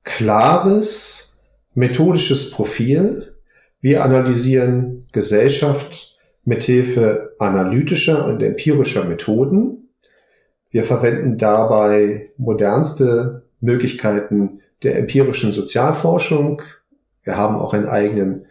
klares 0.04 1.38
methodisches 1.74 2.52
Profil. 2.52 3.36
Wir 3.82 4.04
analysieren 4.04 5.08
Gesellschaft 5.12 6.15
mithilfe 6.46 7.36
analytischer 7.40 8.26
und 8.26 8.42
empirischer 8.42 9.04
Methoden. 9.04 9.90
Wir 10.70 10.84
verwenden 10.84 11.38
dabei 11.38 12.32
modernste 12.38 13.44
Möglichkeiten 13.60 14.62
der 14.84 14.98
empirischen 14.98 15.52
Sozialforschung. 15.52 16.62
Wir 17.24 17.36
haben 17.38 17.56
auch 17.56 17.74
einen 17.74 17.88
eigenen 17.88 18.46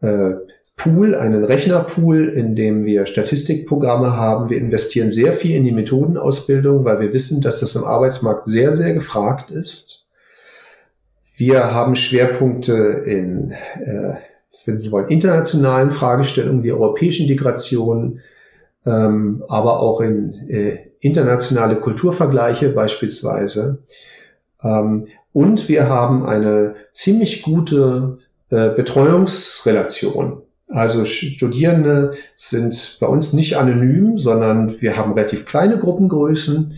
äh, 0.00 0.32
Pool, 0.76 1.14
einen 1.14 1.44
Rechnerpool, 1.44 2.28
in 2.28 2.54
dem 2.54 2.84
wir 2.84 3.06
Statistikprogramme 3.06 4.16
haben. 4.16 4.50
Wir 4.50 4.58
investieren 4.58 5.10
sehr 5.10 5.32
viel 5.32 5.56
in 5.56 5.64
die 5.64 5.72
Methodenausbildung, 5.72 6.84
weil 6.84 7.00
wir 7.00 7.12
wissen, 7.14 7.40
dass 7.40 7.60
das 7.60 7.76
im 7.76 7.84
Arbeitsmarkt 7.84 8.46
sehr, 8.46 8.72
sehr 8.72 8.92
gefragt 8.92 9.50
ist. 9.50 10.10
Wir 11.36 11.72
haben 11.72 11.96
Schwerpunkte 11.96 12.74
in 12.74 13.52
äh, 13.52 14.16
wenn 14.66 14.78
Sie 14.78 14.92
wollen, 14.92 15.08
internationalen 15.08 15.90
Fragestellungen 15.90 16.62
wie 16.62 16.72
europäische 16.72 17.22
Integration, 17.22 18.20
ähm, 18.84 19.44
aber 19.48 19.80
auch 19.80 20.00
in 20.00 20.48
äh, 20.48 20.90
internationale 21.00 21.76
Kulturvergleiche 21.76 22.70
beispielsweise. 22.70 23.82
Ähm, 24.62 25.08
und 25.32 25.68
wir 25.68 25.88
haben 25.88 26.24
eine 26.26 26.76
ziemlich 26.92 27.42
gute 27.42 28.18
äh, 28.50 28.70
Betreuungsrelation. 28.70 30.42
Also 30.68 31.04
Studierende 31.04 32.14
sind 32.34 32.98
bei 33.00 33.06
uns 33.06 33.32
nicht 33.32 33.56
anonym, 33.56 34.18
sondern 34.18 34.80
wir 34.80 34.96
haben 34.96 35.12
relativ 35.12 35.46
kleine 35.46 35.78
Gruppengrößen. 35.78 36.74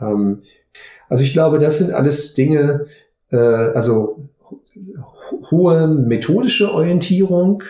Ähm, 0.00 0.42
also 1.08 1.24
ich 1.24 1.32
glaube, 1.32 1.58
das 1.58 1.78
sind 1.78 1.92
alles 1.92 2.34
Dinge, 2.34 2.86
äh, 3.30 3.36
also 3.36 4.28
hohe 5.30 5.86
methodische 5.88 6.72
Orientierung, 6.72 7.62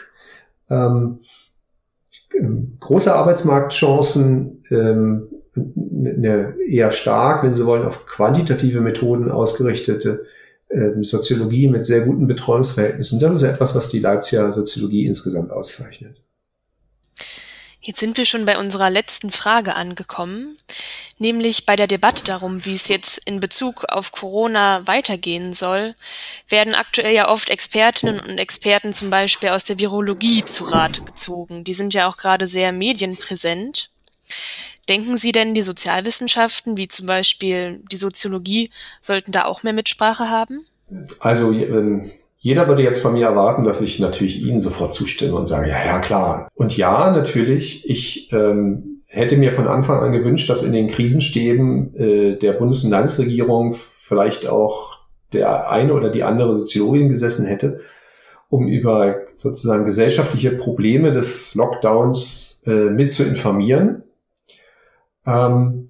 ähm, 0.70 1.20
große 2.80 3.14
Arbeitsmarktchancen, 3.14 4.64
ähm, 4.70 5.28
eine 5.56 6.54
eher 6.66 6.90
stark, 6.92 7.42
wenn 7.42 7.54
Sie 7.54 7.66
wollen, 7.66 7.84
auf 7.86 8.06
quantitative 8.06 8.80
Methoden 8.80 9.30
ausgerichtete 9.30 10.26
ähm, 10.70 11.02
Soziologie 11.02 11.68
mit 11.68 11.86
sehr 11.86 12.02
guten 12.02 12.26
Betreuungsverhältnissen. 12.26 13.20
Das 13.20 13.34
ist 13.34 13.42
etwas, 13.42 13.74
was 13.74 13.88
die 13.88 14.00
Leipziger 14.00 14.52
Soziologie 14.52 15.06
insgesamt 15.06 15.50
auszeichnet. 15.50 16.22
Jetzt 17.80 18.00
sind 18.00 18.18
wir 18.18 18.24
schon 18.26 18.44
bei 18.44 18.58
unserer 18.58 18.90
letzten 18.90 19.30
Frage 19.30 19.74
angekommen, 19.74 20.58
nämlich 21.18 21.66
bei 21.66 21.76
der 21.76 21.86
Debatte 21.86 22.24
darum, 22.24 22.64
wie 22.64 22.74
es 22.74 22.88
jetzt 22.88 23.18
in 23.26 23.40
Bezug 23.40 23.84
auf 23.88 24.12
Corona 24.12 24.86
weitergehen 24.86 25.52
soll, 25.52 25.94
werden 26.48 26.74
aktuell 26.74 27.14
ja 27.14 27.28
oft 27.28 27.50
Expertinnen 27.50 28.20
und 28.20 28.38
Experten 28.38 28.92
zum 28.92 29.10
Beispiel 29.10 29.50
aus 29.50 29.64
der 29.64 29.78
Virologie 29.78 30.44
zu 30.44 30.64
Rate 30.64 31.02
gezogen. 31.02 31.64
Die 31.64 31.74
sind 31.74 31.94
ja 31.94 32.08
auch 32.08 32.16
gerade 32.16 32.46
sehr 32.46 32.72
medienpräsent. 32.72 33.90
Denken 34.88 35.18
Sie 35.18 35.32
denn, 35.32 35.54
die 35.54 35.62
Sozialwissenschaften, 35.62 36.76
wie 36.76 36.88
zum 36.88 37.06
Beispiel 37.06 37.82
die 37.92 37.96
Soziologie, 37.96 38.70
sollten 39.02 39.32
da 39.32 39.44
auch 39.44 39.62
mehr 39.62 39.74
Mitsprache 39.74 40.30
haben? 40.30 40.64
Also 41.20 41.52
ähm, 41.52 42.10
jeder 42.38 42.68
würde 42.68 42.82
jetzt 42.82 43.02
von 43.02 43.12
mir 43.12 43.26
erwarten, 43.26 43.64
dass 43.64 43.80
ich 43.80 43.98
natürlich 43.98 44.42
Ihnen 44.42 44.60
sofort 44.60 44.94
zustimme 44.94 45.34
und 45.34 45.46
sage, 45.46 45.68
ja, 45.68 45.84
ja, 45.84 45.98
klar. 45.98 46.48
Und 46.54 46.76
ja, 46.76 47.10
natürlich, 47.10 47.88
ich 47.90 48.32
ähm, 48.32 48.97
hätte 49.08 49.36
mir 49.36 49.52
von 49.52 49.66
Anfang 49.66 50.00
an 50.00 50.12
gewünscht, 50.12 50.48
dass 50.48 50.62
in 50.62 50.72
den 50.72 50.88
Krisenstäben 50.88 51.94
äh, 51.96 52.36
der 52.36 52.52
Bundes- 52.52 52.84
und 52.84 52.90
Landesregierung 52.90 53.72
vielleicht 53.72 54.46
auch 54.46 54.98
der 55.32 55.70
eine 55.70 55.94
oder 55.94 56.10
die 56.10 56.22
andere 56.22 56.54
Soziologin 56.54 57.08
gesessen 57.08 57.44
hätte, 57.44 57.80
um 58.48 58.68
über 58.68 59.16
sozusagen 59.34 59.84
gesellschaftliche 59.84 60.52
Probleme 60.52 61.10
des 61.10 61.54
Lockdowns 61.54 62.62
äh, 62.66 62.90
mit 62.90 63.12
zu 63.12 63.24
informieren. 63.24 64.04
Ähm, 65.26 65.88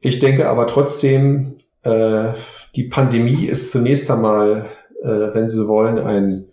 ich 0.00 0.18
denke 0.18 0.48
aber 0.48 0.66
trotzdem, 0.66 1.56
äh, 1.82 2.32
die 2.74 2.84
Pandemie 2.84 3.46
ist 3.46 3.70
zunächst 3.70 4.10
einmal 4.10 4.66
äh, 5.02 5.34
wenn 5.34 5.48
Sie 5.48 5.68
wollen, 5.68 5.98
ein 5.98 6.46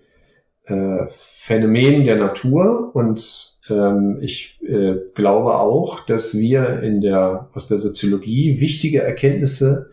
äh, 0.65 1.07
Phänomen 1.09 2.05
der 2.05 2.17
Natur. 2.17 2.95
Und 2.95 3.57
ähm, 3.69 4.19
ich 4.21 4.59
äh, 4.61 4.95
glaube 5.13 5.55
auch, 5.55 6.01
dass 6.01 6.37
wir 6.37 6.81
in 6.81 7.01
der, 7.01 7.49
aus 7.53 7.67
der 7.67 7.77
Soziologie 7.77 8.59
wichtige 8.59 9.01
Erkenntnisse 9.01 9.91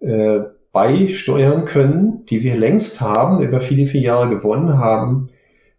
äh, 0.00 0.40
beisteuern 0.72 1.64
können, 1.64 2.24
die 2.26 2.42
wir 2.42 2.56
längst 2.56 3.00
haben, 3.00 3.42
über 3.42 3.60
viele, 3.60 3.86
viele 3.86 4.04
Jahre 4.04 4.30
gewonnen 4.30 4.78
haben, 4.78 5.30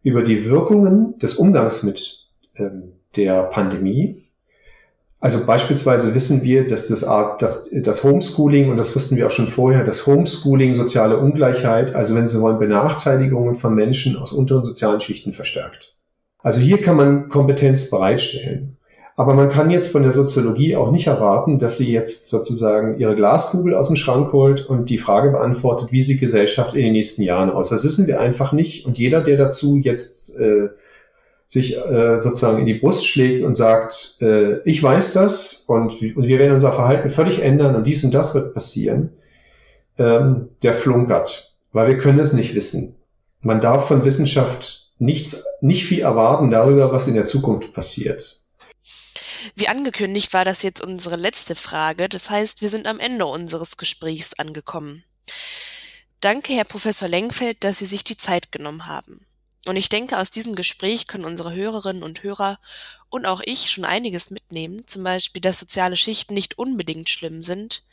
über 0.04 0.22
die 0.24 0.46
Wirkungen 0.50 1.18
des 1.20 1.36
Umgangs 1.36 1.84
mit 1.84 2.28
ähm, 2.56 2.94
der 3.16 3.44
Pandemie 3.44 4.21
also 5.22 5.46
beispielsweise 5.46 6.16
wissen 6.16 6.42
wir, 6.42 6.68
dass 6.68 6.88
das, 6.88 7.04
Art, 7.04 7.44
dass 7.44 7.70
das 7.72 8.04
Homeschooling, 8.04 8.72
und 8.72 8.78
das 8.78 8.96
wussten 8.96 9.16
wir 9.16 9.28
auch 9.28 9.32
schon 9.32 9.48
vorher, 9.48 9.84
das 9.84 10.08
Homeschooling 10.08 10.74
soziale 10.74 11.20
Ungleichheit, 11.20 11.94
also 11.94 12.16
wenn 12.16 12.26
Sie 12.26 12.42
wollen, 12.42 12.58
Benachteiligungen 12.58 13.54
von 13.54 13.76
Menschen 13.76 14.18
aus 14.18 14.34
unteren 14.34 14.64
sozialen 14.64 15.00
Schichten 15.00 15.32
verstärkt. 15.32 15.96
Also 16.40 16.60
hier 16.60 16.82
kann 16.82 16.96
man 16.96 17.30
Kompetenz 17.30 17.92
bereitstellen. 17.92 18.78
Aber 19.16 19.36
man 19.36 19.50
kann 19.50 19.70
jetzt 19.70 19.92
von 19.92 20.02
der 20.02 20.12
Soziologie 20.12 20.76
auch 20.76 20.90
nicht 20.90 21.06
erwarten, 21.06 21.60
dass 21.60 21.78
sie 21.78 21.92
jetzt 21.92 22.30
sozusagen 22.30 22.98
ihre 22.98 23.16
Glaskugel 23.16 23.76
aus 23.76 23.88
dem 23.88 23.98
Schrank 23.98 24.34
holt 24.34 24.66
und 24.66 24.90
die 24.90 24.98
Frage 24.98 25.30
beantwortet, 25.30 25.92
wie 25.92 26.02
sieht 26.02 26.20
Gesellschaft 26.20 26.74
in 26.74 26.82
den 26.82 26.94
nächsten 26.94 27.22
Jahren 27.22 27.52
aus. 27.52 27.70
Das 27.70 27.84
wissen 27.84 28.08
wir 28.08 28.20
einfach 28.20 28.54
nicht. 28.54 28.88
Und 28.88 28.98
jeder, 28.98 29.22
der 29.22 29.38
dazu 29.38 29.78
jetzt 29.78 30.36
äh, 30.36 30.70
sich 31.52 31.76
äh, 31.76 32.18
sozusagen 32.18 32.60
in 32.60 32.66
die 32.66 32.76
Brust 32.76 33.06
schlägt 33.06 33.44
und 33.44 33.56
sagt, 33.56 34.16
äh, 34.22 34.62
ich 34.64 34.82
weiß 34.82 35.12
das 35.12 35.66
und, 35.68 36.02
und, 36.02 36.28
wir 36.28 36.40
werden 36.40 36.54
unser 36.54 36.72
Verhalten 36.72 37.10
völlig 37.10 37.42
ändern 37.42 37.76
und 37.76 37.86
dies 37.86 38.06
und 38.06 38.14
das 38.14 38.34
wird 38.34 38.54
passieren, 38.54 39.10
ähm, 39.98 40.48
der 40.64 40.74
flunkert, 40.74 41.54
weil 41.74 41.90
wir 41.90 41.98
können 41.98 42.20
es 42.20 42.32
nicht 42.32 42.56
wissen. 42.56 42.96
Man 43.42 43.60
darf 43.60 43.86
von 43.86 44.06
Wissenschaft 44.06 44.94
nichts, 44.98 45.44
nicht 45.60 45.84
viel 45.84 46.00
erwarten 46.00 46.52
darüber, 46.52 46.94
was 46.94 47.10
in 47.10 47.16
der 47.16 47.26
Zukunft 47.26 47.74
passiert. 47.74 48.46
Wie 49.56 49.68
angekündigt 49.68 50.34
war 50.34 50.46
das 50.46 50.64
jetzt 50.64 50.82
unsere 50.82 51.18
letzte 51.18 51.56
Frage. 51.56 52.08
Das 52.08 52.30
heißt, 52.30 52.62
wir 52.62 52.70
sind 52.70 52.88
am 52.88 52.98
Ende 52.98 53.26
unseres 53.26 53.76
Gesprächs 53.76 54.36
angekommen. 54.36 55.04
Danke, 56.22 56.54
Herr 56.54 56.64
Professor 56.64 57.10
Lengfeld, 57.10 57.66
dass 57.66 57.80
Sie 57.80 57.86
sich 57.86 58.06
die 58.06 58.16
Zeit 58.16 58.54
genommen 58.54 58.88
haben. 58.88 59.26
Und 59.66 59.76
ich 59.76 59.90
denke, 59.90 60.18
aus 60.18 60.32
diesem 60.32 60.56
Gespräch 60.56 61.08
können 61.08 61.26
unsere 61.26 61.54
Hörerinnen 61.54 62.02
und 62.02 62.24
Hörer 62.24 62.60
und 63.10 63.26
auch 63.26 63.42
ich 63.44 63.70
schon 63.70 63.86
einiges 63.86 64.32
mitnehmen, 64.32 64.88
zum 64.88 65.04
Beispiel, 65.04 65.42
dass 65.42 65.60
soziale 65.60 65.98
Schichten 65.98 66.34
nicht 66.34 66.58
unbedingt 66.58 67.10
schlimm 67.10 67.44
sind 67.44 67.84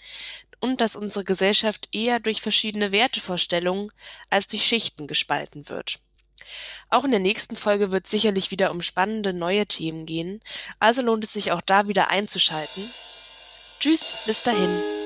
und 0.61 0.81
dass 0.81 0.97
unsere 0.97 1.25
Gesellschaft 1.25 1.89
eher 1.93 2.21
durch 2.21 2.41
verschiedene 2.41 2.91
Wertevorstellungen 2.91 3.93
als 4.31 4.47
durch 4.47 4.65
Schichten 4.65 5.07
gespalten 5.07 5.69
wird. 5.69 6.01
Auch 6.89 7.05
in 7.05 7.11
der 7.11 7.21
nächsten 7.21 7.57
Folge 7.57 7.91
wird 7.91 8.07
sicherlich 8.07 8.51
wieder 8.51 8.71
um 8.71 8.81
spannende 8.81 9.35
neue 9.35 9.67
Themen 9.67 10.07
gehen, 10.07 10.41
also 10.81 11.03
lohnt 11.03 11.25
es 11.25 11.35
sich 11.35 11.53
auch 11.53 11.61
da 11.61 11.87
wieder 11.87 12.09
einzuschalten. 12.11 12.89
Tschüss, 13.79 14.23
bis 14.27 14.43
dahin. 14.43 14.98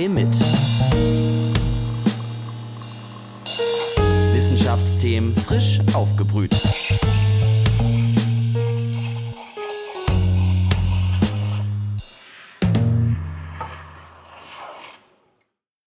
Kaffee 0.00 0.08
mit. 0.08 0.34
Wissenschaftsthemen 4.32 5.36
frisch 5.36 5.80
aufgebrüht. 5.92 6.56